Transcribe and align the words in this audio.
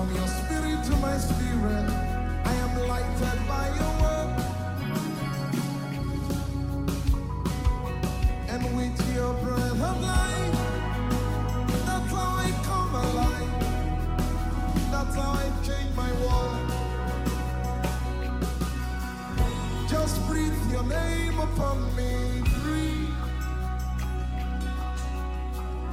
From 0.00 0.16
your 0.16 0.28
spirit 0.28 0.82
to 0.84 0.96
my 0.96 1.18
spirit, 1.18 1.90
I 2.46 2.54
am 2.54 2.88
lighted 2.88 3.38
by 3.46 3.66
your 3.76 3.92
word. 4.00 4.30
And 8.48 8.62
with 8.78 9.14
your 9.14 9.34
breath 9.44 9.82
of 9.90 10.00
life, 10.00 10.56
that's 11.84 12.12
how 12.12 12.30
I 12.46 12.50
come 12.64 12.94
alive. 12.94 13.52
That's 14.90 15.16
how 15.16 15.32
I 15.32 15.50
change 15.66 15.94
my 15.94 16.10
world. 16.24 16.72
Just 19.86 20.26
breathe 20.26 20.72
your 20.72 20.84
name 20.84 21.38
upon 21.40 21.94
me. 21.94 22.42
Breathe. 22.62 23.14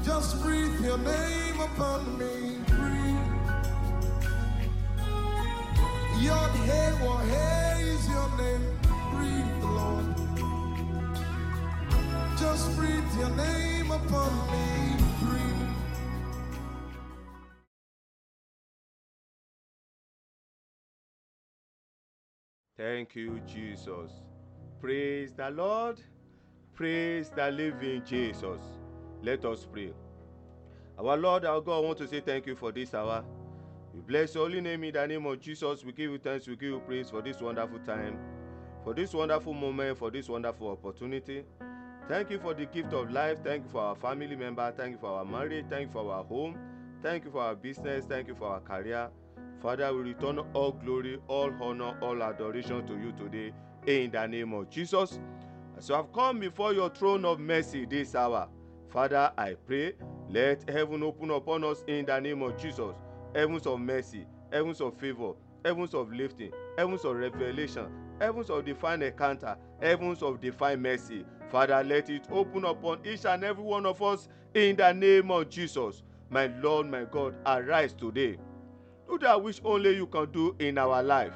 Just 0.02 0.42
breathe 0.42 0.80
your 0.80 0.98
name 0.98 1.60
upon 1.60 2.18
me. 2.18 2.47
Is 7.80 8.10
your 8.10 8.30
name. 8.38 8.80
Breathe, 9.14 9.64
Lord. 9.64 10.06
Just 12.38 12.76
breathe 12.76 13.18
your 13.18 13.30
name 13.30 13.92
upon 13.92 14.32
me. 14.52 14.96
Breathe. 15.22 15.70
Thank 22.76 23.16
you, 23.16 23.40
Jesus. 23.48 24.12
Praise 24.82 25.34
the 25.34 25.50
Lord. 25.50 26.02
Praise 26.74 27.30
the 27.30 27.50
living 27.52 28.04
Jesus. 28.06 28.62
Let 29.24 29.46
us 29.46 29.66
pray. 29.72 29.94
Our 31.00 31.16
Lord, 31.16 31.46
our 31.46 31.62
God, 31.62 31.78
I 31.78 31.80
want 31.86 31.98
to 32.00 32.08
say 32.08 32.20
thank 32.22 32.48
you 32.48 32.56
for 32.56 32.72
this 32.72 32.94
hour. 32.94 33.24
We 33.98 34.04
bless 34.04 34.36
your 34.36 34.44
holy 34.48 34.62
name 34.62 34.84
in 34.84 34.94
the 34.94 35.08
name 35.08 35.26
of 35.26 35.40
Jesus. 35.40 35.84
We 35.84 35.92
give 35.92 36.12
you 36.12 36.20
thanks, 36.20 36.48
we 36.48 36.56
give 36.56 36.70
you 36.70 36.80
praise 36.86 37.10
for 37.10 37.24
this 37.24 37.42
wonderful 37.42 37.80
time, 37.80 38.20
for 38.84 38.94
this 38.94 39.12
wonderful 39.12 39.54
moment, 39.54 39.98
for 39.98 40.12
this 40.12 40.30
wonderful 40.30 40.70
opportunity. 40.70 41.44
Thank 42.08 42.30
you 42.30 42.38
for 42.38 42.54
the 42.54 42.68
gift 42.68 42.94
of 42.94 43.10
life. 43.10 43.40
Thank 43.44 43.64
you 43.64 43.70
for 43.72 43.82
our 43.82 43.96
family 43.96 44.36
member. 44.36 44.72
Thank 44.78 44.92
you 44.92 44.98
for 45.00 45.10
our 45.10 45.26
marriage. 45.26 45.66
Thank 45.68 45.88
you 45.88 45.94
for 45.94 46.14
our 46.14 46.24
home. 46.24 46.60
Thank 47.02 47.26
you 47.26 47.32
for 47.32 47.42
our 47.42 47.56
business. 47.56 48.06
Thank 48.06 48.28
you 48.28 48.36
for 48.36 48.50
our 48.50 48.60
career. 48.60 49.10
Father, 49.64 49.92
we 49.92 50.02
return 50.02 50.38
all 50.54 50.74
glory, 50.74 51.20
all 51.28 51.52
honor, 51.60 51.98
all 52.00 52.22
adoration 52.22 52.86
to 52.86 52.94
you 52.94 53.14
today 53.14 53.52
in 53.88 54.12
the 54.12 54.28
name 54.28 54.54
of 54.54 54.70
Jesus. 54.70 55.20
You 55.88 55.96
have 55.96 56.14
come 56.14 56.40
before 56.40 56.72
your 56.72 56.92
throne 56.92 57.26
of 57.26 57.40
mercy 57.40 57.86
this 57.86 58.14
hour, 58.14 58.48
Father, 58.90 59.32
I 59.36 59.56
pray, 59.56 59.94
let 60.30 60.70
heaven 60.70 61.02
open 61.02 61.32
upon 61.32 61.64
us 61.64 61.84
in 61.88 62.06
the 62.06 62.20
name 62.20 62.44
of 62.44 62.58
Jesus. 62.62 62.94
Heavens 63.36 63.68
of 63.68 63.80
mercy, 63.80 64.26
heavens 64.52 64.82
of 64.82 64.96
favor, 64.96 65.34
heavens 65.64 65.94
of 65.94 66.12
lifting, 66.12 66.52
heavens 66.78 67.06
of 67.06 67.16
revelation, 67.16 67.88
heavens 68.20 68.50
of 68.50 68.66
divine 68.66 69.02
encounter, 69.02 69.58
heavens 69.82 70.24
of 70.24 70.40
divine 70.42 70.82
mercy. 70.82 71.26
Father, 71.50 71.84
let 71.84 72.10
it 72.10 72.28
open 72.32 72.66
upon 72.66 73.00
each 73.06 73.26
and 73.26 73.44
every 73.44 73.64
one 73.64 73.86
of 73.86 74.02
us 74.02 74.28
in 74.54 74.76
the 74.76 74.92
name 74.94 75.32
of 75.32 75.50
Jesus. 75.50 76.04
My 76.30 76.48
Lord, 76.48 76.88
my 76.88 77.06
God, 77.06 77.36
arise 77.46 77.94
today. 77.94 78.38
Do 79.08 79.18
that 79.20 79.42
which 79.42 79.62
only 79.64 79.96
you 79.96 80.08
can 80.08 80.30
do 80.32 80.56
in 80.60 80.78
our 80.78 81.02
life. 81.02 81.34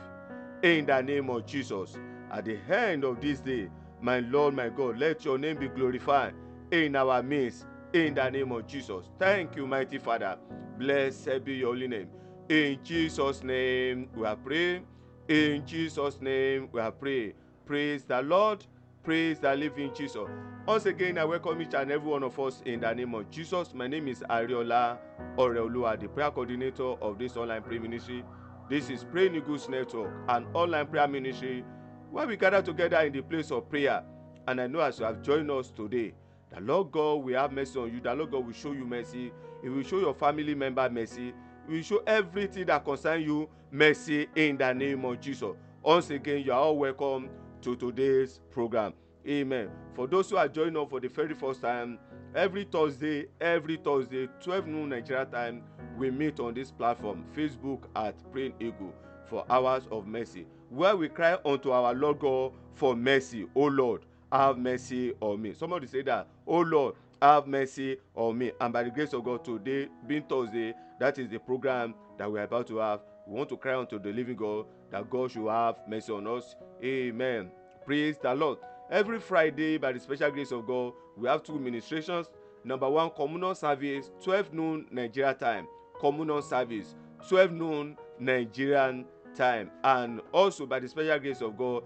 In 0.63 0.85
the 0.85 1.01
name 1.01 1.29
of 1.29 1.45
Jesus. 1.45 1.97
At 2.31 2.45
the 2.45 2.57
end 2.69 3.03
of 3.03 3.21
this 3.21 3.39
day, 3.39 3.69
my 4.01 4.19
Lord, 4.19 4.53
my 4.53 4.69
God, 4.69 4.97
let 4.97 5.23
your 5.23 5.37
name 5.37 5.57
be 5.57 5.67
glorified 5.67 6.33
in 6.71 6.95
our 6.95 7.21
midst. 7.23 7.65
In 7.93 8.15
the 8.15 8.29
name 8.29 8.51
of 8.51 8.67
Jesus. 8.67 9.09
Thank 9.19 9.55
you, 9.55 9.67
mighty 9.67 9.97
Father. 9.97 10.37
Blessed 10.81 11.45
be 11.45 11.57
your 11.57 11.73
holy 11.75 11.87
name. 11.87 12.07
In 12.49 12.79
Jesus' 12.83 13.43
name 13.43 14.09
we 14.15 14.25
are 14.25 14.35
praying. 14.35 14.83
In 15.27 15.63
Jesus' 15.63 16.19
name 16.19 16.69
we 16.71 16.81
are 16.81 16.91
praying. 16.91 17.33
Praise 17.67 18.03
the 18.03 18.19
Lord. 18.23 18.65
Praise 19.03 19.37
the 19.37 19.55
living 19.55 19.93
Jesus. 19.93 20.27
Once 20.65 20.87
again, 20.87 21.19
I 21.19 21.25
welcome 21.25 21.61
each 21.61 21.75
and 21.75 21.91
every 21.91 22.09
one 22.09 22.23
of 22.23 22.39
us 22.39 22.63
in 22.65 22.79
the 22.79 22.91
name 22.95 23.13
of 23.13 23.29
Jesus. 23.29 23.75
My 23.75 23.85
name 23.85 24.07
is 24.07 24.23
Ariola 24.27 24.97
Oreolua, 25.37 25.99
the 25.99 26.07
prayer 26.07 26.31
coordinator 26.31 26.93
of 26.99 27.19
this 27.19 27.37
online 27.37 27.61
prayer 27.61 27.79
ministry. 27.79 28.23
This 28.67 28.89
is 28.89 29.03
Praying 29.03 29.35
Eagles 29.35 29.69
Network, 29.69 30.11
an 30.29 30.47
online 30.55 30.87
prayer 30.87 31.07
ministry 31.07 31.63
where 32.09 32.25
we 32.25 32.37
gather 32.37 32.63
together 32.63 33.01
in 33.01 33.13
the 33.13 33.21
place 33.21 33.51
of 33.51 33.69
prayer. 33.69 34.03
And 34.47 34.59
I 34.59 34.65
know 34.65 34.79
as 34.79 34.97
you 34.97 35.05
have 35.05 35.21
joined 35.21 35.51
us 35.51 35.69
today, 35.69 36.15
the 36.51 36.59
Lord 36.59 36.91
God 36.91 37.23
will 37.23 37.39
have 37.39 37.51
mercy 37.51 37.77
on 37.77 37.93
you. 37.93 38.01
The 38.01 38.15
Lord 38.15 38.31
God 38.31 38.47
will 38.47 38.53
show 38.53 38.71
you 38.71 38.83
mercy. 38.83 39.31
He 39.61 39.69
will 39.69 39.83
show 39.83 39.99
your 39.99 40.13
family 40.13 40.55
member 40.55 40.89
mercy. 40.89 41.33
He 41.67 41.75
will 41.75 41.83
show 41.83 42.03
everything 42.07 42.65
that 42.67 42.83
concerns 42.83 43.25
you 43.25 43.47
mercy 43.71 44.27
in 44.35 44.57
the 44.57 44.73
name 44.73 45.05
of 45.05 45.19
Jesus. 45.19 45.55
Once 45.83 46.09
again, 46.09 46.43
you 46.43 46.51
are 46.51 46.59
all 46.59 46.77
welcome 46.77 47.29
to 47.61 47.75
today's 47.75 48.39
program. 48.51 48.93
Amen. 49.27 49.69
For 49.95 50.07
those 50.07 50.29
who 50.29 50.37
are 50.37 50.47
joining 50.47 50.77
us 50.77 50.89
for 50.89 50.99
the 50.99 51.07
very 51.07 51.35
first 51.35 51.61
time, 51.61 51.99
every 52.35 52.63
Thursday, 52.63 53.27
every 53.39 53.77
Thursday, 53.77 54.27
12 54.43 54.67
noon 54.67 54.89
Nigeria 54.89 55.25
time, 55.25 55.61
we 55.97 56.09
meet 56.09 56.39
on 56.39 56.53
this 56.55 56.71
platform, 56.71 57.23
Facebook 57.35 57.83
at 57.95 58.15
Praying 58.31 58.53
Eagle, 58.59 58.93
for 59.27 59.45
hours 59.49 59.83
of 59.91 60.07
mercy, 60.07 60.47
where 60.69 60.95
we 60.95 61.07
cry 61.07 61.37
unto 61.45 61.71
our 61.71 61.93
Lord 61.93 62.19
God 62.19 62.53
for 62.73 62.95
mercy. 62.95 63.45
Oh 63.55 63.65
Lord, 63.65 64.01
have 64.31 64.57
mercy 64.57 65.13
on 65.19 65.41
me. 65.41 65.53
Somebody 65.53 65.85
say 65.87 66.01
that, 66.03 66.27
Oh 66.47 66.61
Lord, 66.61 66.95
have 67.21 67.47
mercy 67.47 67.97
on 68.15 68.37
me. 68.37 68.51
And 68.59 68.73
by 68.73 68.83
the 68.83 68.89
grace 68.89 69.13
of 69.13 69.23
God, 69.23 69.45
today 69.45 69.87
being 70.07 70.23
Thursday, 70.23 70.73
that 70.99 71.17
is 71.19 71.29
the 71.29 71.39
program 71.39 71.93
that 72.17 72.31
we 72.31 72.39
are 72.39 72.43
about 72.43 72.67
to 72.67 72.77
have. 72.77 73.01
We 73.27 73.35
want 73.37 73.49
to 73.49 73.57
cry 73.57 73.77
unto 73.77 73.99
the 73.99 74.11
living 74.11 74.35
God 74.35 74.65
that 74.91 75.09
God 75.09 75.31
should 75.31 75.47
have 75.47 75.77
mercy 75.87 76.11
on 76.11 76.27
us. 76.27 76.55
Amen. 76.83 77.51
Praise 77.85 78.17
the 78.21 78.33
Lord. 78.33 78.57
Every 78.89 79.19
Friday, 79.19 79.77
by 79.77 79.93
the 79.93 79.99
special 79.99 80.31
grace 80.31 80.51
of 80.51 80.67
God, 80.67 80.93
we 81.15 81.27
have 81.27 81.43
two 81.43 81.57
ministrations. 81.59 82.29
Number 82.63 82.89
one, 82.89 83.09
communal 83.11 83.55
service, 83.55 84.11
12 84.23 84.53
noon 84.53 84.85
Nigeria 84.91 85.33
time. 85.33 85.67
Communal 85.99 86.41
service, 86.41 86.95
12 87.29 87.51
noon 87.51 87.97
Nigerian 88.19 89.05
time. 89.35 89.71
And 89.83 90.21
also, 90.31 90.65
by 90.65 90.79
the 90.79 90.87
special 90.89 91.19
grace 91.19 91.41
of 91.41 91.57
God, 91.57 91.83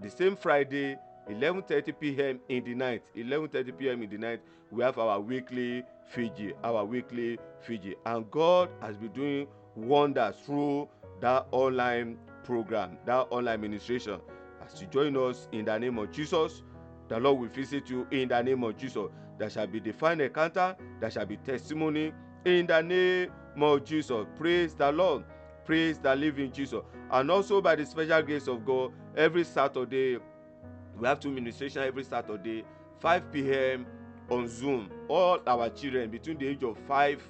the 0.00 0.08
same 0.10 0.36
Friday, 0.36 0.96
11:30 1.30 2.00
p.m. 2.00 2.40
in 2.48 2.64
the 2.64 2.74
night, 2.74 3.04
11:30 3.16 3.78
p.m. 3.78 4.02
in 4.02 4.10
the 4.10 4.18
night, 4.18 4.40
we 4.70 4.82
have 4.82 4.98
our 4.98 5.20
weekly 5.20 5.82
vigil, 6.14 6.52
our 6.64 6.84
weekly 6.84 7.38
vigil, 7.66 7.94
and 8.06 8.30
God 8.30 8.68
has 8.80 8.96
been 8.96 9.12
doing 9.12 9.46
wonders 9.76 10.34
through 10.44 10.88
that 11.20 11.46
online 11.52 12.18
program, 12.44 12.98
that 13.06 13.26
online 13.30 13.60
ministration. 13.60 14.20
As 14.64 14.80
you 14.80 14.88
join 14.88 15.16
us 15.16 15.48
in 15.52 15.64
the 15.64 15.78
name 15.78 15.98
of 15.98 16.10
Jesus, 16.10 16.62
the 17.08 17.18
Lord 17.18 17.40
will 17.40 17.48
visit 17.48 17.88
you 17.88 18.06
in 18.10 18.28
the 18.28 18.42
name 18.42 18.64
of 18.64 18.76
Jesus. 18.76 19.08
There 19.38 19.50
shall 19.50 19.66
be 19.66 19.80
divine 19.80 20.20
encounter, 20.20 20.76
there 21.00 21.10
shall 21.10 21.26
be 21.26 21.36
testimony 21.38 22.12
in 22.44 22.66
the 22.66 22.80
name 22.82 23.30
of 23.60 23.84
Jesus. 23.84 24.26
Praise 24.36 24.74
the 24.74 24.90
Lord. 24.92 25.24
Praise 25.64 25.98
the 25.98 26.14
living 26.14 26.50
Jesus. 26.52 26.82
And 27.10 27.30
also 27.30 27.60
by 27.60 27.76
the 27.76 27.86
special 27.86 28.22
grace 28.22 28.48
of 28.48 28.64
God, 28.64 28.92
every 29.16 29.44
Saturday, 29.44 30.18
we 31.00 31.06
have 31.08 31.18
two 31.18 31.30
ministration 31.30 31.82
every 31.82 32.04
Saturday, 32.04 32.62
5 32.98 33.32
p.m. 33.32 33.86
on 34.28 34.46
Zoom. 34.46 34.90
All 35.08 35.40
our 35.46 35.70
children 35.70 36.10
between 36.10 36.36
the 36.36 36.46
age 36.46 36.62
of 36.62 36.76
5 36.86 37.22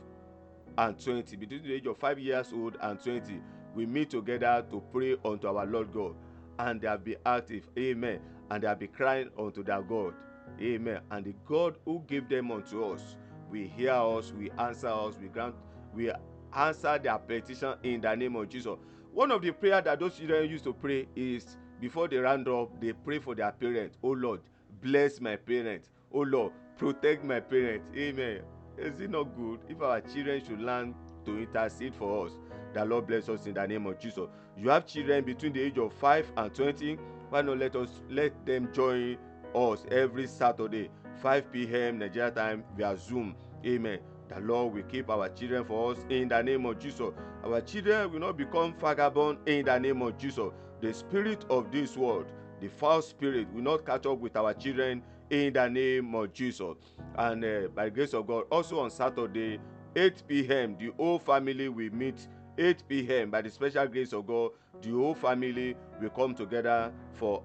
and 0.76 0.98
20, 0.98 1.36
between 1.36 1.62
the 1.62 1.74
age 1.74 1.86
of 1.86 1.96
5 1.96 2.18
years 2.18 2.52
old 2.52 2.76
and 2.80 3.00
20, 3.00 3.40
we 3.76 3.86
meet 3.86 4.10
together 4.10 4.64
to 4.70 4.82
pray 4.92 5.16
unto 5.24 5.46
our 5.46 5.64
Lord 5.66 5.92
God. 5.92 6.16
And 6.58 6.80
they 6.80 6.88
have 6.88 7.04
been 7.04 7.16
active. 7.24 7.68
Amen. 7.78 8.20
And 8.50 8.62
they 8.62 8.66
have 8.66 8.80
been 8.80 8.88
crying 8.88 9.30
unto 9.38 9.62
their 9.62 9.82
God. 9.82 10.14
Amen. 10.60 11.00
And 11.12 11.24
the 11.24 11.34
God 11.46 11.76
who 11.84 12.02
gave 12.08 12.28
them 12.28 12.50
unto 12.50 12.84
us, 12.84 13.14
we 13.48 13.68
hear 13.68 13.92
us, 13.92 14.32
we 14.32 14.50
answer 14.58 14.88
us, 14.88 15.14
we 15.20 15.28
grant, 15.28 15.54
we 15.94 16.10
answer 16.56 16.98
their 16.98 17.18
petition 17.18 17.74
in 17.84 18.00
the 18.00 18.14
name 18.16 18.34
of 18.34 18.48
Jesus. 18.48 18.76
One 19.12 19.30
of 19.30 19.42
the 19.42 19.52
prayer 19.52 19.80
that 19.80 20.00
those 20.00 20.16
children 20.18 20.50
used 20.50 20.64
to 20.64 20.72
pray 20.72 21.06
is 21.14 21.56
before 21.80 22.08
they 22.08 22.18
round 22.18 22.46
up, 22.48 22.80
they 22.80 22.92
pray 22.92 23.18
for 23.18 23.34
their 23.34 23.52
parents. 23.52 23.96
Oh 24.02 24.10
Lord, 24.10 24.40
bless 24.82 25.20
my 25.20 25.36
parents. 25.36 25.90
Oh 26.12 26.20
Lord, 26.20 26.52
protect 26.76 27.24
my 27.24 27.40
parents. 27.40 27.86
Amen. 27.96 28.42
Is 28.78 29.00
it 29.00 29.10
not 29.10 29.34
good 29.36 29.60
if 29.68 29.80
our 29.82 30.00
children 30.00 30.42
should 30.44 30.60
learn 30.60 30.94
to 31.24 31.38
intercede 31.38 31.94
for 31.94 32.26
us? 32.26 32.32
The 32.72 32.84
Lord 32.84 33.06
bless 33.06 33.28
us 33.28 33.46
in 33.46 33.54
the 33.54 33.66
name 33.66 33.86
of 33.86 33.98
Jesus. 33.98 34.28
You 34.56 34.68
have 34.70 34.86
children 34.86 35.24
between 35.24 35.52
the 35.52 35.60
age 35.60 35.78
of 35.78 35.92
5 35.94 36.32
and 36.36 36.54
20. 36.54 36.98
Why 37.30 37.42
not 37.42 37.58
let 37.58 37.76
us 37.76 37.88
let 38.08 38.44
them 38.46 38.68
join 38.72 39.18
us 39.54 39.84
every 39.90 40.26
Saturday, 40.26 40.90
5 41.22 41.52
p.m. 41.52 41.98
Nigeria 41.98 42.30
time 42.30 42.64
via 42.76 42.96
Zoom. 42.96 43.34
Amen. 43.64 43.98
The 44.28 44.40
Lord 44.40 44.74
will 44.74 44.82
keep 44.84 45.10
our 45.10 45.28
children 45.28 45.64
for 45.64 45.92
us 45.92 45.98
in 46.08 46.28
the 46.28 46.40
name 46.42 46.64
of 46.66 46.78
Jesus. 46.78 47.10
Our 47.44 47.60
children 47.62 48.12
will 48.12 48.20
not 48.20 48.36
become 48.36 48.74
vagabond 48.78 49.38
in 49.46 49.64
the 49.64 49.78
name 49.78 50.02
of 50.02 50.16
Jesus. 50.16 50.50
The 50.80 50.94
spirit 50.94 51.44
of 51.50 51.70
this 51.70 51.96
world, 51.96 52.26
the 52.60 52.68
foul 52.68 53.02
spirit, 53.02 53.52
will 53.52 53.62
not 53.62 53.84
catch 53.84 54.06
up 54.06 54.18
with 54.18 54.36
our 54.36 54.54
children 54.54 55.02
in 55.28 55.52
the 55.52 55.68
name 55.68 56.14
of 56.14 56.32
Jesus. 56.32 56.76
And 57.16 57.44
uh, 57.44 57.68
by 57.74 57.86
the 57.86 57.90
grace 57.90 58.14
of 58.14 58.26
God, 58.26 58.44
also 58.50 58.80
on 58.80 58.90
Saturday, 58.90 59.60
8 59.94 60.22
p.m., 60.26 60.76
the 60.78 60.92
whole 60.96 61.18
family 61.18 61.68
will 61.68 61.90
meet 61.92 62.26
8 62.56 62.82
p.m. 62.88 63.30
by 63.30 63.42
the 63.42 63.50
special 63.50 63.86
grace 63.88 64.12
of 64.12 64.26
God, 64.26 64.52
the 64.82 64.90
whole 64.90 65.14
family 65.14 65.76
will 66.00 66.10
come 66.10 66.34
together 66.34 66.92
for 67.12 67.42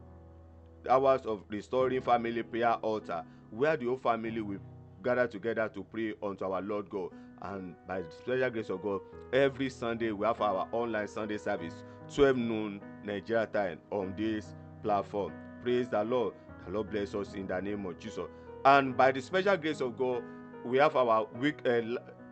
hours 0.90 1.26
of 1.26 1.44
restoring 1.50 2.02
family 2.02 2.44
prayer 2.44 2.74
altar, 2.82 3.24
where 3.52 3.76
the 3.76 3.86
whole 3.86 3.98
family 3.98 4.42
will 4.42 4.60
gather 5.04 5.28
together 5.28 5.70
to 5.74 5.84
pray 5.84 6.14
unto 6.24 6.46
our 6.46 6.62
Lord 6.62 6.90
God. 6.90 7.10
And 7.42 7.76
by 7.88 8.02
the 8.02 8.12
special 8.12 8.50
grace 8.50 8.70
of 8.70 8.82
God, 8.82 9.02
every 9.34 9.70
Sunday 9.70 10.12
we 10.12 10.26
have 10.26 10.42
our 10.42 10.68
online 10.72 11.08
Sunday 11.08 11.38
service, 11.38 11.84
12 12.14 12.38
noon 12.38 12.82
Nigeria 13.04 13.46
time 13.48 13.80
on 13.92 14.14
this 14.16 14.56
platform. 14.84 15.32
Praise 15.64 15.90
the 15.90 16.04
Lord. 16.04 16.34
The 16.66 16.72
Lord 16.72 16.90
bless 16.90 17.14
us 17.16 17.34
in 17.34 17.48
the 17.48 17.60
name 17.62 17.86
of 17.86 18.00
Jesus. 18.00 18.26
And 18.66 18.96
by 18.98 19.12
the 19.12 19.22
special 19.22 19.58
grace 19.58 19.82
of 19.82 19.98
God, 19.98 20.24
we 20.64 20.78
have 20.80 20.96
our 20.96 21.26
week 21.40 21.58
uh, 21.68 21.82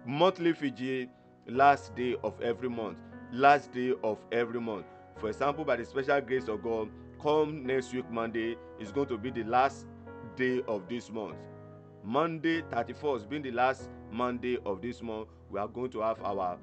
monthly 0.06 0.52
vigil 0.52 1.08
last 1.48 1.96
day 1.96 2.16
of 2.24 2.40
every 2.42 2.70
month. 2.70 2.98
Last 3.32 3.72
day 3.72 3.94
of 4.04 4.18
every 4.32 4.60
month. 4.60 4.86
For 5.18 5.30
example, 5.30 5.64
by 5.66 5.76
the 5.78 5.86
special 5.86 6.20
grace 6.22 6.48
of 6.48 6.64
God, 6.64 6.90
come 7.22 7.66
next 7.66 7.94
week 7.94 8.10
Monday 8.10 8.56
is 8.80 8.92
going 8.92 9.08
to 9.08 9.18
be 9.18 9.30
the 9.32 9.44
last 9.44 9.86
day 10.36 10.62
of 10.68 10.88
this 10.90 11.10
month. 11.10 11.36
Monday 12.04 12.62
31st 12.64 13.30
being 13.30 13.42
the 13.44 13.52
last 13.52 13.90
Monday 14.12 14.58
of 14.66 14.82
this 14.82 15.02
month, 15.02 15.30
we 15.50 15.60
are 15.60 15.68
going 15.68 15.90
to 15.92 16.02
have 16.02 16.22
our 16.24 16.58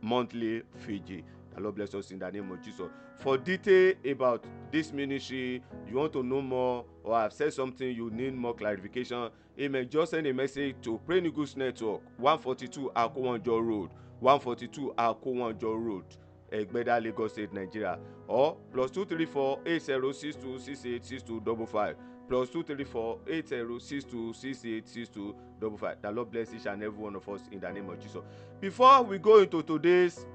monthly 0.00 0.62
Fiji. 0.78 1.24
The 1.54 1.60
Lord 1.60 1.76
bless 1.76 1.94
us 1.94 2.10
in 2.10 2.18
the 2.18 2.30
name 2.30 2.50
of 2.50 2.60
Jesus. 2.60 2.88
For 3.18 3.38
detail 3.38 3.94
about 4.10 4.44
this 4.72 4.92
ministry, 4.92 5.62
you 5.88 5.96
want 5.96 6.12
to 6.14 6.22
know 6.22 6.42
more, 6.42 6.84
or 7.04 7.14
I've 7.14 7.32
said 7.32 7.52
something 7.52 7.94
you 7.94 8.10
need 8.10 8.34
more 8.34 8.54
clarification, 8.54 9.30
amen. 9.58 9.88
Just 9.88 10.10
send 10.10 10.26
a 10.26 10.34
message 10.34 10.76
to 10.82 11.00
Pray 11.06 11.20
Negus 11.20 11.56
Network, 11.56 12.02
142 12.18 12.90
Akowanjo 12.96 13.64
Road, 13.64 13.90
142 14.20 14.94
Akowanjo 14.98 15.84
Road, 15.84 16.04
Egbeda, 16.52 17.02
Lagos 17.02 17.32
State, 17.32 17.52
Nigeria, 17.52 17.98
or 18.26 18.56
plus 18.72 18.90
234 18.90 19.60
8062 19.64 20.58
686255 20.58 21.96
plus 22.28 22.48
234 22.50 23.18
8062 23.28 24.32
686255. 24.32 25.96
The 26.02 26.10
Lord 26.10 26.30
bless 26.30 26.54
each 26.54 26.66
and 26.66 26.82
every 26.82 26.98
one 26.98 27.16
of 27.16 27.28
us 27.28 27.42
in 27.52 27.60
the 27.60 27.70
name 27.70 27.88
of 27.90 28.00
Jesus. 28.00 28.22
Before 28.60 29.02
we 29.02 29.18
go 29.18 29.38
into 29.40 29.62
today's 29.62 30.26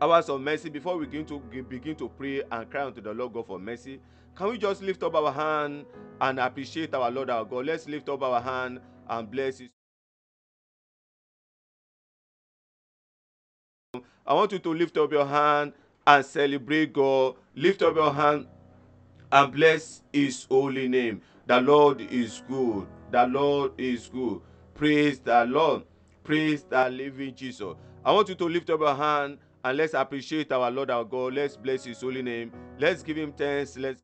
hours 0.00 0.28
of 0.28 0.40
mercy 0.40 0.68
before 0.70 0.96
we 0.96 1.06
begin 1.06 1.26
to 1.26 1.40
begin 1.68 1.96
to 1.96 2.08
pray 2.08 2.42
and 2.50 2.70
cry 2.70 2.86
unto 2.86 3.00
the 3.00 3.12
lord 3.12 3.32
god 3.32 3.46
for 3.46 3.58
mercy. 3.58 4.00
Can 4.36 4.50
we 4.50 4.58
just 4.58 4.82
lift 4.82 5.02
up 5.02 5.14
our 5.14 5.32
hand 5.32 5.84
and 6.20 6.38
appreciate 6.40 6.94
our 6.94 7.10
lord 7.10 7.30
our 7.30 7.44
god? 7.44 7.66
Let's 7.66 7.88
lift 7.88 8.08
up 8.08 8.22
our 8.22 8.40
hand 8.40 8.80
and 9.08 9.30
bless 9.30 9.58
his 9.58 9.68
i 14.26 14.34
want 14.34 14.52
you 14.52 14.58
to 14.58 14.74
lift 14.74 14.96
up 14.98 15.10
your 15.12 15.26
hand 15.26 15.72
and 16.06 16.24
celebrate 16.24 16.92
god. 16.92 17.34
Lift 17.56 17.82
up 17.82 17.96
your 17.96 18.12
hand 18.12 18.46
and 19.32 19.52
bless 19.52 20.02
his 20.12 20.46
holy 20.50 20.88
name. 20.88 21.22
The 21.46 21.60
lord 21.60 22.00
is 22.00 22.42
good. 22.48 22.86
The 23.10 23.26
lord 23.26 23.72
is 23.78 24.08
good. 24.08 24.40
Praise 24.74 25.18
the 25.20 25.44
lord. 25.46 25.82
Praise 26.24 26.62
the 26.64 26.88
living 26.90 27.34
jesus. 27.34 27.74
I 28.04 28.12
want 28.12 28.28
you 28.28 28.34
to 28.36 28.44
lift 28.44 28.70
up 28.70 28.80
your 28.80 28.94
hand 28.94 29.38
and 29.64 29.76
let's 29.78 29.94
appreciate 29.94 30.52
our 30.52 30.70
Lord 30.70 30.90
our 30.90 31.04
God. 31.04 31.34
Let's 31.34 31.56
bless 31.56 31.84
His 31.84 32.00
holy 32.00 32.22
name. 32.22 32.52
Let's 32.78 33.02
give 33.02 33.16
Him 33.18 33.32
thanks. 33.32 33.76
Let's 33.78 34.02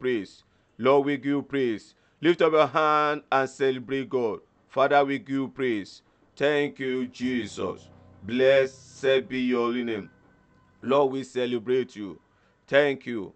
praise. 0.00 0.44
Lord, 0.78 1.06
we 1.06 1.16
give 1.16 1.26
you 1.26 1.42
praise. 1.42 1.94
Lift 2.20 2.42
up 2.42 2.52
your 2.52 2.66
hand 2.66 3.22
and 3.32 3.48
celebrate 3.50 4.08
God. 4.10 4.40
Father, 4.68 5.04
we 5.04 5.18
give 5.18 5.30
you 5.30 5.48
praise. 5.48 6.02
Thank 6.36 6.78
you, 6.80 7.08
Jesus. 7.08 7.88
Blessed 8.24 9.28
be 9.28 9.40
your 9.40 9.66
holy 9.66 9.84
name. 9.84 10.10
Lord, 10.82 11.12
we 11.12 11.24
celebrate 11.24 11.96
you. 11.96 12.20
Thank 12.68 13.06
you. 13.06 13.32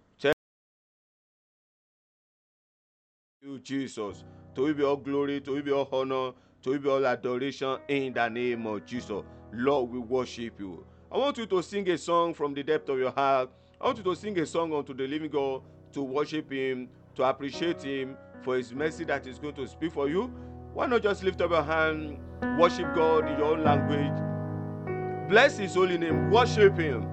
Jesus. 3.62 4.24
To 4.54 4.66
you 4.66 4.74
be 4.74 4.82
all 4.82 4.96
glory, 4.96 5.40
to 5.40 5.56
you 5.56 5.62
be 5.62 5.72
all 5.72 5.88
honor, 5.92 6.32
to 6.62 6.72
you 6.72 6.78
be 6.78 6.88
all 6.88 7.06
adoration 7.06 7.78
in 7.88 8.12
the 8.12 8.28
name 8.28 8.66
of 8.66 8.84
Jesus. 8.84 9.22
Lord, 9.52 9.90
we 9.90 9.98
worship 9.98 10.58
you. 10.58 10.84
I 11.10 11.18
want 11.18 11.38
you 11.38 11.46
to 11.46 11.62
sing 11.62 11.88
a 11.90 11.98
song 11.98 12.34
from 12.34 12.54
the 12.54 12.62
depth 12.62 12.88
of 12.88 12.98
your 12.98 13.10
heart. 13.10 13.50
I 13.80 13.86
want 13.86 13.98
you 13.98 14.04
to 14.04 14.14
sing 14.14 14.38
a 14.38 14.46
song 14.46 14.72
unto 14.72 14.94
the 14.94 15.06
living 15.06 15.30
God 15.30 15.62
to 15.92 16.02
worship 16.02 16.50
Him, 16.50 16.88
to 17.16 17.24
appreciate 17.24 17.82
Him 17.82 18.16
for 18.42 18.56
His 18.56 18.72
mercy 18.72 19.04
that 19.04 19.26
is 19.26 19.38
going 19.38 19.54
to 19.54 19.66
speak 19.66 19.92
for 19.92 20.08
you. 20.08 20.32
Why 20.72 20.86
not 20.86 21.02
just 21.02 21.22
lift 21.22 21.40
up 21.42 21.50
your 21.50 21.62
hand, 21.62 22.18
worship 22.58 22.94
God 22.94 23.28
in 23.28 23.38
your 23.38 23.52
own 23.52 23.62
language, 23.62 25.28
bless 25.28 25.58
His 25.58 25.74
holy 25.74 25.98
name, 25.98 26.30
worship 26.30 26.78
Him 26.78 27.06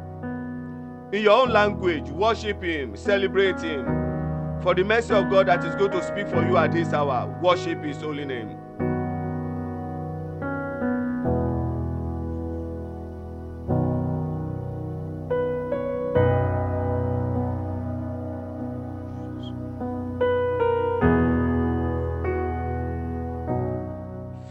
in 1.12 1.24
your 1.24 1.42
own 1.42 1.50
language, 1.50 2.10
worship 2.10 2.64
Him, 2.64 2.96
celebrate 2.96 3.60
Him. 3.60 3.99
For 4.62 4.76
the 4.76 4.84
mercy 4.84 5.14
of 5.14 5.30
God 5.30 5.48
that 5.48 5.64
is 5.64 5.74
going 5.76 5.92
to 5.92 6.04
speak 6.04 6.28
for 6.28 6.46
you 6.46 6.58
at 6.58 6.74
this 6.74 6.92
hour, 6.92 7.34
worship 7.42 7.82
His 7.82 8.02
holy 8.02 8.26
name. 8.26 8.58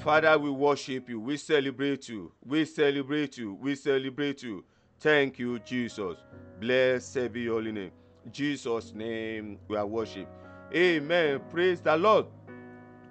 Father, 0.03 0.39
we 0.39 0.49
worship 0.49 1.11
you. 1.11 1.21
We 1.21 1.37
celebrate 1.37 2.09
you. 2.09 2.33
We 2.43 2.65
celebrate 2.65 3.37
you. 3.37 3.53
We 3.61 3.75
celebrate 3.75 4.43
you. 4.43 4.65
Thank 5.01 5.39
you, 5.39 5.59
Jesus. 5.59 6.17
Blessed 6.59 7.31
be 7.31 7.43
your 7.43 7.57
holy 7.57 7.73
name. 7.73 7.91
Jesus' 8.33 8.93
name 8.95 9.59
we 9.69 9.77
are 9.77 9.87
worship. 9.87 10.29
Amen. 10.75 11.41
Praise 11.51 11.81
the 11.81 11.97
Lord. 11.97 12.27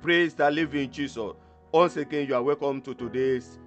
Praise 0.01 0.33
the 0.33 0.49
living 0.49 0.91
Jesus. 0.91 1.33
Once 1.71 1.97
again, 1.97 2.27
you 2.27 2.35
are 2.35 2.43
welcome 2.43 2.81
to 2.81 2.93
today's 2.93 3.59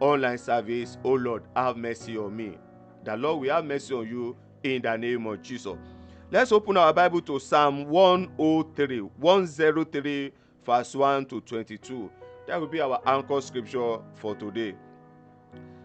online 0.00 0.38
service. 0.38 0.98
Oh 1.04 1.14
Lord, 1.14 1.44
have 1.56 1.76
mercy 1.76 2.16
on 2.18 2.36
me. 2.36 2.58
The 3.04 3.16
Lord 3.16 3.40
will 3.40 3.50
have 3.54 3.64
mercy 3.64 3.94
on 3.94 4.06
you 4.06 4.36
in 4.62 4.82
the 4.82 4.96
name 4.96 5.26
of 5.26 5.42
Jesus. 5.42 5.76
Let's 6.30 6.52
open 6.52 6.76
our 6.76 6.92
Bible 6.92 7.20
to 7.22 7.38
Psalm 7.38 7.88
103, 7.88 9.00
103, 9.00 10.32
verse 10.64 10.94
1 10.94 11.26
to 11.26 11.40
22. 11.40 12.10
That 12.46 12.60
will 12.60 12.68
be 12.68 12.80
our 12.80 13.00
anchor 13.06 13.40
scripture 13.40 13.98
for 14.14 14.34
today. 14.36 14.74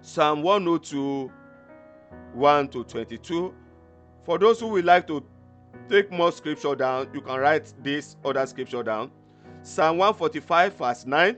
Psalm 0.01 0.43
102, 0.43 1.31
1 2.33 2.67
to 2.69 2.83
22. 2.83 3.53
For 4.27 4.37
those 4.37 4.59
who 4.59 4.67
would 4.67 4.83
like 4.83 5.07
to 5.07 5.23
take 5.87 6.11
more 6.11 6.33
scripture 6.33 6.75
down, 6.75 7.07
you 7.13 7.21
can 7.21 7.39
write 7.39 7.73
this 7.81 8.17
other 8.25 8.45
scripture 8.45 8.83
down. 8.83 9.09
Psalm 9.61 9.97
145, 9.97 10.75
verse 10.75 11.05
9. 11.05 11.37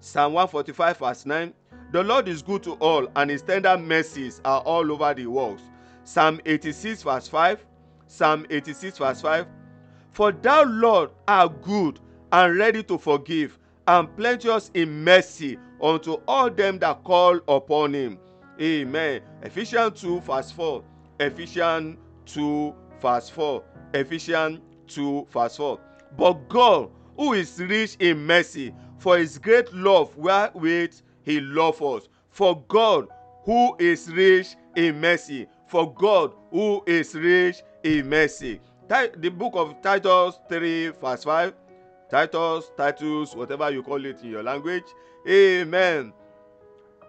Psalm 0.00 0.32
145, 0.32 0.98
verse 0.98 1.24
9. 1.24 1.54
The 1.92 2.02
Lord 2.02 2.26
is 2.26 2.42
good 2.42 2.64
to 2.64 2.72
all, 2.72 3.06
and 3.14 3.30
his 3.30 3.42
tender 3.42 3.78
mercies 3.78 4.40
are 4.44 4.60
all 4.62 4.90
over 4.90 5.14
the 5.14 5.28
world. 5.28 5.60
Psalm 6.02 6.40
86, 6.44 7.04
verse 7.04 7.28
5. 7.28 7.64
Psalm 8.08 8.44
86, 8.50 8.98
verse 8.98 9.20
5. 9.20 9.46
For 10.10 10.32
thou, 10.32 10.64
Lord, 10.64 11.10
art 11.28 11.62
good 11.62 12.00
and 12.32 12.58
ready 12.58 12.82
to 12.82 12.98
forgive, 12.98 13.56
and 13.86 14.16
plenteous 14.16 14.72
in 14.74 15.04
mercy 15.04 15.58
unto 15.80 16.14
all 16.26 16.50
them 16.50 16.80
that 16.80 17.04
call 17.04 17.38
upon 17.46 17.94
him. 17.94 18.18
Amen. 18.60 19.20
Ephesians 19.42 20.00
2, 20.00 20.22
verse 20.22 20.50
4. 20.50 20.82
Ephesians 21.26 21.96
2, 22.26 22.74
verse 23.00 23.28
4. 23.28 23.62
Ephesians 23.94 24.60
2, 24.88 25.26
verse 25.30 25.56
4. 25.56 25.80
But 26.16 26.48
God, 26.48 26.90
who 27.16 27.32
is 27.34 27.58
rich 27.60 27.96
in 28.00 28.26
mercy, 28.26 28.74
for 28.98 29.18
his 29.18 29.38
great 29.38 29.72
love 29.72 30.16
wherewith 30.16 30.94
he 31.22 31.40
loved 31.40 31.82
us. 31.82 32.08
For 32.30 32.62
God, 32.68 33.08
who 33.44 33.76
is 33.78 34.08
rich 34.12 34.56
in 34.76 35.00
mercy. 35.00 35.46
For 35.66 35.92
God, 35.92 36.32
who 36.50 36.82
is 36.86 37.14
rich 37.14 37.62
in 37.82 38.08
mercy. 38.08 38.60
The 38.88 39.30
book 39.30 39.54
of 39.56 39.80
Titus 39.80 40.38
3, 40.48 40.88
verse 40.88 41.24
5. 41.24 41.54
Titus, 42.10 42.70
Titus, 42.76 43.34
whatever 43.34 43.70
you 43.70 43.82
call 43.82 44.04
it 44.04 44.22
in 44.22 44.30
your 44.30 44.42
language. 44.42 44.84
Amen. 45.26 46.12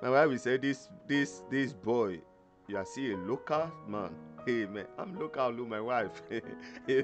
My 0.01 0.09
wife 0.09 0.29
will 0.29 0.37
say, 0.37 0.57
This, 0.57 0.87
this, 1.07 1.43
this 1.49 1.73
boy, 1.73 2.21
you 2.67 2.77
are 2.77 2.85
still 2.85 3.15
a 3.15 3.17
local 3.17 3.71
man. 3.87 4.11
Amen. 4.47 4.85
I'm 4.97 5.17
local, 5.17 5.51
look, 5.51 5.67
my 5.69 5.79
wife. 5.81 6.21
May 6.87 7.03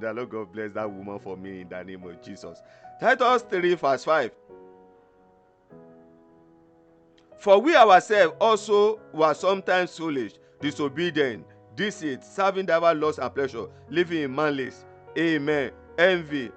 the 0.00 0.12
Lord 0.12 0.30
God 0.30 0.52
bless 0.52 0.72
that 0.72 0.90
woman 0.90 1.18
for 1.18 1.36
me 1.36 1.60
in 1.60 1.68
the 1.68 1.84
name 1.84 2.02
of 2.04 2.20
Jesus. 2.22 2.60
Titus 3.00 3.42
3, 3.42 3.74
verse 3.74 4.04
5. 4.04 4.30
For 7.38 7.60
we 7.60 7.76
ourselves 7.76 8.34
also 8.40 9.00
were 9.12 9.34
sometimes 9.34 9.96
foolish, 9.96 10.32
disobedient, 10.60 11.44
deceit, 11.76 12.24
serving 12.24 12.66
divers 12.66 12.96
loss 12.96 13.18
and 13.18 13.34
pleasure, 13.34 13.66
living 13.90 14.22
in 14.22 14.34
malice. 14.34 14.84
Amen. 15.16 15.70
Envy, 15.98 16.50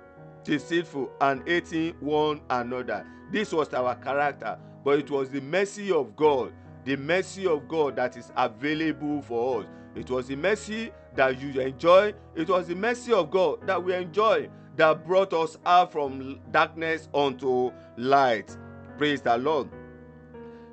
deceitful, 0.44 1.12
and 1.22 1.48
hating 1.48 1.94
one 2.00 2.42
another. 2.50 3.06
This 3.32 3.52
was 3.52 3.74
our 3.74 3.96
character, 3.96 4.58
but 4.84 5.00
it 5.00 5.12
was 5.12 5.30
the 5.30 5.42
mercy 5.42 5.92
of 5.92 6.16
God, 6.16 6.54
the 6.88 6.96
mercy 6.96 7.46
of 7.46 7.68
God 7.68 7.98
that 7.98 8.16
is 8.16 8.32
available 8.38 9.22
for 9.22 9.60
us. 9.60 9.68
It 9.94 10.10
was 10.10 10.28
the 10.28 10.38
mercy 10.38 10.90
that 11.16 11.38
you 11.42 11.60
enjoy. 11.60 12.14
It 12.34 12.48
was 12.48 12.68
the 12.68 12.76
mercy 12.76 13.12
of 13.12 13.30
God 13.30 13.68
that 13.68 13.84
we 13.84 13.94
enjoy 13.94 14.50
that 14.78 15.06
brought 15.06 15.34
us 15.34 15.58
out 15.66 15.92
from 15.92 16.40
darkness 16.50 17.10
unto 17.14 17.74
light. 17.98 18.56
Praise 18.98 19.22
the 19.22 19.38
Lord. 19.38 19.68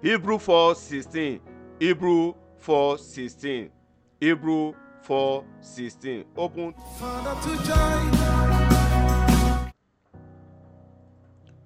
Hebrew 0.03 0.39
4 0.39 0.77
16. 0.77 1.41
Hebrew 1.81 2.35
4 2.59 2.97
16. 2.97 3.71
Hebrew 4.21 4.75
4 5.03 5.45
16. 5.63 6.25
Open. 6.37 6.75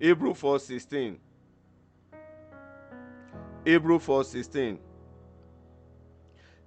Hebrew 0.01 0.33
4 0.33 0.59
16. 0.59 1.19
Hebrew 3.69 3.99
4 3.99 4.25
16. 4.25 4.79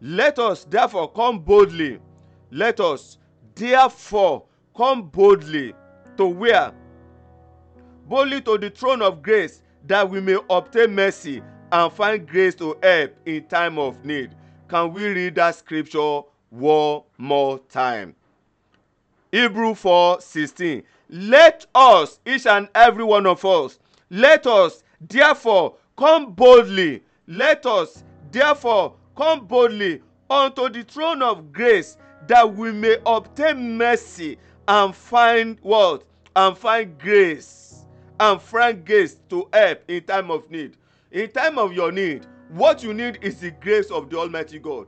Let 0.01 0.38
us 0.38 0.65
therefore 0.65 1.12
come 1.12 1.39
boldly. 1.39 2.00
Let 2.51 2.79
us 2.79 3.17
therefore 3.55 4.43
come 4.77 5.10
boldly 5.10 5.74
to 6.17 6.27
where? 6.27 6.72
Boldly 8.08 8.41
to 8.41 8.60
the 8.60 8.70
throne 8.70 9.01
of 9.01 9.24
grace 9.24 9.63
that 9.88 10.08
we 10.08 10.22
may 10.22 10.38
obtain 10.48 10.93
mercy 10.93 11.41
and 11.72 11.91
find 11.91 12.27
grace 12.27 12.53
to 12.55 12.77
help 12.84 13.15
in 13.25 13.48
time 13.48 13.79
of 13.79 14.05
need. 14.05 14.36
Can 14.67 14.93
we 14.93 15.08
read 15.08 15.34
that 15.36 15.55
scripture 15.55 16.22
one 16.51 17.01
more 17.17 17.58
time? 17.58 18.15
Hebrew 19.31 19.74
4 19.74 20.22
16. 20.22 20.84
Let 21.10 21.65
us, 21.74 22.20
each 22.27 22.46
and 22.46 22.70
every 22.75 23.03
one 23.03 23.25
of 23.25 23.43
us, 23.43 23.79
let 24.12 24.46
us 24.46 24.84
therefore 25.00 25.77
come 26.01 26.31
boldly. 26.34 27.03
Let 27.27 27.63
us 27.67 28.03
therefore 28.31 28.96
come 29.15 29.46
boldly 29.46 30.01
unto 30.31 30.67
the 30.67 30.81
throne 30.81 31.22
of 31.22 31.53
grace 31.53 31.96
that 32.25 32.55
we 32.55 32.72
may 32.72 32.98
obtain 33.05 33.77
mercy 33.77 34.39
and 34.67 34.96
find 34.96 35.60
what? 35.62 36.03
And 36.36 36.58
find 36.58 36.98
grace. 36.98 37.86
And 38.20 38.41
find 38.41 38.84
grace 38.84 39.17
to 39.29 39.48
help 39.53 39.84
in 39.88 40.03
time 40.03 40.31
of 40.31 40.50
need. 40.50 40.75
In 41.12 41.29
time 41.29 41.60
of 41.60 41.72
your 41.72 41.91
need, 41.91 42.25
what 42.50 42.81
you 42.81 42.96
need 42.96 43.20
is 43.22 43.39
the 43.39 43.51
grace 43.51 43.91
of 43.91 44.10
the 44.10 44.17
Almighty 44.17 44.58
God. 44.58 44.88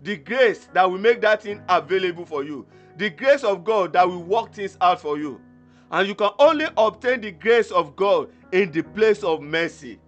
The 0.00 0.16
grace 0.16 0.66
that 0.72 0.90
will 0.90 0.98
make 0.98 1.20
that 1.20 1.42
thing 1.42 1.60
available 1.68 2.24
for 2.24 2.42
you. 2.42 2.66
The 2.96 3.10
grace 3.10 3.44
of 3.44 3.64
God 3.64 3.92
that 3.92 4.08
will 4.08 4.22
work 4.22 4.54
things 4.54 4.78
out 4.80 5.02
for 5.02 5.18
you. 5.18 5.42
And 5.90 6.08
you 6.08 6.14
can 6.14 6.30
only 6.38 6.66
obtain 6.78 7.20
the 7.20 7.32
grace 7.32 7.70
of 7.70 7.96
God 7.96 8.30
in 8.52 8.72
the 8.72 8.82
place 8.82 9.22
of 9.22 9.42
mercy. 9.42 9.98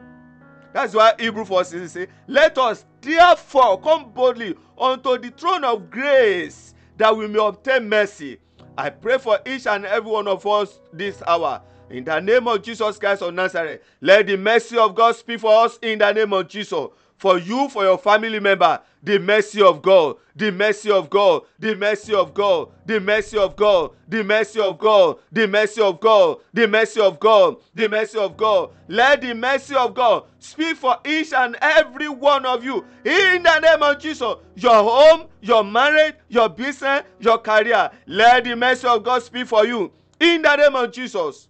That's 0.73 0.95
why 0.95 1.13
Hebrew 1.19 1.45
4 1.45 1.65
says, 1.65 1.93
say, 1.93 2.07
Let 2.27 2.57
us 2.59 2.85
therefore 3.01 3.81
come 3.81 4.13
boldly 4.13 4.57
unto 4.79 5.19
the 5.19 5.31
throne 5.31 5.65
of 5.65 5.91
grace 5.91 6.75
that 6.97 7.15
we 7.17 7.27
may 7.27 7.45
obtain 7.45 7.89
mercy. 7.89 8.39
I 8.77 8.91
pray 8.91 9.19
for 9.19 9.39
each 9.47 9.67
and 9.67 9.85
every 9.85 10.11
one 10.11 10.27
of 10.27 10.47
us 10.47 10.81
this 10.93 11.23
hour. 11.27 11.61
In 11.91 12.05
the 12.05 12.21
name 12.21 12.49
of 12.49 12.63
Jesus 12.63 12.99
Christ 12.99 13.21
of 13.21 13.35
Nazareth, 13.35 13.83
let 14.01 14.27
the 14.27 14.37
mercy 14.37 14.79
of 14.79 14.95
God 14.95 15.15
speak 15.15 15.41
for 15.41 15.65
us 15.65 15.79
in 15.83 15.99
the 15.99 16.11
name 16.13 16.33
of 16.33 16.49
Jesus 16.49 16.89
for 17.23 17.39
you, 17.39 17.69
for 17.69 17.85
your 17.85 17.99
family 17.99 18.41
member, 18.41 18.81
the 19.01 19.17
mercy 19.17 19.63
of 19.63 19.81
God, 19.81 20.17
the 20.35 20.51
mercy 20.51 20.91
of 20.91 21.09
God, 21.09 21.43
the 21.57 21.77
mercy 21.77 22.13
of 22.13 22.35
God, 22.35 22.71
the 22.85 22.99
mercy 22.99 23.39
of 23.39 23.57
God, 23.57 23.93
the 24.09 24.25
mercy 24.25 24.61
of 24.61 24.77
God, 24.81 25.19
the 25.31 25.47
mercy 25.47 25.81
of 25.81 26.01
God, 26.01 26.39
the 26.53 26.67
mercy 26.67 27.01
of 27.01 27.21
God, 27.21 27.57
the 27.77 27.89
mercy 27.89 28.19
of 28.19 28.37
God. 28.37 28.71
Let 28.89 29.21
the 29.21 29.35
mercy 29.35 29.77
of 29.77 29.95
God 29.95 30.25
speak 30.41 30.77
for 30.77 30.97
each 31.07 31.33
and 31.33 31.57
every 31.63 32.09
one 32.09 32.45
of 32.45 32.65
you 32.65 32.85
in 33.05 33.45
the 33.45 33.61
name 33.61 33.85
of 33.85 34.01
Jesus. 34.01 34.35
Your 34.57 34.83
home, 34.83 35.29
your 35.41 35.63
marriage, 35.63 36.17
your 36.29 36.49
business, 36.49 37.05
your 37.21 37.39
career. 37.39 37.89
Let 38.09 38.43
the 38.43 38.57
mercy 38.57 38.89
of 38.89 39.05
God 39.05 39.23
speak 39.23 39.47
for 39.47 39.65
you 39.65 39.93
in 40.19 40.43
the 40.43 40.57
name 40.57 40.75
of 40.75 40.91
Jesus. 40.91 41.47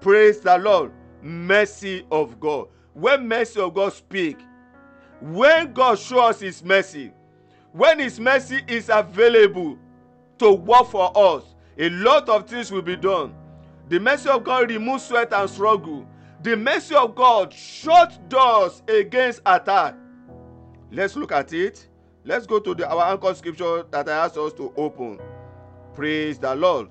Praise 0.00 0.40
the 0.40 0.58
Lord. 0.58 0.90
Mercy 1.22 2.04
of 2.10 2.40
God. 2.40 2.66
When 2.94 3.28
mercy 3.28 3.60
of 3.60 3.72
God 3.72 3.92
speak, 3.92 4.36
when 5.20 5.72
God 5.72 5.98
shows 5.98 6.40
his 6.40 6.64
mercy, 6.64 7.12
when 7.72 7.98
his 7.98 8.18
mercy 8.18 8.60
is 8.66 8.90
available 8.92 9.78
to 10.38 10.52
work 10.52 10.86
for 10.86 11.12
us, 11.16 11.44
a 11.78 11.90
lot 11.90 12.28
of 12.28 12.48
things 12.48 12.70
will 12.70 12.82
be 12.82 12.96
done. 12.96 13.34
The 13.88 14.00
mercy 14.00 14.28
of 14.28 14.44
God 14.44 14.70
removes 14.70 15.04
sweat 15.04 15.32
and 15.32 15.48
struggle. 15.48 16.06
The 16.42 16.56
mercy 16.56 16.94
of 16.94 17.14
God 17.14 17.52
shuts 17.52 18.18
doors 18.28 18.82
against 18.88 19.40
attack. 19.44 19.94
Let's 20.90 21.16
look 21.16 21.32
at 21.32 21.52
it. 21.52 21.86
Let's 22.24 22.46
go 22.46 22.58
to 22.58 22.74
the, 22.74 22.88
our 22.88 23.12
anchor 23.12 23.34
scripture 23.34 23.84
that 23.90 24.08
I 24.08 24.24
asked 24.24 24.36
us 24.36 24.52
to 24.54 24.72
open. 24.76 25.18
Praise 25.94 26.38
the 26.38 26.54
Lord. 26.54 26.88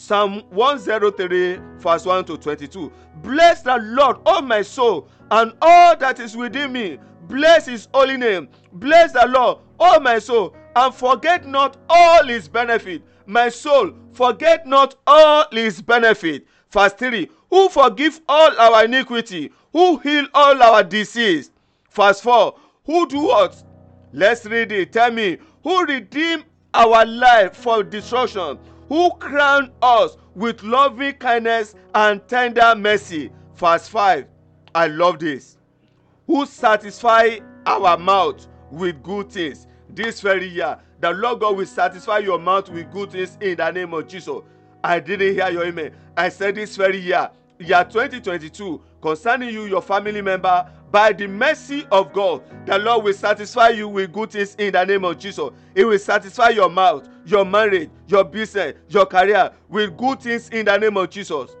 Psalm 0.00 0.42
103, 0.48 1.58
verse 1.76 2.06
1 2.06 2.24
to 2.24 2.38
22. 2.38 2.90
Bless 3.16 3.60
the 3.60 3.76
Lord, 3.76 4.16
O 4.24 4.40
my 4.40 4.62
soul, 4.62 5.06
and 5.30 5.52
all 5.60 5.94
that 5.94 6.18
is 6.18 6.34
within 6.34 6.72
me. 6.72 6.98
Bless 7.28 7.66
his 7.66 7.86
holy 7.92 8.16
name. 8.16 8.48
Bless 8.72 9.12
the 9.12 9.26
Lord, 9.28 9.58
O 9.78 10.00
my 10.00 10.18
soul, 10.18 10.56
and 10.74 10.94
forget 10.94 11.46
not 11.46 11.76
all 11.90 12.26
his 12.26 12.48
benefit. 12.48 13.02
My 13.26 13.50
soul, 13.50 13.92
forget 14.14 14.66
not 14.66 14.94
all 15.06 15.44
his 15.52 15.82
benefit. 15.82 16.46
Verse 16.70 16.94
3 16.94 17.28
Who 17.50 17.68
forgive 17.68 18.22
all 18.26 18.58
our 18.58 18.86
iniquity, 18.86 19.52
who 19.70 19.98
heal 19.98 20.26
all 20.32 20.62
our 20.62 20.82
disease. 20.82 21.50
Verse 21.90 22.22
4 22.22 22.58
Who 22.86 23.06
do 23.06 23.24
what? 23.24 23.62
Let's 24.14 24.46
read 24.46 24.72
it. 24.72 24.94
Tell 24.94 25.10
me, 25.10 25.36
who 25.62 25.84
redeem 25.84 26.44
our 26.72 27.04
life 27.04 27.54
for 27.54 27.82
destruction? 27.82 28.58
Who 28.90 29.12
crown 29.20 29.70
us 29.80 30.16
with 30.34 30.64
loving 30.64 31.12
kindness 31.12 31.76
and 31.94 32.26
tender 32.26 32.74
mercy? 32.76 33.30
Verse 33.54 33.86
5 33.86 34.26
I 34.74 34.88
love 34.88 35.20
this. 35.20 35.56
Who 36.26 36.44
satisfy 36.44 37.38
our 37.66 37.96
mouth 37.96 38.48
with 38.72 39.00
good 39.02 39.30
things 39.30 39.68
this 39.88 40.20
very 40.20 40.48
year. 40.48 40.76
The 41.00 41.12
Lord 41.12 41.38
God 41.38 41.56
will 41.56 41.66
satisfy 41.66 42.18
your 42.18 42.40
mouth 42.40 42.68
with 42.68 42.90
good 42.90 43.12
things 43.12 43.38
in 43.40 43.58
the 43.58 43.70
name 43.70 43.94
of 43.94 44.08
Jesus. 44.08 44.40
I 44.82 44.98
didn't 44.98 45.34
hear 45.34 45.50
your 45.50 45.66
amen. 45.66 45.92
I 46.16 46.28
said 46.28 46.56
this 46.56 46.74
very 46.76 46.98
year, 46.98 47.30
year 47.60 47.84
2022, 47.84 48.82
concerning 49.00 49.50
you, 49.50 49.66
your 49.66 49.82
family 49.82 50.20
member, 50.20 50.68
by 50.90 51.12
the 51.12 51.26
mercy 51.26 51.86
of 51.92 52.12
God, 52.12 52.42
the 52.66 52.78
Lord 52.78 53.04
will 53.04 53.14
satisfy 53.14 53.68
you 53.68 53.88
with 53.88 54.12
good 54.12 54.30
things 54.30 54.56
in 54.56 54.72
the 54.72 54.84
name 54.84 55.04
of 55.04 55.18
Jesus. 55.18 55.50
He 55.74 55.84
will 55.84 55.98
satisfy 55.98 56.48
your 56.48 56.68
mouth, 56.68 57.08
your 57.24 57.44
marriage, 57.44 57.90
your 58.08 58.24
business, 58.24 58.74
your 58.88 59.06
career 59.06 59.52
with 59.68 59.96
good 59.96 60.20
things 60.20 60.48
in 60.48 60.66
the 60.66 60.76
name 60.76 60.96
of 60.96 61.08
Jesus. 61.10 61.56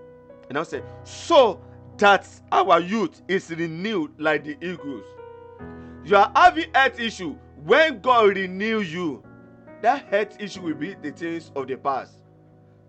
And 0.48 0.58
I 0.58 0.64
say, 0.64 0.82
so 1.04 1.60
that 1.98 2.26
our 2.50 2.80
youth 2.80 3.22
is 3.28 3.50
renewed 3.50 4.12
like 4.18 4.44
the 4.44 4.56
eagles. 4.60 5.04
You 6.04 6.16
are 6.16 6.32
having 6.34 6.72
health 6.74 6.98
issue 6.98 7.36
when 7.64 8.00
God 8.00 8.36
renew 8.36 8.80
you. 8.80 9.22
That 9.82 10.06
health 10.06 10.40
issue 10.40 10.62
will 10.62 10.74
be 10.74 10.94
the 10.94 11.12
things 11.12 11.52
of 11.54 11.68
the 11.68 11.76
past. 11.76 12.18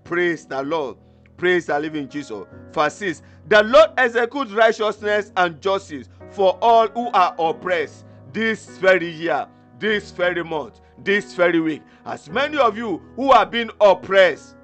Praise 0.04 0.46
the 0.46 0.64
Lord. 0.64 0.98
Praise 1.38 1.68
the 1.68 1.80
living 1.80 2.08
Jesus. 2.08 2.46
Verse 2.72 2.96
6 2.96 3.22
The 3.48 3.64
Lord 3.64 3.92
executes 3.98 4.52
righteousness 4.52 5.32
and 5.38 5.62
justice 5.62 6.08
for 6.32 6.58
all 6.62 6.88
who 6.88 7.10
are 7.12 7.36
oppressed 7.38 8.06
this 8.34 8.78
very 8.78 9.10
year, 9.10 9.48
this 9.80 10.12
very 10.12 10.44
month, 10.44 10.80
this 11.04 11.34
very 11.34 11.60
week. 11.60 11.82
As 12.06 12.30
many 12.30 12.58
of 12.58 12.78
you 12.78 13.02
who 13.16 13.32
have 13.32 13.52
been 13.52 13.70
oppressed, 13.80 14.56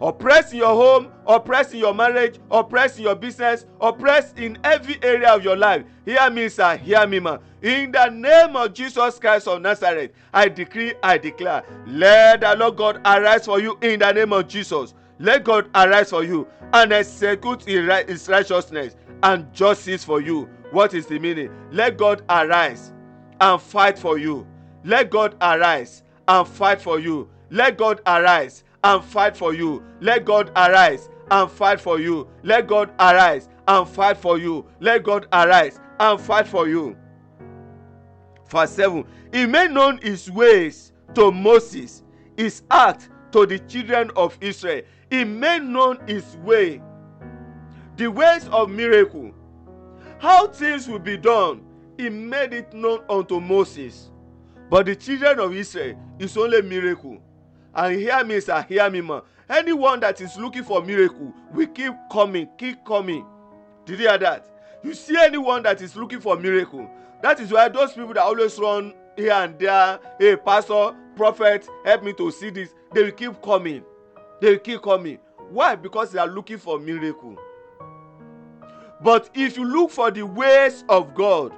oppressed 0.00 0.52
in 0.52 0.58
your 0.60 0.74
home, 0.74 1.10
oppressed 1.26 1.74
in 1.74 1.80
your 1.80 1.94
marriage, 1.94 2.38
oppressed 2.50 2.98
in 2.98 3.04
your 3.04 3.14
business, 3.14 3.66
oppressed 3.80 4.38
in 4.38 4.58
every 4.64 5.02
area 5.02 5.30
of 5.30 5.42
your 5.42 5.56
life. 5.56 5.84
Hear 6.04 6.30
me, 6.30 6.48
sir. 6.48 6.76
Hear 6.76 7.06
me, 7.06 7.20
man. 7.20 7.38
In 7.62 7.92
the 7.92 8.08
name 8.08 8.56
of 8.56 8.72
Jesus 8.72 9.18
Christ 9.18 9.46
of 9.48 9.60
Nazareth, 9.60 10.12
I 10.32 10.48
decree, 10.48 10.94
I 11.02 11.18
declare, 11.18 11.62
let 11.86 12.40
the 12.40 12.56
Lord 12.56 12.76
God 12.76 13.00
arise 13.04 13.44
for 13.44 13.60
you 13.60 13.78
in 13.82 14.00
the 14.00 14.12
name 14.12 14.32
of 14.32 14.48
Jesus. 14.48 14.94
Let 15.18 15.44
God 15.44 15.68
arise 15.74 16.10
for 16.10 16.24
you 16.24 16.48
and 16.72 16.92
execute 16.92 17.64
his 17.64 18.28
righteousness 18.28 18.96
and 19.22 19.52
justice 19.52 20.02
for 20.04 20.22
you. 20.22 20.48
What 20.70 20.94
is 20.94 21.06
the 21.06 21.18
meaning? 21.18 21.50
Let 21.72 21.96
God 21.96 22.22
arise 22.28 22.92
and 23.40 23.60
fight 23.60 23.98
for 23.98 24.18
you. 24.18 24.46
Let 24.84 25.10
God 25.10 25.36
arise 25.40 26.02
and 26.28 26.46
fight 26.46 26.80
for 26.80 26.98
you. 26.98 27.28
Let 27.50 27.76
God 27.76 28.00
arise 28.06 28.64
and 28.84 29.04
fight 29.04 29.36
for 29.36 29.52
you. 29.52 29.82
Let 30.00 30.24
God 30.24 30.50
arise 30.56 31.08
and 31.30 31.50
fight 31.50 31.80
for 31.80 31.98
you. 31.98 32.28
Let 32.42 32.66
God 32.66 32.90
arise 32.98 33.48
and 33.66 33.88
fight 33.88 34.16
for 34.16 34.38
you. 34.38 34.66
Let 34.80 35.02
God 35.02 35.26
arise 35.32 35.80
and 35.98 36.20
fight 36.20 36.46
for 36.46 36.68
you. 36.68 36.96
Verse 38.48 38.70
7 38.72 39.04
He 39.32 39.46
made 39.46 39.70
known 39.70 39.98
his 39.98 40.30
ways 40.30 40.92
to 41.14 41.30
Moses, 41.30 42.02
his 42.36 42.62
act 42.70 43.10
to 43.32 43.46
the 43.46 43.58
children 43.60 44.10
of 44.16 44.36
Israel. 44.40 44.82
He 45.10 45.24
made 45.24 45.62
known 45.62 45.98
his 46.06 46.36
way, 46.38 46.80
the 47.96 48.08
ways 48.08 48.46
of 48.48 48.70
miracle, 48.70 49.32
how 50.20 50.46
things 50.46 50.86
will 50.86 50.98
be 50.98 51.16
done. 51.16 51.62
He 51.96 52.08
made 52.08 52.52
it 52.52 52.72
known 52.72 53.00
unto 53.08 53.40
Moses. 53.40 54.10
But 54.68 54.86
the 54.86 54.94
children 54.94 55.40
of 55.40 55.54
Israel 55.54 55.98
is 56.18 56.36
only 56.36 56.62
miracle. 56.62 57.20
And 57.74 57.96
hear 57.98 58.22
me, 58.24 58.40
sir, 58.40 58.64
hear 58.68 58.88
me, 58.88 59.00
man. 59.00 59.22
Anyone 59.48 60.00
that 60.00 60.20
is 60.20 60.36
looking 60.36 60.62
for 60.62 60.82
miracle 60.82 61.32
will 61.52 61.66
keep 61.66 61.92
coming, 62.12 62.48
keep 62.56 62.84
coming. 62.84 63.24
Did 63.84 63.98
you 63.98 64.08
hear 64.08 64.18
that? 64.18 64.46
You 64.84 64.94
see 64.94 65.16
anyone 65.18 65.62
that 65.64 65.80
is 65.82 65.96
looking 65.96 66.20
for 66.20 66.36
miracle. 66.36 66.88
That 67.22 67.40
is 67.40 67.50
why 67.50 67.68
those 67.68 67.92
people 67.92 68.14
that 68.14 68.22
always 68.22 68.58
run 68.58 68.94
here 69.16 69.32
and 69.32 69.58
there, 69.58 69.98
hey, 70.18 70.36
pastor, 70.36 70.94
prophet, 71.16 71.68
help 71.84 72.04
me 72.04 72.12
to 72.14 72.30
see 72.30 72.50
this. 72.50 72.70
They 72.92 73.04
will 73.04 73.12
keep 73.12 73.42
coming. 73.42 73.82
They 74.40 74.52
will 74.52 74.58
keep 74.58 74.82
coming. 74.82 75.18
Why? 75.50 75.74
Because 75.76 76.12
they 76.12 76.18
are 76.18 76.28
looking 76.28 76.58
for 76.58 76.78
miracle. 76.78 77.36
But 79.02 79.30
if 79.34 79.56
you 79.56 79.64
look 79.64 79.90
for 79.90 80.10
the 80.10 80.26
ways 80.26 80.84
of 80.88 81.14
God, 81.14 81.52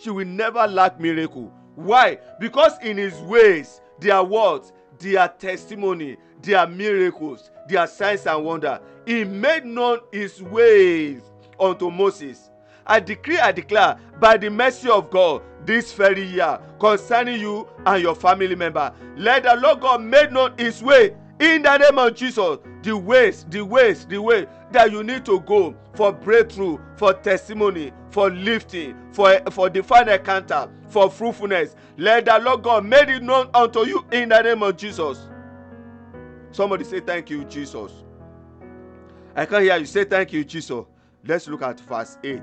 you 0.00 0.14
will 0.14 0.26
never 0.26 0.66
lack 0.66 1.00
miracle. 1.00 1.52
Why? 1.74 2.18
Because 2.38 2.72
in 2.82 2.98
his 2.98 3.18
ways, 3.20 3.80
there 3.98 4.14
are 4.14 4.24
words, 4.24 4.72
there 4.98 5.20
are 5.20 5.28
testimony, 5.28 6.16
there 6.42 6.58
are 6.58 6.66
miracles, 6.66 7.50
there 7.68 7.80
are 7.80 7.86
signs 7.86 8.26
and 8.26 8.44
wonder. 8.44 8.80
He 9.06 9.24
made 9.24 9.64
known 9.64 10.00
his 10.12 10.42
ways 10.42 11.22
unto 11.58 11.90
Moses. 11.90 12.50
I 12.86 13.00
decree, 13.00 13.38
I 13.38 13.52
declare, 13.52 13.98
by 14.20 14.36
the 14.36 14.50
mercy 14.50 14.90
of 14.90 15.08
God, 15.10 15.42
this 15.64 15.92
very 15.92 16.24
year, 16.24 16.58
concerning 16.80 17.40
you 17.40 17.68
and 17.86 18.02
your 18.02 18.16
family 18.16 18.56
member, 18.56 18.92
let 19.16 19.44
the 19.44 19.54
Lord 19.56 19.80
God 19.80 20.02
make 20.02 20.32
known 20.32 20.54
his 20.58 20.82
way 20.82 21.14
in 21.42 21.62
the 21.62 21.76
name 21.76 21.98
of 21.98 22.14
Jesus. 22.14 22.58
The 22.82 22.96
ways, 22.96 23.44
the 23.48 23.62
ways, 23.62 24.06
the 24.06 24.18
way 24.18 24.46
that 24.70 24.92
you 24.92 25.02
need 25.02 25.24
to 25.26 25.40
go 25.40 25.74
for 25.94 26.12
breakthrough, 26.12 26.78
for 26.96 27.12
testimony, 27.14 27.92
for 28.10 28.30
lifting, 28.30 28.96
for, 29.12 29.40
for 29.50 29.68
divine 29.68 30.08
encounter, 30.08 30.70
for 30.88 31.10
fruitfulness. 31.10 31.74
Let 31.96 32.26
the 32.26 32.38
Lord 32.38 32.62
God 32.62 32.84
make 32.86 33.08
it 33.08 33.22
known 33.22 33.50
unto 33.54 33.84
you 33.86 34.06
in 34.12 34.28
the 34.28 34.40
name 34.40 34.62
of 34.62 34.76
Jesus. 34.76 35.28
Somebody 36.52 36.84
say, 36.84 37.00
Thank 37.00 37.30
you, 37.30 37.44
Jesus. 37.44 37.92
I 39.34 39.46
can't 39.46 39.64
hear 39.64 39.76
you 39.76 39.86
say, 39.86 40.04
Thank 40.04 40.32
you, 40.32 40.44
Jesus. 40.44 40.84
Let's 41.26 41.48
look 41.48 41.62
at 41.62 41.80
verse 41.80 42.18
8. 42.22 42.40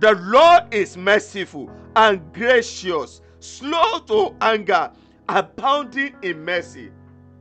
The 0.00 0.12
Lord 0.14 0.74
is 0.74 0.96
merciful 0.96 1.70
and 1.94 2.20
gracious, 2.34 3.22
slow 3.40 4.00
to 4.00 4.34
anger, 4.42 4.90
abounding 5.28 6.14
in 6.22 6.44
mercy. 6.44 6.90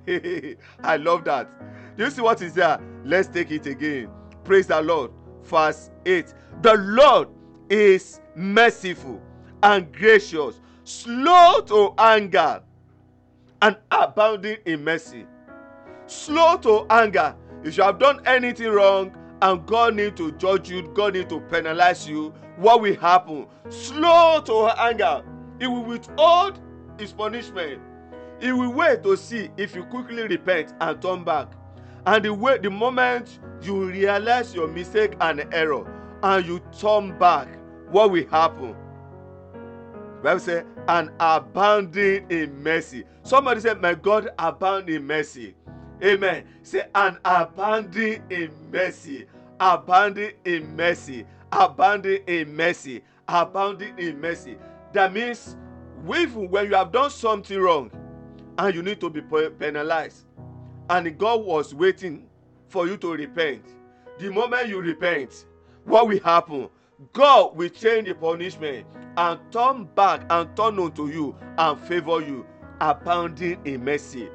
I 0.83 0.97
love 0.97 1.23
that. 1.25 1.49
Do 1.97 2.03
you 2.03 2.11
see 2.11 2.21
what 2.21 2.41
is 2.41 2.53
there? 2.53 2.79
Let's 3.03 3.27
take 3.27 3.51
it 3.51 3.65
again. 3.65 4.09
Praise 4.43 4.67
the 4.67 4.81
Lord. 4.81 5.11
Verse 5.43 5.89
8. 6.05 6.33
The 6.61 6.73
Lord 6.75 7.29
is 7.69 8.21
merciful 8.35 9.21
and 9.63 9.91
gracious, 9.91 10.59
slow 10.83 11.61
to 11.61 11.93
anger, 11.97 12.61
and 13.61 13.77
abounding 13.91 14.57
in 14.65 14.83
mercy. 14.83 15.25
Slow 16.07 16.57
to 16.57 16.85
anger. 16.89 17.35
If 17.63 17.77
you 17.77 17.83
have 17.83 17.97
done 17.97 18.21
anything 18.25 18.69
wrong 18.69 19.15
and 19.41 19.65
God 19.65 19.95
need 19.95 20.15
to 20.17 20.31
judge 20.33 20.69
you, 20.69 20.83
God 20.93 21.15
need 21.15 21.29
to 21.29 21.39
penalize 21.41 22.07
you, 22.07 22.33
what 22.57 22.81
will 22.81 22.95
happen? 22.95 23.47
Slow 23.69 24.41
to 24.45 24.67
anger. 24.79 25.23
He 25.59 25.67
will 25.67 25.83
withhold 25.83 26.59
his 26.99 27.11
punishment. 27.11 27.81
He 28.39 28.51
will 28.51 28.71
wait 28.71 29.03
to 29.03 29.15
see 29.15 29.49
if 29.57 29.75
you 29.75 29.83
quickly 29.85 30.23
repent 30.27 30.73
and 30.81 31.01
turn 31.01 31.23
back. 31.23 31.51
And 32.05 32.23
the 32.23 32.33
way 32.33 32.57
the 32.57 32.69
moment 32.69 33.39
you 33.61 33.85
realize 33.85 34.53
your 34.53 34.67
mistake 34.67 35.13
and 35.21 35.45
error 35.53 35.85
and 36.21 36.45
you 36.45 36.59
turn 36.77 37.17
back, 37.17 37.47
what 37.89 38.11
will 38.11 38.27
happen? 38.27 38.75
Bible 40.21 40.39
say, 40.39 40.63
and 40.87 41.11
abounding 41.19 42.29
in 42.29 42.61
mercy. 42.61 43.05
Somebody 43.23 43.61
said, 43.61 43.81
My 43.81 43.93
God 43.93 44.29
abound 44.37 44.89
in 44.89 45.05
mercy. 45.05 45.55
Amen. 46.03 46.45
Say, 46.63 46.83
and 46.93 47.17
abounding 47.23 48.23
in 48.29 48.51
mercy. 48.71 49.27
Abounding 49.59 50.31
in 50.43 50.75
mercy. 50.75 51.25
Abounding 51.51 52.23
in 52.27 52.55
mercy. 52.55 53.03
Abounding 53.27 53.97
in 53.97 54.19
mercy. 54.19 54.57
That 54.93 55.13
means, 55.13 55.55
even 56.03 56.49
when 56.49 56.65
you 56.65 56.75
have 56.75 56.91
done 56.91 57.09
something 57.09 57.59
wrong 57.59 57.91
and 58.57 58.75
you 58.75 58.81
need 58.81 58.99
to 59.01 59.09
be 59.09 59.21
penalized, 59.21 60.25
and 60.89 61.17
God 61.17 61.41
was 61.41 61.73
waiting 61.73 62.27
for 62.67 62.87
you 62.87 62.97
to 62.97 63.13
repent. 63.13 63.63
The 64.17 64.31
moment 64.31 64.69
you 64.69 64.81
repent, 64.81 65.45
what 65.83 66.07
will 66.07 66.19
happen? 66.19 66.69
God 67.11 67.55
will 67.57 67.69
change 67.69 68.07
the 68.07 68.15
punishment 68.15 68.87
and 69.17 69.39
turn 69.51 69.85
back 69.95 70.25
and 70.29 70.55
turn 70.55 70.79
unto 70.79 71.07
you 71.07 71.35
and 71.57 71.79
favor 71.81 72.21
you, 72.21 72.45
abounding 72.79 73.59
in 73.65 73.83
mercy. 73.83 74.29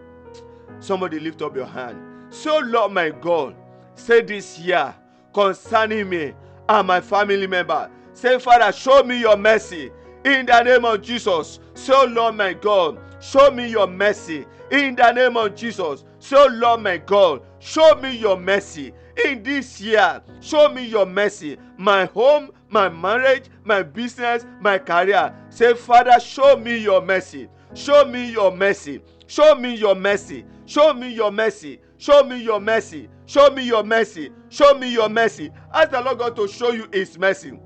Somebody 0.80 1.18
lift 1.20 1.42
up 1.42 1.56
your 1.56 1.66
hand. 1.66 1.98
So, 2.32 2.56
oh 2.56 2.60
Lord 2.60 2.92
my 2.92 3.10
God, 3.10 3.54
say 3.94 4.20
this 4.22 4.58
year 4.58 4.94
concerning 5.32 6.08
me 6.08 6.34
and 6.68 6.86
my 6.86 7.00
family 7.00 7.46
member. 7.46 7.90
Say, 8.12 8.38
Father, 8.38 8.72
show 8.72 9.02
me 9.02 9.20
your 9.20 9.36
mercy 9.36 9.90
in 10.24 10.46
the 10.46 10.62
name 10.62 10.84
of 10.84 11.02
Jesus. 11.02 11.60
So, 11.74 12.02
oh 12.02 12.06
Lord 12.06 12.36
my 12.36 12.52
God, 12.52 12.98
show 13.20 13.50
me 13.50 13.68
your 13.68 13.86
mercy 13.86 14.46
in 14.70 14.96
the 14.96 15.12
name 15.12 15.36
of 15.36 15.54
Jesus. 15.54 16.04
So, 16.18 16.46
Lord 16.46 16.82
my 16.82 16.98
God, 16.98 17.42
show 17.58 17.94
me 17.96 18.16
your 18.16 18.38
mercy 18.38 18.92
in 19.24 19.42
this 19.42 19.80
year. 19.80 20.22
Show 20.40 20.68
me 20.68 20.86
your 20.86 21.06
mercy. 21.06 21.58
My 21.76 22.06
home, 22.06 22.50
my 22.68 22.88
marriage, 22.88 23.44
my 23.64 23.82
business, 23.82 24.46
my 24.60 24.78
career. 24.78 25.34
Say, 25.50 25.74
Father, 25.74 26.18
show 26.20 26.56
me 26.56 26.78
your 26.78 27.02
mercy. 27.02 27.48
Show 27.74 28.04
me 28.04 28.30
your 28.30 28.54
mercy. 28.54 29.02
Show 29.26 29.54
me 29.54 29.74
your 29.74 29.94
mercy. 29.94 30.44
Show 30.66 30.92
me 30.94 31.12
your 31.12 31.30
mercy. 31.30 31.80
Show 31.98 32.24
me 32.24 32.42
your 32.42 32.60
mercy. 32.60 33.08
Show 33.26 33.50
me 33.50 33.62
your 33.62 33.84
mercy. 33.84 34.30
Show 34.48 34.74
me 34.74 34.92
your 34.92 35.08
mercy. 35.08 35.50
Ask 35.72 35.90
the 35.90 36.00
Lord 36.00 36.18
God 36.18 36.36
to 36.36 36.48
show 36.48 36.72
you 36.72 36.88
his 36.92 37.18
mercy. 37.18 37.58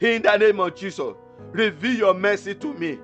In 0.00 0.22
the 0.22 0.36
name 0.36 0.60
of 0.60 0.76
Jesus, 0.76 1.14
reveal 1.50 1.96
your 1.96 2.14
mercy 2.14 2.54
to 2.54 2.74
me. 2.74 2.98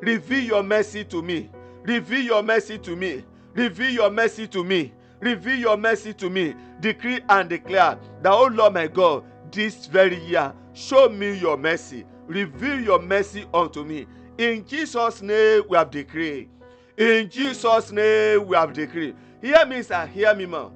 Reveal 0.00 0.40
your 0.40 0.62
mercy 0.62 1.04
to 1.04 1.22
me. 1.22 1.50
Reveal 1.84 2.20
your 2.20 2.42
mercy 2.42 2.78
to 2.78 2.96
me. 2.96 3.24
Reveal 3.54 3.90
your 3.90 4.10
mercy 4.10 4.46
to 4.48 4.64
me. 4.64 4.92
Reveal 5.20 5.56
your 5.56 5.76
mercy 5.76 6.12
to 6.14 6.28
me. 6.28 6.54
Decree 6.80 7.20
and 7.28 7.48
declare 7.48 7.98
that, 8.22 8.32
oh 8.32 8.46
Lord 8.46 8.74
my 8.74 8.86
God, 8.86 9.24
this 9.50 9.86
very 9.86 10.22
year, 10.24 10.52
show 10.74 11.08
me 11.08 11.38
your 11.38 11.56
mercy. 11.56 12.04
Reveal 12.26 12.80
your 12.80 13.00
mercy 13.00 13.46
unto 13.54 13.84
me. 13.84 14.06
In 14.36 14.66
Jesus' 14.66 15.22
name, 15.22 15.62
we 15.68 15.76
have 15.76 15.90
decreed. 15.90 16.50
In 16.96 17.30
Jesus' 17.30 17.92
name, 17.92 18.46
we 18.46 18.56
have 18.56 18.72
decreed. 18.72 19.16
Hear 19.40 19.64
me, 19.64 19.82
sir. 19.82 20.06
Hear 20.06 20.34
me, 20.34 20.46
man. 20.46 20.70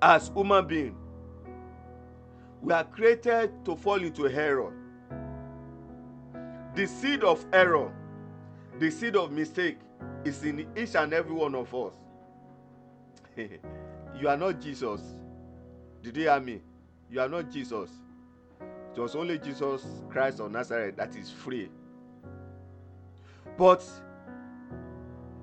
As 0.00 0.28
human 0.28 0.66
being, 0.66 0.96
we 2.60 2.72
are 2.72 2.84
created 2.84 3.64
to 3.64 3.74
fall 3.76 4.02
into 4.02 4.28
error. 4.28 4.72
The 6.74 6.86
seed 6.86 7.22
of 7.22 7.44
error, 7.52 7.92
the 8.78 8.90
seed 8.90 9.16
of 9.16 9.30
mistake, 9.30 9.78
is 10.24 10.42
in 10.42 10.66
each 10.76 10.94
and 10.94 11.12
every 11.12 11.34
one 11.34 11.54
of 11.54 11.74
us. 11.74 11.94
you 13.36 14.28
are 14.28 14.36
not 14.36 14.60
Jesus. 14.60 15.00
Did 16.02 16.16
you 16.16 16.22
hear 16.24 16.40
me? 16.40 16.60
You 17.10 17.20
are 17.20 17.28
not 17.28 17.50
Jesus. 17.50 17.90
It 18.94 19.00
was 19.00 19.14
only 19.14 19.38
Jesus 19.38 19.84
Christ 20.08 20.40
of 20.40 20.50
Nazareth 20.50 20.96
that 20.96 21.14
is 21.14 21.30
free. 21.30 21.70
But 23.58 23.84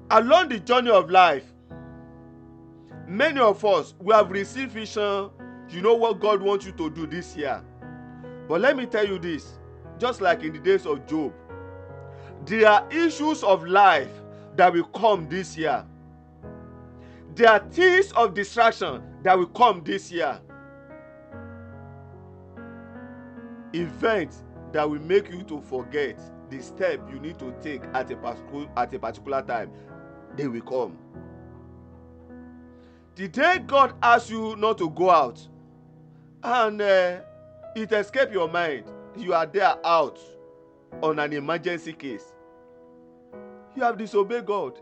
along 0.09 0.49
the 0.49 0.59
journey 0.59 0.89
of 0.89 1.11
life, 1.11 1.45
many 3.07 3.39
of 3.39 3.63
us 3.65 3.93
we 3.99 4.13
have 4.13 4.31
received 4.31 4.71
vision. 4.71 5.29
You 5.69 5.81
know 5.81 5.93
what 5.93 6.19
God 6.19 6.41
wants 6.41 6.65
you 6.65 6.71
to 6.73 6.89
do 6.89 7.05
this 7.05 7.35
year. 7.35 7.63
But 8.47 8.61
let 8.61 8.75
me 8.75 8.87
tell 8.87 9.07
you 9.07 9.19
this 9.19 9.58
just 9.99 10.21
like 10.21 10.43
in 10.43 10.53
the 10.53 10.59
days 10.59 10.85
of 10.85 11.05
Job, 11.07 11.33
there 12.45 12.67
are 12.67 12.87
issues 12.91 13.43
of 13.43 13.65
life 13.65 14.11
that 14.55 14.73
will 14.73 14.85
come 14.85 15.27
this 15.29 15.57
year. 15.57 15.85
There 17.35 17.49
are 17.49 17.59
things 17.71 18.11
of 18.13 18.33
distraction 18.33 19.03
that 19.23 19.37
will 19.37 19.47
come 19.47 19.83
this 19.83 20.11
year. 20.11 20.39
Events 23.73 24.43
that 24.71 24.89
will 24.89 24.99
make 25.01 25.29
you 25.31 25.43
to 25.43 25.61
forget 25.61 26.19
the 26.49 26.61
step 26.61 26.99
you 27.11 27.19
need 27.19 27.37
to 27.39 27.53
take 27.61 27.83
at 27.93 28.09
a 28.11 28.37
at 28.75 28.93
a 28.93 28.99
particular 28.99 29.41
time 29.43 29.71
they 30.35 30.47
will 30.47 30.61
come 30.61 30.97
the 33.15 33.27
day 33.27 33.59
god 33.67 33.93
asks 34.01 34.29
you 34.29 34.55
not 34.55 34.77
to 34.77 34.89
go 34.89 35.09
out 35.09 35.47
and 36.43 36.81
uh, 36.81 37.19
it 37.75 37.91
escape 37.91 38.31
your 38.31 38.47
mind 38.49 38.85
you 39.19 39.33
are 39.33 39.45
there 39.45 39.75
out 39.85 40.19
on 41.01 41.19
an 41.19 41.33
emergency 41.33 41.93
case. 41.93 42.33
You 43.75 43.83
have 43.83 43.97
disobeyed 43.97 44.45
god. 44.45 44.79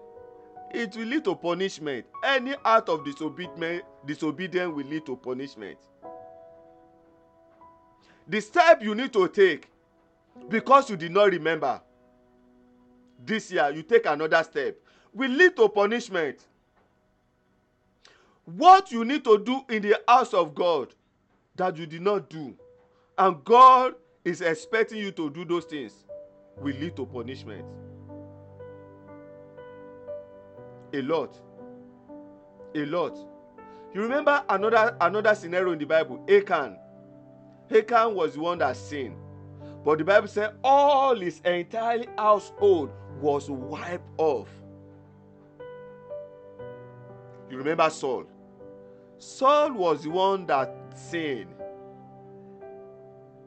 It 0.74 0.96
will 0.96 1.06
lead 1.06 1.24
to 1.26 1.36
punishment. 1.36 2.06
Any 2.24 2.56
act 2.66 2.90
of 2.90 3.06
disobedience 3.06 3.84
disobedience 4.06 4.74
will 4.74 4.86
lead 4.86 5.06
to 5.06 5.16
punishment. 5.16 5.78
The 8.28 8.42
step 8.42 8.84
you 8.84 8.94
need 8.96 9.14
to 9.14 9.28
take 9.28 9.70
because 10.50 10.90
you 10.90 10.98
did 10.98 11.12
not 11.12 11.32
remember 11.32 11.82
this 13.26 13.52
year 13.52 13.70
you 13.72 13.82
take 13.84 14.06
another 14.06 14.44
step 14.44 14.76
will 15.14 15.32
lead 15.32 15.56
to 15.56 15.70
punishment. 15.70 16.46
What 18.46 18.92
you 18.92 19.04
need 19.04 19.24
to 19.26 19.38
do 19.44 19.62
in 19.70 19.82
the 19.82 20.00
house 20.08 20.34
of 20.34 20.54
god 20.56 20.94
that 21.56 21.76
you 21.78 21.86
did 21.86 22.02
not 22.02 22.30
do 22.30 22.56
and 23.18 23.44
god 23.44 23.96
is 24.28 24.42
expecting 24.42 24.98
you 24.98 25.12
to 25.12 25.30
do 25.30 25.46
those 25.46 25.64
things 25.64 25.94
will 26.58 26.76
lead 26.76 26.98
to 26.98 27.06
punishment. 27.06 27.66
A 30.94 31.02
lot. 31.02 31.40
A 32.76 32.86
lot. 32.86 33.18
You 33.94 34.02
remember 34.02 34.44
another 34.50 34.98
another 35.00 35.34
scenario 35.34 35.72
in 35.72 35.80
the 35.80 35.86
bible? 35.86 36.24
Achan 36.30 36.78
achan 37.72 38.16
was 38.16 38.34
the 38.34 38.42
one 38.42 38.58
that 38.58 38.76
sinned. 38.76 39.16
But 39.86 40.00
the 40.00 40.04
bible 40.04 40.28
said 40.28 40.56
all 40.62 41.16
his 41.16 41.40
entire 41.42 42.04
household 42.18 42.92
was 43.22 43.50
wiped 43.50 44.04
off. 44.18 44.50
You 47.50 47.58
remember 47.58 47.90
saul? 47.90 48.26
Saul 49.20 49.72
was 49.72 50.04
the 50.04 50.10
one 50.10 50.46
that 50.48 50.76
sinned 50.94 51.57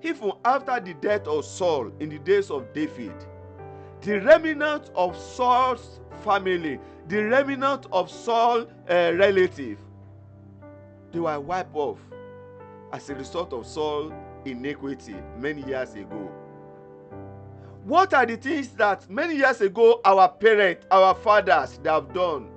even 0.02 0.32
after 0.44 0.80
the 0.80 0.94
death 0.94 1.26
of 1.26 1.44
saul 1.44 1.90
in 2.00 2.08
the 2.08 2.18
days 2.18 2.50
of 2.50 2.72
david. 2.72 3.14
The 4.02 4.18
remnant 4.20 4.90
of 4.94 5.16
saul's 5.16 6.00
family 6.22 6.78
the 7.08 7.22
remnant 7.24 7.86
of 7.92 8.10
saul 8.10 8.66
uh, 8.88 9.12
relative 9.14 9.78
they 11.12 11.18
were 11.20 11.40
wiped 11.40 11.74
off 11.74 11.98
as 12.92 13.08
a 13.10 13.14
result 13.14 13.52
of 13.52 13.66
Saul's 13.66 14.12
iniquity 14.44 15.16
many 15.38 15.62
years 15.62 15.94
ago. 15.94 16.30
What 17.84 18.14
are 18.14 18.26
the 18.26 18.36
things 18.36 18.68
that 18.70 19.08
many 19.10 19.36
years 19.36 19.60
ago 19.60 20.00
our 20.04 20.28
parents 20.28 20.86
our 20.90 21.14
fathers 21.14 21.78
they 21.82 21.90
have 21.90 22.12
done? 22.12 22.48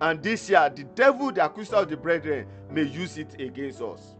And 0.00 0.22
this 0.22 0.48
year 0.48 0.70
the 0.74 0.84
devil 0.84 1.30
the 1.30 1.44
accuser 1.44 1.76
of 1.76 1.90
the 1.90 1.96
brethren 1.96 2.46
may 2.70 2.82
use 2.82 3.18
it 3.18 3.38
against 3.40 3.82
us 3.82 4.14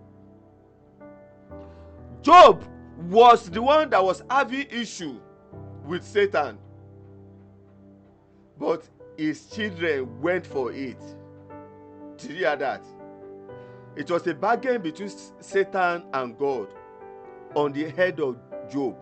job 2.23 2.65
was 3.09 3.49
the 3.51 3.63
one 3.63 3.91
that 3.91 4.05
was 4.05 4.23
having 4.29 4.67
issue 4.71 5.19
with 5.85 6.05
satan. 6.05 6.59
But 8.59 8.89
his 9.17 9.47
children 9.47 10.21
went 10.21 10.47
for 10.47 10.73
it. 10.73 11.01
Did 12.19 12.31
you 12.31 12.37
hear 12.37 12.57
that? 12.57 12.85
It 13.97 14.11
was 14.11 14.27
a 14.27 14.35
bargain 14.35 14.83
between 14.83 15.11
satan 15.41 16.05
and 16.13 16.39
god 16.39 16.69
on 17.55 17.73
the 17.73 17.91
head 17.91 18.21
of 18.21 18.37
job. 18.71 18.97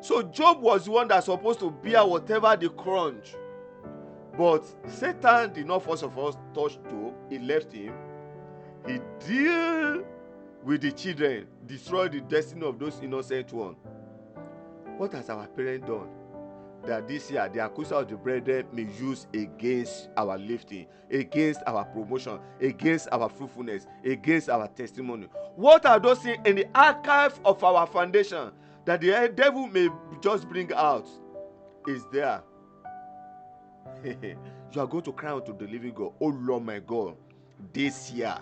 So 0.00 0.22
job 0.22 0.60
was 0.60 0.84
the 0.84 0.92
one 0.92 1.08
that 1.08 1.24
supposed 1.24 1.60
to 1.60 1.70
bear 1.70 2.04
whatever 2.04 2.56
the 2.56 2.68
crunch. 2.70 3.34
But 4.36 4.64
satan 4.88 5.52
did 5.52 5.66
not 5.66 5.84
first 5.84 6.02
of 6.02 6.16
all 6.16 6.32
touch 6.54 6.78
job. 6.88 7.14
He 7.28 7.38
left 7.38 7.72
him. 7.72 7.94
He 8.86 8.98
deal 9.26 10.04
with 10.64 10.80
the 10.80 10.92
children 10.92 11.46
destroy 11.66 12.08
the 12.08 12.20
destiny 12.22 12.66
of 12.66 12.78
those 12.78 12.98
innocent 13.02 13.52
ones. 13.52 13.76
What 14.96 15.12
has 15.12 15.28
our 15.28 15.46
parents 15.48 15.86
done 15.86 16.08
that 16.86 17.06
this 17.08 17.30
year 17.30 17.48
the 17.52 17.64
accuser 17.64 17.96
of 17.96 18.08
the 18.08 18.16
brethren 18.16 18.66
may 18.72 18.86
use 18.98 19.26
against 19.34 20.08
our 20.16 20.38
lifting 20.38 20.86
against 21.10 21.60
our 21.66 21.84
promotion 21.84 22.38
against 22.60 23.08
our 23.12 23.28
fruitfulness 23.28 23.86
against 24.04 24.48
our 24.48 24.68
testimony? 24.68 25.26
What 25.56 25.84
are 25.86 26.00
those 26.00 26.20
things 26.20 26.38
in 26.46 26.56
the 26.56 26.66
archive 26.74 27.38
of 27.44 27.62
our 27.62 27.86
foundation 27.86 28.50
that 28.86 29.00
the 29.00 29.32
devil 29.34 29.66
may 29.66 29.88
just 30.22 30.48
bring 30.48 30.72
out 30.72 31.06
is 31.86 32.04
there? 32.12 32.42
You 34.72 34.80
are 34.80 34.88
going 34.88 35.04
to 35.04 35.12
cry 35.12 35.30
out 35.30 35.46
to 35.46 35.52
the 35.52 35.70
living 35.70 35.94
god. 35.94 36.14
Oh 36.20 36.26
lord 36.26 36.64
my 36.64 36.80
god 36.80 37.16
this 37.72 38.10
year 38.10 38.36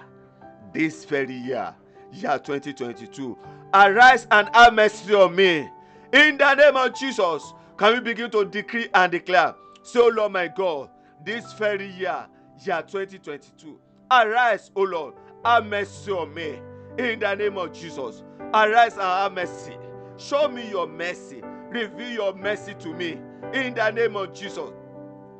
this 0.72 1.04
very 1.04 1.34
year 1.34 1.74
year 2.12 2.38
2022 2.38 3.38
arise 3.74 4.26
and 4.30 4.48
have 4.54 4.74
mercy 4.74 5.14
on 5.14 5.34
me. 5.34 5.68
In 6.12 6.36
the 6.36 6.54
name 6.54 6.76
of 6.76 6.94
jesus 6.94 7.54
can 7.78 7.94
we 7.94 8.00
begin 8.00 8.30
to 8.30 8.44
decree 8.44 8.88
and 8.94 9.10
declare 9.10 9.54
say 9.82 9.98
oh 10.00 10.08
lord 10.08 10.32
my 10.32 10.46
god 10.48 10.90
this 11.24 11.52
very 11.54 11.90
year 11.92 12.26
year 12.64 12.82
2022 12.82 13.78
arise 14.10 14.70
oh 14.76 14.82
lord 14.82 15.14
have 15.44 15.64
mercy 15.66 16.10
on 16.12 16.32
me. 16.34 16.60
In 16.98 17.18
the 17.18 17.34
name 17.34 17.56
of 17.56 17.72
jesus 17.72 18.22
arise 18.52 18.92
and 18.94 19.02
have 19.02 19.32
mercy. 19.32 19.76
Show 20.18 20.48
me 20.48 20.68
your 20.68 20.86
mercy. 20.86 21.40
Reveal 21.70 22.10
your 22.10 22.34
mercy 22.34 22.74
to 22.74 22.92
me. 22.92 23.18
In 23.54 23.74
the 23.74 23.90
name 23.90 24.16
of 24.16 24.34
jesus 24.34 24.70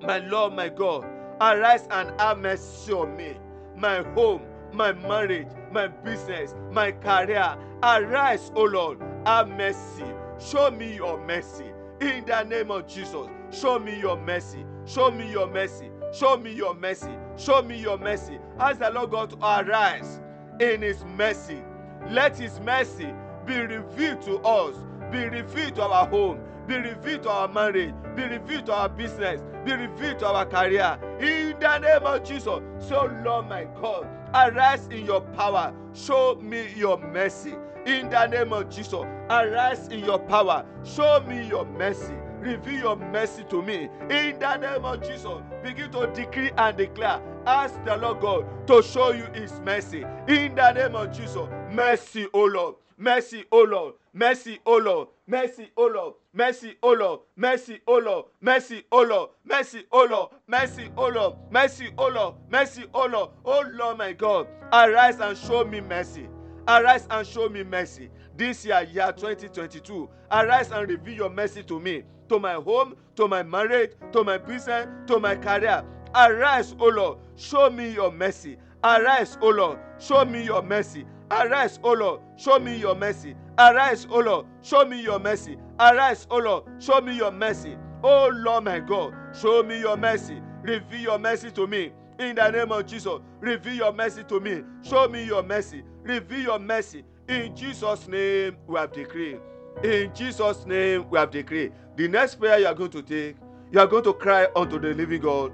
my 0.01 0.19
lord 0.19 0.55
my 0.55 0.69
god 0.71 1.05
arise 1.41 1.87
and 1.91 2.19
have 2.19 2.39
mercy 2.39 2.93
on 2.93 3.15
me. 3.17 3.37
My 3.77 4.03
home 4.15 4.43
my 4.73 4.93
marriage 4.93 5.49
my 5.73 5.89
business 5.89 6.55
my 6.71 6.93
career. 6.93 7.57
Arise 7.83 8.51
o 8.55 8.65
lord 8.65 8.99
have 9.27 9.49
mercy. 9.49 10.05
Show 10.39 10.71
me 10.71 10.95
your 10.97 11.25
mercy. 11.27 11.67
In 12.01 12.25
the 12.25 12.43
name 12.45 12.71
of 12.71 12.87
jesus 12.87 13.29
show 13.51 13.79
me 13.79 13.99
your 13.99 14.17
mercy. 14.17 14.65
Show 14.87 15.11
me 15.11 15.31
your 15.31 15.47
mercy. 15.47 15.91
Show 16.13 16.37
me 16.37 16.53
your 16.53 16.75
mercy. 16.75 17.15
Show 17.37 17.63
me 17.63 17.79
your 17.79 17.99
mercy. 17.99 18.39
Ask 18.59 18.81
the 18.81 18.91
lord 18.91 19.11
god 19.11 19.31
to 19.31 19.37
arise 19.37 20.21
in 20.61 20.83
his 20.83 21.05
mercy. 21.17 21.63
Let 22.11 22.37
his 22.39 22.59
mercy 22.61 23.13
be 23.47 23.57
revealed 23.59 24.23
to 24.23 24.39
us 24.41 24.77
be 25.11 25.25
revealed 25.29 25.75
to 25.75 25.83
our 25.83 26.07
home 26.07 26.41
be 26.67 26.77
revealed 26.77 27.23
to 27.25 27.31
our 27.31 27.49
marriage 27.49 27.95
be 28.15 28.23
revealed 28.23 28.67
to 28.67 28.73
our 28.73 28.89
business 28.89 29.43
be 29.65 29.73
revealed 29.73 30.19
to 30.19 30.27
our 30.27 30.47
career. 30.47 30.99
In 31.21 31.59
the 31.59 31.79
name 31.79 32.07
of 32.07 32.25
jesus 32.25 32.61
so 32.79 33.11
lord 33.25 33.49
my 33.49 33.65
god 33.81 34.07
arise 34.35 34.87
in 34.91 35.05
your 35.05 35.21
power. 35.21 35.75
Show 35.95 36.37
me 36.37 36.73
your 36.77 36.99
mercy. 36.99 37.55
In 37.87 38.09
the 38.11 38.27
name 38.29 38.53
of 38.53 38.71
jesus 38.71 39.05
arise 39.29 39.89
in 39.89 40.05
your 40.05 40.19
power. 40.21 40.65
Show 40.85 41.21
me 41.27 41.47
your 41.49 41.65
mercy. 41.65 42.15
Reveal 42.39 42.81
your 42.81 42.97
mercy 42.97 43.45
to 43.51 43.61
me. 43.63 43.89
In 44.09 44.39
the 44.39 44.57
name 44.57 44.85
of 44.85 45.03
jesus 45.03 45.43
begin 45.63 45.91
to 45.91 46.07
decree 46.09 46.51
and 46.57 46.77
declare. 46.77 47.21
Ask 47.45 47.83
the 47.85 47.97
lord 47.97 48.21
god 48.21 48.67
to 48.69 48.83
show 48.83 49.11
you 49.11 49.27
his 49.35 49.59
mercy. 49.61 50.05
In 50.29 50.55
the 50.55 50.73
name 50.73 50.95
of 50.95 51.13
jesus 51.13 51.49
mercy 51.73 52.29
o 52.33 52.45
lord. 52.45 52.77
Mercy 52.97 53.45
o 53.51 53.63
lord. 53.63 53.95
Mercy 54.13 54.61
o 54.65 54.77
lord. 54.77 55.09
Mercy 55.27 55.71
o 55.77 55.87
lord 55.87 56.15
mercy 56.35 56.75
o 56.83 56.93
lord 56.93 57.21
mercy 57.37 57.81
o 57.87 57.99
lord 57.99 58.25
mercy 58.41 58.83
o 58.91 59.03
lord 59.03 59.31
mercy 59.45 59.85
o 59.93 60.05
lord 60.05 60.31
mercy 60.47 60.89
o 60.97 61.09
lord 61.09 61.35
mercy 61.51 61.91
o 61.99 62.09
lord 62.09 62.35
mercy 62.51 62.85
o 62.95 63.07
lord 63.07 63.31
o 63.45 63.63
lord 63.75 63.99
my 63.99 64.13
god 64.15 64.47
arise 64.73 65.21
and 65.21 65.37
show 65.37 65.63
me 65.65 65.81
mercy 65.81 66.27
arise 66.69 67.07
and 67.11 67.27
show 67.27 67.51
me 67.51 67.63
mercy 67.63 68.09
this 68.37 68.65
year 68.65 68.83
year 68.93 69.13
2022 69.13 70.09
arise 70.31 70.71
and 70.71 70.89
reveal 70.89 71.15
your 71.15 71.31
mercy 71.31 71.63
to 71.63 71.79
me 71.79 72.03
to 72.31 72.39
my 72.39 72.55
home 72.55 72.95
to 73.15 73.29
my 73.29 73.43
marriage 73.43 73.93
to 74.11 74.25
my 74.25 74.39
business 74.39 74.87
to 75.07 75.21
my 75.21 75.37
career 75.37 75.85
arise 76.15 76.75
o 76.79 76.87
lord 76.87 77.19
show 77.37 77.69
me 77.69 77.91
your 77.93 78.11
mercy 78.11 78.57
arise 78.85 79.37
o 79.43 79.49
lord 79.51 79.79
show 79.99 80.25
me 80.25 80.43
your 80.45 80.63
mercy 80.63 81.05
arise 81.31 81.79
o 81.83 81.93
lord 81.93 82.21
show 82.37 82.59
me 82.59 82.77
your 82.77 82.95
mercy 82.95 83.35
arise 83.59 84.07
o 84.11 84.19
lord 84.19 84.47
show 84.63 84.85
me 84.87 85.03
your 85.03 85.19
mercy 85.19 85.59
arise 85.83 86.27
o 86.31 86.39
lord 86.39 86.65
show 86.79 87.01
me 87.01 87.17
your 87.17 87.33
mercy. 87.33 87.77
O 88.03 88.29
lord 88.33 88.65
my 88.65 88.81
god 88.81 89.15
show 89.39 89.63
me 89.63 89.81
your 89.81 89.97
mercy. 89.97 90.41
Reveal 90.63 91.01
your 91.01 91.19
mercy 91.19 91.51
to 91.51 91.67
me. 91.67 91.93
In 92.19 92.37
the 92.37 92.51
name 92.51 92.71
of 92.73 92.87
jesus 92.87 93.21
reveal 93.41 93.75
your 93.75 93.93
mercy 93.93 94.23
to 94.25 94.41
me. 94.41 94.63
Show 94.83 95.09
me 95.09 95.25
your 95.25 95.43
mercy. 95.43 95.83
Reveal 96.03 96.41
your 96.41 96.59
mercy. 96.59 97.05
In 97.29 97.55
jesus 97.57 98.07
name 98.09 98.57
we 98.67 98.79
have 98.79 98.93
decreed. 98.93 99.41
In 99.83 100.15
jesus 100.15 100.67
name 100.67 101.09
we 101.11 101.19
have 101.19 101.31
decreed. 101.31 101.73
The 101.97 102.09
next 102.09 102.37
prayer 102.37 102.59
you 102.61 102.67
are 102.67 102.75
going 102.75 102.91
to 102.91 103.03
take 103.03 103.37
you 103.73 103.81
are 103.81 103.87
going 103.87 104.05
to 104.05 104.13
cry 104.13 104.49
unto 104.55 104.79
the 104.79 104.95
living 104.95 105.21
god. 105.23 105.53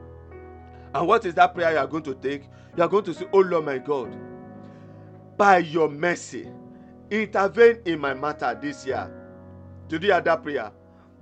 And 0.94 1.06
what 1.06 1.24
is 1.24 1.34
that 1.34 1.54
prayer 1.54 1.72
you 1.72 1.78
are 1.78 1.86
going 1.86 2.02
to 2.04 2.14
take? 2.14 2.44
You 2.76 2.82
are 2.82 2.88
going 2.88 3.04
to 3.04 3.14
say 3.14 3.26
oh 3.32 3.40
lord 3.40 3.64
my 3.64 3.78
god 3.78 4.16
by 5.36 5.58
your 5.58 5.88
mercy 5.88 6.48
intervene 7.10 7.78
in 7.86 7.98
my 8.00 8.12
matter 8.12 8.58
this 8.60 8.84
year 8.84 9.10
you 9.90 9.98
hear 9.98 10.20
that 10.20 10.42
prayer 10.42 10.70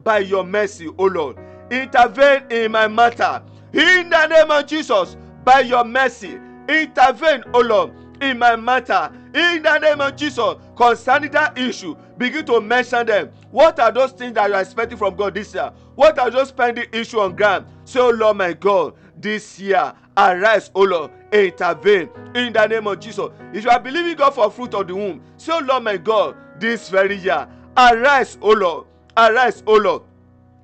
by 0.02 0.18
your 0.18 0.44
mercy 0.44 0.88
o 0.98 1.04
lord 1.04 1.36
intervene 1.70 2.42
in 2.50 2.72
my 2.72 2.86
matter 2.88 3.42
in 3.72 4.08
the 4.10 4.26
name 4.26 4.50
of 4.50 4.66
jesus 4.66 5.16
by 5.44 5.60
your 5.60 5.84
mercy 5.84 6.38
intervene 6.68 7.42
o 7.54 7.60
lord 7.60 7.92
in 8.20 8.38
my 8.38 8.56
matter. 8.56 9.10
In 9.34 9.62
the 9.62 9.78
name 9.78 10.00
of 10.00 10.16
Jesus, 10.16 10.56
concerning 10.76 11.30
that 11.32 11.58
issue, 11.58 11.96
begin 12.16 12.44
to 12.46 12.60
mention 12.60 13.06
them. 13.06 13.30
What 13.50 13.78
are 13.78 13.92
those 13.92 14.12
things 14.12 14.34
that 14.34 14.48
you 14.48 14.54
are 14.54 14.60
expecting 14.62 14.98
from 14.98 15.16
God 15.16 15.34
this 15.34 15.54
year? 15.54 15.72
What 15.94 16.18
are 16.18 16.30
those 16.30 16.52
pending 16.52 16.86
issue 16.92 17.20
on 17.20 17.36
ground? 17.36 17.66
Say, 17.84 18.00
oh 18.00 18.10
Lord 18.10 18.38
my 18.38 18.52
God, 18.52 18.94
this 19.18 19.58
year, 19.58 19.92
arise, 20.16 20.70
O 20.74 20.82
Lord, 20.82 21.10
intervene 21.32 22.08
in 22.34 22.52
the 22.52 22.66
name 22.66 22.86
of 22.86 23.00
Jesus. 23.00 23.28
If 23.52 23.64
you 23.64 23.70
are 23.70 23.80
believing 23.80 24.16
God 24.16 24.34
for 24.34 24.50
fruit 24.50 24.74
of 24.74 24.86
the 24.86 24.94
womb, 24.94 25.22
say, 25.36 25.52
oh 25.52 25.60
Lord 25.60 25.84
my 25.84 25.96
God, 25.96 26.36
this 26.58 26.88
very 26.88 27.16
year, 27.16 27.48
arise, 27.76 28.38
O 28.40 28.50
Lord, 28.50 28.86
arise, 29.16 29.62
O 29.66 29.74
Lord, 29.74 30.02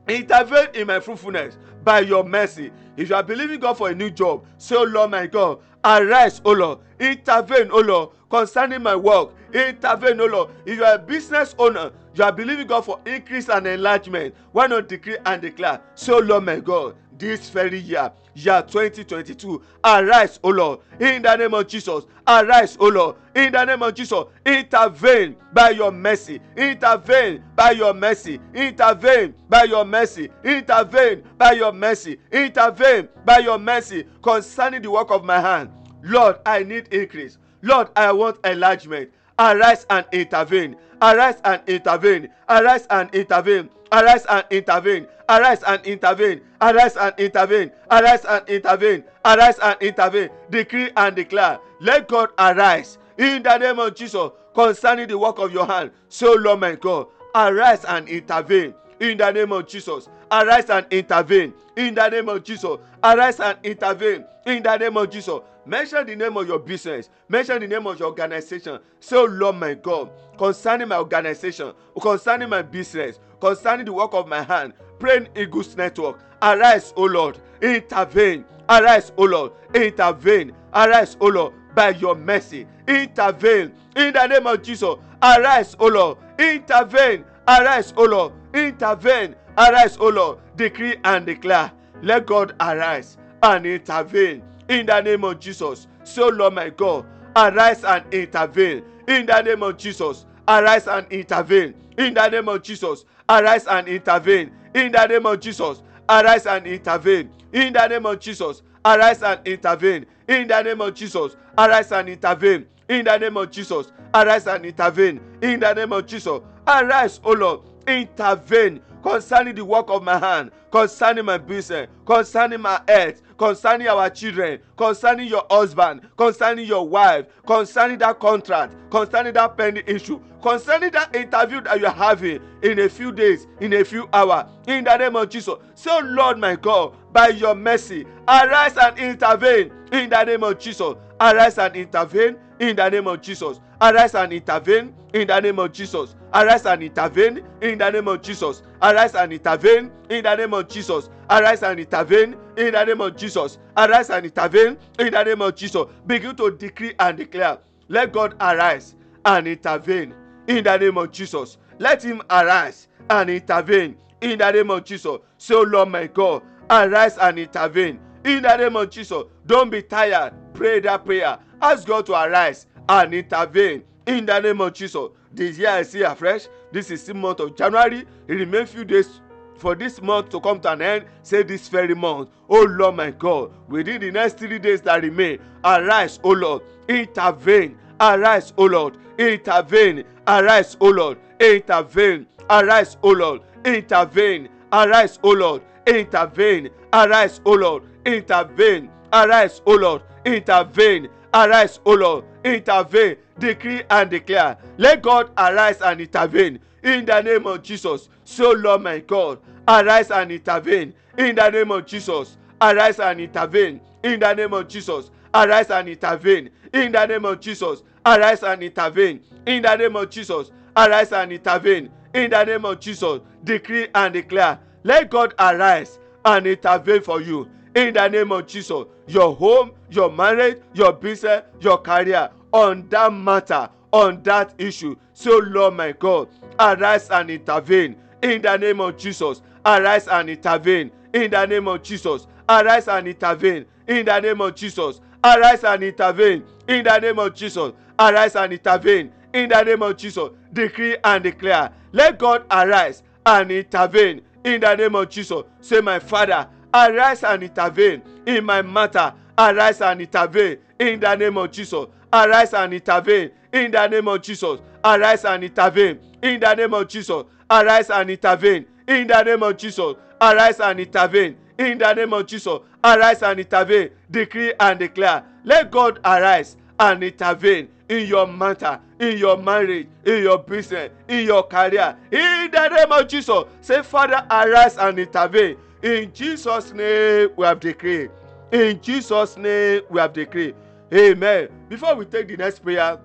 intervene 0.09 0.68
in 0.75 0.87
my 0.87 1.01
fruitfulness 1.01 1.59
by 1.85 2.01
your 2.01 2.25
mercy. 2.25 2.70
If 2.96 3.09
you 3.11 3.14
are 3.14 3.22
believing 3.22 3.61
God 3.61 3.75
for 3.79 3.90
a 3.90 3.94
new 3.94 4.11
job, 4.11 4.44
say, 4.59 4.77
Oh 4.77 4.85
Lord 4.85 5.11
my 5.11 5.27
God, 5.27 5.61
arise, 5.85 6.40
O 6.44 6.53
Lord, 6.53 6.81
intervene, 7.01 7.70
O 7.70 7.81
Lord, 7.81 8.11
concerning 8.31 8.83
my 8.83 8.96
work, 8.96 9.31
intervene, 9.53 10.20
O 10.20 10.27
Lord. 10.27 10.51
If 10.66 10.79
you 10.79 10.85
are 10.85 10.94
a 10.94 10.98
business 10.98 11.55
owner, 11.59 11.92
you 12.14 12.25
are 12.25 12.33
believing 12.33 12.66
God 12.66 12.85
for 12.85 13.01
increase 13.07 13.48
and 13.48 13.66
enlargement. 13.66 14.35
Why 14.53 14.66
not 14.66 14.88
decree 14.88 15.16
and 15.25 15.40
declare? 15.40 15.81
So, 15.94 16.18
Lord 16.18 16.44
my 16.44 16.61
God, 16.61 16.96
this 17.18 17.51
very 17.51 17.79
year, 17.79 18.12
year 18.35 18.62
2022, 18.62 19.62
arise, 19.85 20.38
O 20.42 20.49
Lord, 20.49 20.81
in 21.01 21.23
the 21.23 21.37
name 21.37 21.55
of 21.55 21.66
Jesus. 21.66 22.05
Arise, 22.27 22.77
O 22.81 22.88
Lord, 22.88 23.16
in 23.35 23.53
the 23.53 23.64
name 23.64 23.83
of 23.83 23.95
Jesus. 23.95 24.25
Intervene 24.47 25.37
by 25.53 25.71
your 25.71 25.90
mercy. 25.90 26.40
Intervene 26.57 27.42
by 27.57 27.73
your 27.73 27.95
mercy. 27.95 28.40
Intervene 28.55 29.35
by 29.49 29.64
your 29.64 29.85
mercy. 29.85 30.31
Intervene 30.45 31.23
by 31.38 31.53
your 31.53 31.73
mercy. 31.73 32.18
Intervene 32.31 33.09
by 33.25 33.38
your 33.38 33.59
mercy 33.59 34.07
concerning 34.23 34.83
the 34.83 34.90
work 34.90 35.11
of 35.11 35.25
my 35.25 35.40
hand. 35.40 35.71
Lord, 36.03 36.37
I 36.47 36.62
need 36.62 36.88
increase. 36.88 37.38
Lord, 37.62 37.88
I 37.97 38.12
want 38.12 38.38
enlargement. 38.45 39.11
Arise 39.38 39.87
and 39.88 40.05
intervene. 40.12 40.77
Arise 41.03 41.41
and 41.45 41.61
intervene. 41.67 42.29
Arise 42.49 42.87
and 42.88 43.12
intervene. 43.12 43.69
Arise 43.91 44.25
and 44.27 44.45
intervene. 44.51 45.09
Arise 45.29 45.62
and 45.65 45.85
intervene. 45.85 46.41
Arise 46.61 46.95
and 46.95 47.19
intervene. 47.19 47.73
Arise 47.91 48.25
and 48.25 48.49
intervene. 48.49 49.05
Arise 49.25 49.59
and 49.59 49.83
intervene. 49.83 50.31
Decree 50.49 50.91
and 50.97 51.17
declare. 51.17 51.59
Let 51.81 52.07
God 52.07 52.31
arise 52.38 52.99
in 53.19 53.43
the 53.43 53.59
name 53.59 53.81
of 53.81 53.97
Jesus 53.97 54.31
concerning 54.55 55.09
the 55.09 55.19
work 55.19 55.41
of 55.41 55.53
your 55.53 55.67
hand. 55.67 55.91
So, 56.09 56.35
Lord 56.35 56.61
my 56.61 56.77
God, 56.77 57.09
arise 57.35 57.85
and 57.85 58.09
intervene 58.09 58.73
in 59.01 59.19
the 59.19 59.31
name 59.33 59.51
of 59.51 59.67
Jesus. 59.67 60.09
Arise 60.31 60.71
and 60.71 60.87
intervene 60.91 61.53
in 61.77 61.95
the 61.95 62.09
name 62.09 62.29
of 62.29 62.45
Jesus. 62.45 62.79
Arise 63.03 63.41
and 63.41 63.59
intervene 63.65 64.25
in 64.47 64.62
the 64.62 64.77
name 64.77 64.97
of 64.97 65.11
Jesus. 65.11 65.41
Mention 65.65 66.07
the 66.07 66.17
name 66.17 66.37
of 66.37 66.47
your 66.47 66.59
business. 66.59 67.09
Mention 67.29 67.61
the 67.61 67.69
name 67.69 67.87
of 67.87 67.99
your 67.99 68.09
organization. 68.09 68.81
Say, 69.01 69.17
oh 69.17 69.25
Lord 69.25 69.57
my 69.57 69.75
God, 69.75 70.11
concerning 70.43 70.89
my 70.89 70.99
organization, 70.99 71.73
concerning 72.01 72.49
my 72.49 72.63
business, 72.63 73.21
concerning 73.41 73.87
the 73.87 73.93
work 73.93 74.13
of 74.13 74.27
my 74.27 74.43
hand, 74.43 74.73
praying 74.99 75.29
Eagles 75.37 75.77
Network. 75.77 76.19
Arise, 76.43 76.93
O 76.97 77.05
Lord, 77.05 77.39
intervene. 77.63 78.45
Arise, 78.69 79.13
O 79.17 79.23
Lord, 79.23 79.53
intervene. 79.73 80.51
Arise, 80.75 81.17
O 81.21 81.29
Lord, 81.29 81.55
by 81.77 81.91
your 81.91 82.17
mercy. 82.17 82.67
Intervene 82.89 83.73
in 83.95 84.13
the 84.15 84.27
name 84.27 84.49
of 84.49 84.61
Jesus. 84.65 84.97
Arise, 85.23 85.77
O 85.79 85.87
Lord, 85.87 86.19
intervene. 86.41 87.25
Arise, 87.47 87.95
O 87.97 88.03
Lord, 88.03 88.33
intervene. 88.53 89.37
Arise, 89.57 89.97
O 90.01 90.09
Lord, 90.09 90.41
decree 90.57 90.97
and 91.05 91.25
declare. 91.25 91.71
Let 92.03 92.27
God 92.27 92.57
arise 92.59 93.17
and 93.45 93.65
intervene 93.65 94.43
in 94.69 94.87
the 94.87 95.01
name 95.03 95.23
of 95.23 95.39
Jesus. 95.39 95.87
So, 96.03 96.27
Lord 96.27 96.55
my 96.55 96.71
God, 96.71 97.07
arise 97.37 97.85
and 97.85 98.13
intervene 98.13 98.83
in 99.07 99.27
the 99.27 99.41
name 99.43 99.63
of 99.63 99.77
Jesus. 99.77 100.27
Arise 100.49 100.89
and 100.89 101.07
intervene 101.11 101.75
in 101.99 102.15
the 102.15 102.29
name 102.29 102.49
of 102.49 102.63
Jesus. 102.63 103.05
Arise 103.29 103.67
and 103.67 103.89
intervene 103.89 104.53
in 104.75 104.93
the 104.93 105.07
name 105.07 105.27
of 105.27 105.41
Jesus. 105.41 105.83
Arise 106.09 106.47
and 106.47 106.67
intervene 106.67 107.31
in 107.53 107.73
the 107.73 107.87
name 107.87 108.07
of 108.07 108.19
Jesus. 108.21 108.63
Arise 108.85 109.23
and 109.23 109.47
intervene 109.47 110.07
in 110.29 110.49
the 110.49 110.63
name 110.63 110.81
of 110.81 110.95
Jesus. 110.95 111.37
Arise 111.57 111.93
and 111.93 112.09
intervene 112.09 112.67
in 112.89 113.05
the 113.05 113.17
name 113.19 113.37
of 113.37 113.51
Jesus. 113.51 113.93
Arise 114.15 114.47
and 114.47 114.67
intervene 114.67 115.21
in 115.41 115.61
the 115.61 115.73
name 115.75 115.93
of 115.93 116.07
Jesus. 116.07 116.41
Arise, 116.67 117.21
O 117.25 117.33
Lord, 117.33 117.61
intervene 117.87 118.81
concerning 119.03 119.55
the 119.55 119.65
work 119.65 119.89
of 119.89 120.03
my 120.03 120.19
hand, 120.19 120.51
concerning 120.71 121.25
my 121.25 121.39
business, 121.39 121.89
concerning 122.07 122.61
my 122.61 122.81
health, 122.89 123.23
concerning 123.43 123.89
our 123.89 124.09
children, 124.09 124.61
concerning 124.77 125.27
your 125.27 125.45
husband, 125.51 126.01
concerning 126.17 126.65
your 126.65 126.89
wife, 126.89 127.27
concerning 127.45 127.99
that 127.99 128.21
contract, 128.21 128.73
concerning 128.89 129.33
that 129.33 129.57
pending 129.57 129.83
issue, 129.85 130.21
concerning 130.41 130.93
that 130.93 131.13
interview 131.17 131.61
that 131.61 131.81
you're 131.81 131.91
having 131.91 132.41
in 132.63 132.79
a 132.79 132.89
few 132.89 133.11
days, 133.11 133.49
in 133.59 133.73
a 133.73 133.85
few 133.85 134.09
hours, 134.13 134.45
in 134.69 134.85
the 134.85 134.97
name 134.97 135.17
of 135.17 135.29
Jesus. 135.29 135.57
So, 135.75 135.91
oh, 135.91 136.05
Lord 136.05 136.39
my 136.39 136.55
God, 136.55 136.95
by 137.13 137.31
your 137.31 137.57
mercy, 137.57 138.07
arise 138.29 138.77
and 138.77 138.97
intervene 138.97 139.73
in 139.91 140.09
the 140.09 140.23
name 140.23 140.45
of 140.45 140.61
Jesus. 140.61 140.95
Arise 141.21 141.59
and 141.59 141.75
intervene 141.75 142.37
in 142.61 142.77
the 142.77 142.89
name 142.91 143.09
of 143.09 143.21
Jesus. 143.21 143.59
Arise 143.81 144.15
and 144.15 144.33
intervene 144.33 144.95
in 145.15 145.27
the 145.27 145.41
name 145.41 145.59
of 145.59 145.73
Jesus. 145.73 146.15
Arise 146.33 146.65
and 146.65 146.81
intervene 146.81 147.45
in 147.61 147.79
the 147.79 147.91
name 147.91 148.07
of 148.07 148.23
Jesus. 148.23 148.63
Arise 148.81 149.17
and 149.17 149.33
intervene 149.33 149.91
in 150.11 150.23
the 150.23 150.37
name 150.37 150.55
of 150.55 150.69
Jesus. 150.69 151.11
Arise 151.29 151.65
and 151.65 151.81
intervene 151.81 152.37
in 152.57 152.73
the 152.73 152.85
name 152.85 153.01
of 153.01 153.17
Jesus. 153.17 153.59
Arise 153.77 154.11
and 154.11 154.27
intervene 154.27 154.79
in 154.99 155.12
the 155.12 155.23
name 155.25 155.43
of 155.43 155.55
Jesus. 155.55 155.85
Begin 156.07 156.37
to 156.37 156.51
decree 156.51 156.95
and 156.99 157.17
declare. 157.17 157.59
Let 157.88 158.12
God 158.12 158.35
arise 158.41 158.95
and 159.25 159.47
intervene 159.47 160.15
in 160.47 160.65
the 160.65 160.77
name 160.77 160.99
of 160.99 161.12
Jesus. 161.12 161.59
Let 161.79 162.03
him 162.03 162.23
arise 162.31 162.88
and 163.11 163.31
intervene 163.31 163.97
in 164.21 164.38
the 164.38 164.51
name 164.51 164.71
of 164.71 164.85
Jesus. 164.85 165.19
So, 165.38 165.61
oh 165.61 165.62
Lord 165.62 165.88
my 165.91 166.07
God, 166.07 166.43
arise 166.71 167.19
and 167.19 167.38
intervene 167.38 168.01
in 168.25 168.43
the 168.43 168.57
name 168.57 168.77
of 168.77 168.91
Jesus. 168.91 169.25
Don't 169.47 169.71
be 169.71 169.83
tired. 169.83 170.33
Pray 170.55 170.81
that 170.81 171.05
prayer. 171.05 171.38
Ask 171.61 171.87
God 171.87 172.07
to 172.07 172.12
arise 172.12 172.67
and 172.88 173.15
intervene 173.15 173.85
in 174.07 174.27
the 174.27 174.38
name 174.41 174.61
of 174.61 174.73
Jesus. 174.75 175.09
This 175.33 175.59
year 175.59 175.71
I 175.71 175.83
see 175.83 176.03
afresh. 176.03 176.47
This 176.71 176.91
is 176.91 177.05
the 177.05 177.15
month 177.15 177.41
of 177.41 177.57
January. 177.57 178.07
It 178.29 178.33
remains 178.33 178.71
few 178.71 178.85
days 178.85 179.21
for 179.62 179.75
this 179.75 180.03
month 180.03 180.29
to 180.31 180.40
come 180.40 180.61
to 180.61 180.72
an 180.72 180.83
end. 180.83 181.05
Say 181.22 181.42
this 181.42 181.68
very 181.68 181.94
month, 181.94 182.29
oh 182.51 182.66
Lord 182.68 182.96
my 182.96 183.12
God, 183.12 183.53
within 183.68 184.01
the 184.01 184.11
next 184.11 184.38
three 184.38 184.59
days 184.59 184.83
that 184.83 185.03
remain, 185.03 185.38
arise, 185.64 186.18
oh 186.22 186.33
Lord, 186.33 186.62
intervene. 186.88 187.79
Arise, 188.03 188.53
O 188.57 188.64
Lord, 188.64 188.96
intervene. 189.16 190.03
Arise, 190.27 190.77
O 190.81 190.88
Lord, 190.88 191.18
intervene. 191.38 192.27
Arise, 192.51 192.96
O 193.01 193.11
Lord, 193.11 193.42
intervene. 193.64 194.48
Arise, 194.72 195.20
O 195.22 195.31
Lord, 195.31 195.62
intervene. 195.87 196.68
Arise, 196.92 197.40
O 197.44 197.53
Lord, 197.53 197.85
intervene. 198.05 198.90
Arise, 199.12 199.61
O 199.64 199.75
Lord, 199.77 200.03
intervene. 200.27 201.09
Arise, 201.33 201.79
O 201.85 201.92
Lord, 201.92 202.25
intervene. 202.44 203.16
Decree 203.38 203.85
and 203.88 204.11
declare. 204.11 204.59
Let 204.79 205.01
God 205.01 205.31
arise 205.38 205.81
and 205.81 206.01
intervene 206.01 206.59
in 206.83 207.05
the 207.05 207.20
name 207.22 207.46
of 207.46 207.62
Jesus. 207.62 208.09
So, 208.25 208.53
Lord 208.53 208.83
my 208.83 209.01
God, 209.01 209.41
arise 209.67 210.11
and 210.11 210.33
intervene 210.33 210.95
in 211.19 211.35
the 211.35 211.51
name 211.51 211.71
of 211.71 211.87
Jesus. 211.87 212.37
Arise 212.61 213.01
and 213.01 213.21
intervene 213.21 213.81
in 214.03 214.21
the 214.21 214.35
name 214.35 214.53
of 214.53 214.69
Jesus. 214.69 215.11
Arise 215.35 215.71
and 215.71 215.89
intervene 215.89 216.51
in 216.73 216.93
the 216.93 217.07
name 217.07 217.25
of 217.25 217.41
Jesus. 217.41 217.83
Arise 218.05 218.43
and 218.43 218.63
intervene 218.63 219.21
in 219.47 219.63
the 219.63 219.77
name 219.77 219.97
of 219.97 220.11
Jesus. 220.11 220.51
Arise 220.77 221.13
and 221.13 221.33
intervene 221.33 221.91
in 222.15 222.31
the 222.31 222.45
name 222.45 222.65
of 222.65 222.81
Jesus. 222.81 223.21
Decree 223.45 223.89
and 223.95 224.13
declare. 224.13 224.59
Let 224.85 225.11
God 225.11 225.35
arise 225.39 225.99
and 226.25 226.47
intervene 226.47 227.03
for 227.03 227.21
you 227.21 227.49
in 227.75 227.95
the 227.95 228.09
name 228.09 228.33
of 228.33 228.47
Jesus. 228.47 228.85
Your 229.07 229.35
home, 229.35 229.73
your 229.91 230.11
marriage, 230.11 230.61
your 230.75 230.93
business, 230.93 231.43
your 231.61 231.79
career, 231.79 232.31
on 232.53 232.89
that 232.89 233.13
matter, 233.13 233.69
on 233.93 234.23
that 234.23 234.55
issue. 234.59 234.97
So, 235.13 235.39
Lord 235.39 235.75
my 235.75 235.93
God, 235.93 236.29
arise 236.59 237.11
and 237.11 237.31
intervene 237.31 237.97
in 238.23 238.43
the 238.43 238.57
name 238.57 238.81
of 238.81 238.97
Jesus. 238.97 239.43
Arise 239.65 240.09
and 240.09 240.31
intervene 240.31 240.91
in 241.13 241.31
the 241.31 241.47
name 241.47 241.69
of 241.69 241.83
Jesus. 241.83 242.27
Arise 242.49 242.89
and 242.89 243.07
intervene 243.09 243.67
in 243.87 244.07
the 244.07 244.21
name 244.21 244.41
of 244.41 244.55
Jesus. 244.55 245.01
Arise 245.25 245.65
and 245.65 245.83
intervene 245.83 246.45
in 246.69 246.85
the 246.85 246.99
name 246.99 247.19
of 247.19 247.35
Jesus. 247.35 247.73
Arise 247.99 248.37
and 248.37 248.53
intervene 248.53 249.13
in 249.33 249.49
the 249.49 249.63
name 249.63 249.83
of 249.83 249.97
Jesus. 249.97 250.31
Decree 250.53 250.97
and 251.05 251.23
declare. 251.23 251.71
Let 251.93 252.19
God 252.19 252.45
arise 252.51 253.03
and 253.25 253.51
intervene 253.53 254.23
in 254.45 254.61
the 254.61 254.75
name 254.75 254.95
of 254.95 255.09
Jesus. 255.09 255.43
Say, 255.61 255.81
My 255.81 255.99
Father, 255.99 256.49
arise 256.75 257.23
and 257.23 257.43
intervene 257.43 258.03
in 258.27 258.45
my 258.45 258.63
matter. 258.63 259.15
Arise 259.39 259.81
and 259.81 260.01
intervene 260.01 260.59
in 260.79 261.01
the 261.01 261.15
name 261.15 261.37
of 261.37 261.51
Jesus. 261.51 261.87
Arise 262.13 262.53
and 262.55 262.75
intervene 262.75 263.31
in 263.53 263.71
the 263.71 263.87
name 263.87 264.09
of 264.09 264.21
Jesus. 264.23 264.61
Arise 264.85 265.25
and 265.25 265.45
intervene 265.45 265.99
in 266.23 266.41
the 266.41 266.55
name 266.55 266.75
of 266.75 266.89
Jesus. 266.89 267.25
Arise 267.53 267.91
and 267.91 268.09
intervene 268.09 268.65
in 268.88 269.07
the 269.07 269.23
name 269.23 269.43
of 269.43 269.59
Jesus. 269.59 269.95
Arise 270.23 270.59
and 270.59 270.81
intervene 270.81 271.37
in 271.59 271.77
the 271.77 271.93
name 271.93 272.15
of 272.15 272.27
Jesus. 272.27 272.59
Arise 272.83 273.23
and 273.23 273.38
intervene. 273.41 273.91
Decree 274.11 274.55
and 274.59 274.79
declare. 274.79 275.23
Let 275.45 275.71
God 275.71 276.01
arise 276.03 276.57
and 276.81 277.05
intervene 277.05 277.69
in 277.91 278.07
your 278.07 278.27
matter, 278.27 278.81
in 278.99 279.19
your 279.19 279.37
marriage, 279.37 279.87
in 280.07 280.23
your 280.23 280.38
business, 280.38 280.91
in 281.09 281.27
your 281.27 281.43
career. 281.43 281.95
In 282.11 282.51
the 282.51 282.69
name 282.69 282.91
of 282.91 283.07
Jesus, 283.07 283.45
say, 283.61 283.83
Father, 283.83 284.27
arise 284.31 284.79
and 284.79 284.99
intervene. 284.99 285.59
In 285.83 286.11
Jesus' 286.15 286.73
name, 286.73 287.29
we 287.37 287.45
have 287.45 287.61
decreed. 287.61 288.11
In 288.51 288.81
Jesus' 288.81 289.37
name, 289.37 289.83
we 289.91 290.01
have 290.01 290.15
decreed. 290.15 290.55
Amen. 290.95 291.49
Before 291.69 291.95
we 291.97 292.07
take 292.07 292.29
the 292.29 292.37
next 292.38 292.61
prayer, 292.61 292.99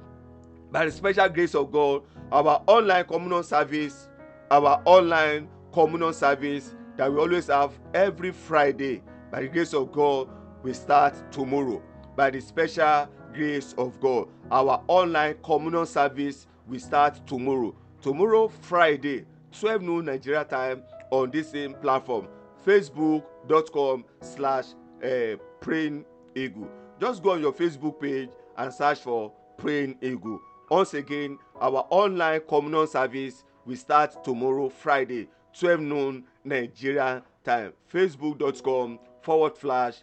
by 0.72 0.86
the 0.86 0.92
special 0.92 1.28
grace 1.28 1.54
of 1.54 1.70
God, 1.70 2.04
our 2.32 2.62
online 2.66 3.04
communal 3.06 3.44
service, 3.44 4.07
our 4.52 4.82
online 4.86 5.48
communion 5.74 6.14
service 6.14 6.76
that 6.96 7.12
we 7.12 7.20
always 7.20 7.48
have 7.48 7.74
every 7.94 8.32
Friday, 8.32 9.02
by 9.32 9.42
the 9.42 9.48
grace 9.48 9.74
of 9.74 9.92
God, 9.92 10.30
we 10.64 10.74
start 10.74 11.14
tomorrow. 11.32 11.82
By 12.16 12.32
the 12.32 12.42
special 12.42 13.08
grace 13.34 13.74
of 13.78 14.00
God, 14.00 14.28
our 14.52 14.84
online 14.88 15.36
communion 15.44 15.86
service 15.86 16.48
will 16.68 16.80
start 16.80 17.26
tomorrow. 17.28 17.76
Tomorrow, 18.02 18.48
Friday, 18.48 19.26
12 19.60 19.82
noon 19.82 20.06
Nigeria 20.06 20.44
time 20.44 20.84
on 21.12 21.30
this 21.32 21.52
same 21.52 21.74
platform, 21.76 22.28
facebook.com 22.66 24.06
slash 24.22 24.66
eh, 25.04 25.36
praying 25.62 26.06
eagle. 26.36 26.70
Just 27.00 27.22
go 27.22 27.32
on 27.32 27.42
your 27.42 27.54
Facebook 27.54 28.00
page 28.02 28.30
and 28.58 28.74
search 28.74 29.00
for 29.00 29.32
praying 29.58 29.98
eagle. 30.02 30.40
Once 30.70 30.94
again, 30.94 31.38
our 31.62 31.86
online 31.90 32.42
communion 32.48 32.88
service 32.88 33.44
will 33.68 33.76
start 33.76 34.24
tomorrow, 34.24 34.70
Friday, 34.70 35.28
12 35.60 35.82
noon 35.82 36.24
Nigeria 36.44 37.22
time. 37.44 37.74
Facebook.com 37.94 38.98
forward 39.22 39.58
slash 39.58 39.96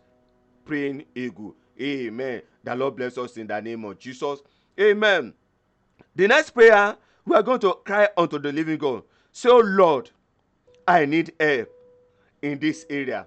praying 0.64 1.04
eagle. 1.14 1.56
Amen. 1.80 2.42
The 2.62 2.74
Lord 2.76 2.96
bless 2.96 3.16
us 3.18 3.36
in 3.36 3.46
the 3.46 3.60
name 3.60 3.84
of 3.84 3.98
Jesus. 3.98 4.40
Amen. 4.78 5.32
The 6.14 6.28
next 6.28 6.50
prayer, 6.50 6.96
we 7.24 7.34
are 7.34 7.42
going 7.42 7.60
to 7.60 7.72
cry 7.84 8.08
unto 8.16 8.38
the 8.38 8.52
living 8.52 8.78
God. 8.78 9.02
Say, 9.32 9.48
Oh 9.48 9.58
Lord, 9.64 10.10
I 10.86 11.06
need 11.06 11.32
help 11.40 11.70
in 12.42 12.58
this 12.58 12.84
area. 12.90 13.26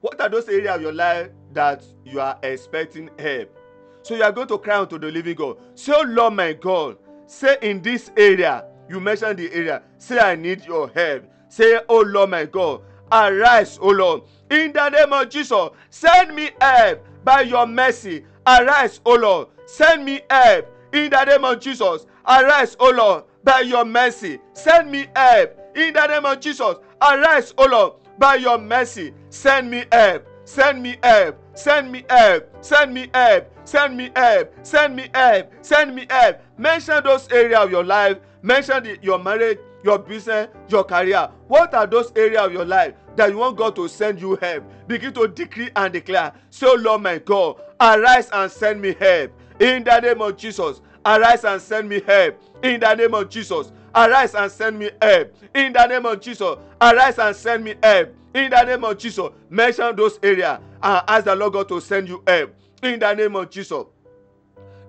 What 0.00 0.20
are 0.20 0.28
those 0.28 0.48
areas 0.48 0.74
of 0.76 0.82
your 0.82 0.92
life 0.92 1.30
that 1.52 1.84
you 2.04 2.20
are 2.20 2.38
expecting 2.42 3.08
help? 3.18 3.56
So 4.02 4.14
you 4.16 4.22
are 4.22 4.32
going 4.32 4.48
to 4.48 4.58
cry 4.58 4.80
unto 4.80 4.98
the 4.98 5.10
living 5.10 5.36
God. 5.36 5.58
Say, 5.74 5.92
Oh 5.94 6.02
Lord, 6.02 6.34
my 6.34 6.52
God, 6.54 6.98
say 7.26 7.56
in 7.62 7.80
this 7.80 8.10
area, 8.16 8.64
you 8.88 9.00
mentioned 9.00 9.38
the 9.38 9.52
area, 9.52 9.82
say, 9.98 10.18
I 10.18 10.34
need 10.34 10.64
your 10.64 10.88
help. 10.88 11.24
Say, 11.48 11.78
Oh 11.88 12.00
Lord, 12.00 12.30
my 12.30 12.44
God, 12.46 12.82
arise, 13.10 13.78
O 13.80 13.88
Lord, 13.88 14.22
in 14.50 14.72
the 14.72 14.88
name 14.88 15.12
of 15.12 15.28
Jesus. 15.28 15.70
Send 15.90 16.34
me 16.34 16.50
help 16.60 17.06
by 17.24 17.42
your 17.42 17.66
mercy. 17.66 18.24
Arise, 18.46 19.00
O 19.04 19.14
Lord, 19.14 19.48
send 19.66 20.04
me 20.04 20.20
help 20.28 20.66
in 20.92 21.10
the 21.10 21.24
name 21.24 21.44
of 21.44 21.60
Jesus. 21.60 22.06
Arise, 22.26 22.76
O 22.78 22.90
Lord, 22.90 23.24
by 23.42 23.60
your 23.60 23.84
mercy. 23.84 24.38
Send 24.52 24.90
me 24.90 25.06
help 25.14 25.58
in 25.74 25.92
the 25.92 26.06
name 26.06 26.24
of 26.24 26.40
Jesus. 26.40 26.76
Arise, 27.00 27.54
O 27.58 27.66
Lord, 27.66 27.94
by 28.18 28.36
your 28.36 28.58
mercy. 28.58 29.12
Send 29.30 29.70
me 29.70 29.84
help. 29.92 30.26
Send 30.44 30.82
me 30.82 30.96
help. 31.02 31.38
Send 31.54 31.90
me 31.90 32.04
help. 32.08 32.64
Send 32.64 32.94
me 32.94 33.08
help. 33.14 33.50
Send 33.64 33.96
me 33.96 34.10
help. 34.14 34.54
Send 34.62 34.96
me 34.96 35.08
help. 35.14 35.52
Send 35.62 35.94
me 35.94 36.06
help. 36.08 36.40
Mention 36.56 37.02
those 37.02 37.30
areas 37.30 37.60
of 37.60 37.70
your 37.70 37.84
life. 37.84 38.18
Mention 38.42 38.82
the, 38.82 38.98
your 39.02 39.18
marriage, 39.18 39.58
your 39.82 39.98
business, 39.98 40.48
your 40.68 40.84
career. 40.84 41.28
What 41.48 41.74
are 41.74 41.86
those 41.86 42.12
areas 42.14 42.42
of 42.42 42.52
your 42.52 42.64
life 42.64 42.94
that 43.16 43.30
you 43.30 43.38
want 43.38 43.56
God 43.56 43.74
to 43.76 43.88
send 43.88 44.20
you 44.20 44.36
help? 44.36 44.64
Begin 44.86 45.12
to 45.14 45.26
decree 45.26 45.70
and 45.74 45.92
declare. 45.92 46.32
So, 46.50 46.72
oh, 46.72 46.74
Lord 46.74 47.02
my 47.02 47.18
God, 47.18 47.60
arise 47.80 48.28
and 48.32 48.50
send 48.50 48.80
me 48.80 48.94
help. 48.98 49.32
In 49.60 49.84
the 49.84 50.00
name 50.00 50.20
of 50.20 50.36
Jesus, 50.36 50.80
arise 51.04 51.44
and 51.44 51.60
send 51.60 51.88
me 51.88 52.00
help. 52.06 52.40
In 52.62 52.80
the 52.80 52.94
name 52.94 53.14
of 53.14 53.28
Jesus, 53.28 53.72
arise 53.94 54.34
and 54.34 54.50
send 54.50 54.78
me 54.78 54.90
help. 55.00 55.34
In 55.54 55.72
the 55.72 55.86
name 55.86 56.06
of 56.06 56.20
Jesus, 56.20 56.56
arise 56.80 57.18
and 57.18 57.34
send 57.36 57.64
me 57.64 57.74
help. 57.82 58.14
In 58.34 58.50
the 58.50 58.64
name 58.64 58.84
of 58.84 58.98
Jesus, 58.98 59.30
mention 59.48 59.94
those 59.96 60.18
areas 60.22 60.58
and 60.82 61.02
ask 61.06 61.24
the 61.24 61.36
Lord 61.36 61.52
God 61.52 61.68
to 61.68 61.80
send 61.80 62.08
you 62.08 62.22
help. 62.26 62.54
In 62.82 62.98
the 62.98 63.14
name 63.14 63.36
of 63.36 63.48
Jesus, 63.50 63.84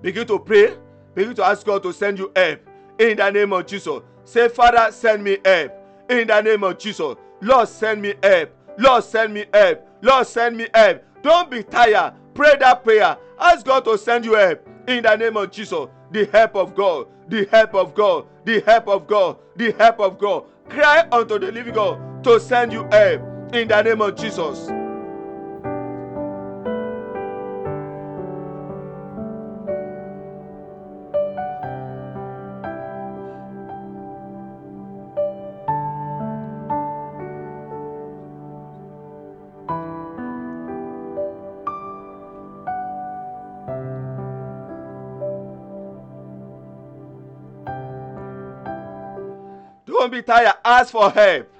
begin 0.01 0.25
to 0.27 0.39
pray. 0.39 0.75
Begin 1.15 1.33
to 1.35 1.43
ask 1.43 1.65
God 1.65 1.81
to 1.83 1.93
send 1.93 2.19
you 2.19 2.31
help. 2.35 2.59
In 2.99 3.17
the 3.17 3.29
name 3.29 3.53
of 3.53 3.65
Jesus, 3.65 4.01
say, 4.25 4.49
Father, 4.49 4.91
send 4.91 5.23
me 5.23 5.37
help. 5.43 5.73
In 6.09 6.27
the 6.27 6.41
name 6.41 6.63
of 6.63 6.77
Jesus, 6.77 7.15
Lord, 7.41 7.67
send 7.67 8.01
me 8.01 8.13
help. 8.21 8.51
Lord, 8.77 9.03
send 9.03 9.33
me 9.33 9.45
help. 9.53 9.87
Lord, 10.01 10.27
send 10.27 10.57
me 10.57 10.67
help. 10.73 11.03
Don't 11.23 11.49
be 11.49 11.63
tired. 11.63 12.13
Pray 12.33 12.55
that 12.59 12.83
prayer. 12.83 13.17
Ask 13.39 13.65
God 13.65 13.85
to 13.85 13.97
send 13.97 14.25
you 14.25 14.33
help. 14.33 14.67
In 14.87 15.03
the 15.03 15.15
name 15.15 15.37
of 15.37 15.51
Jesus, 15.51 15.87
the 16.11 16.25
help 16.25 16.55
of 16.55 16.75
God, 16.75 17.07
the 17.27 17.47
help 17.51 17.73
of 17.73 17.95
God, 17.95 18.27
the 18.43 18.61
help 18.61 18.87
of 18.87 19.07
God, 19.07 19.37
the 19.55 19.71
help 19.71 19.99
of 19.99 20.19
God. 20.19 20.45
Cry 20.69 21.07
unto 21.11 21.39
the 21.39 21.51
living 21.51 21.73
God 21.73 22.23
to 22.23 22.39
send 22.39 22.73
you 22.73 22.83
help. 22.91 23.21
In 23.53 23.67
the 23.67 23.81
name 23.81 24.01
of 24.01 24.15
Jesus. 24.15 24.69
Tired. 50.21 50.55
Ask 50.63 50.91
for 50.91 51.09
help 51.09 51.51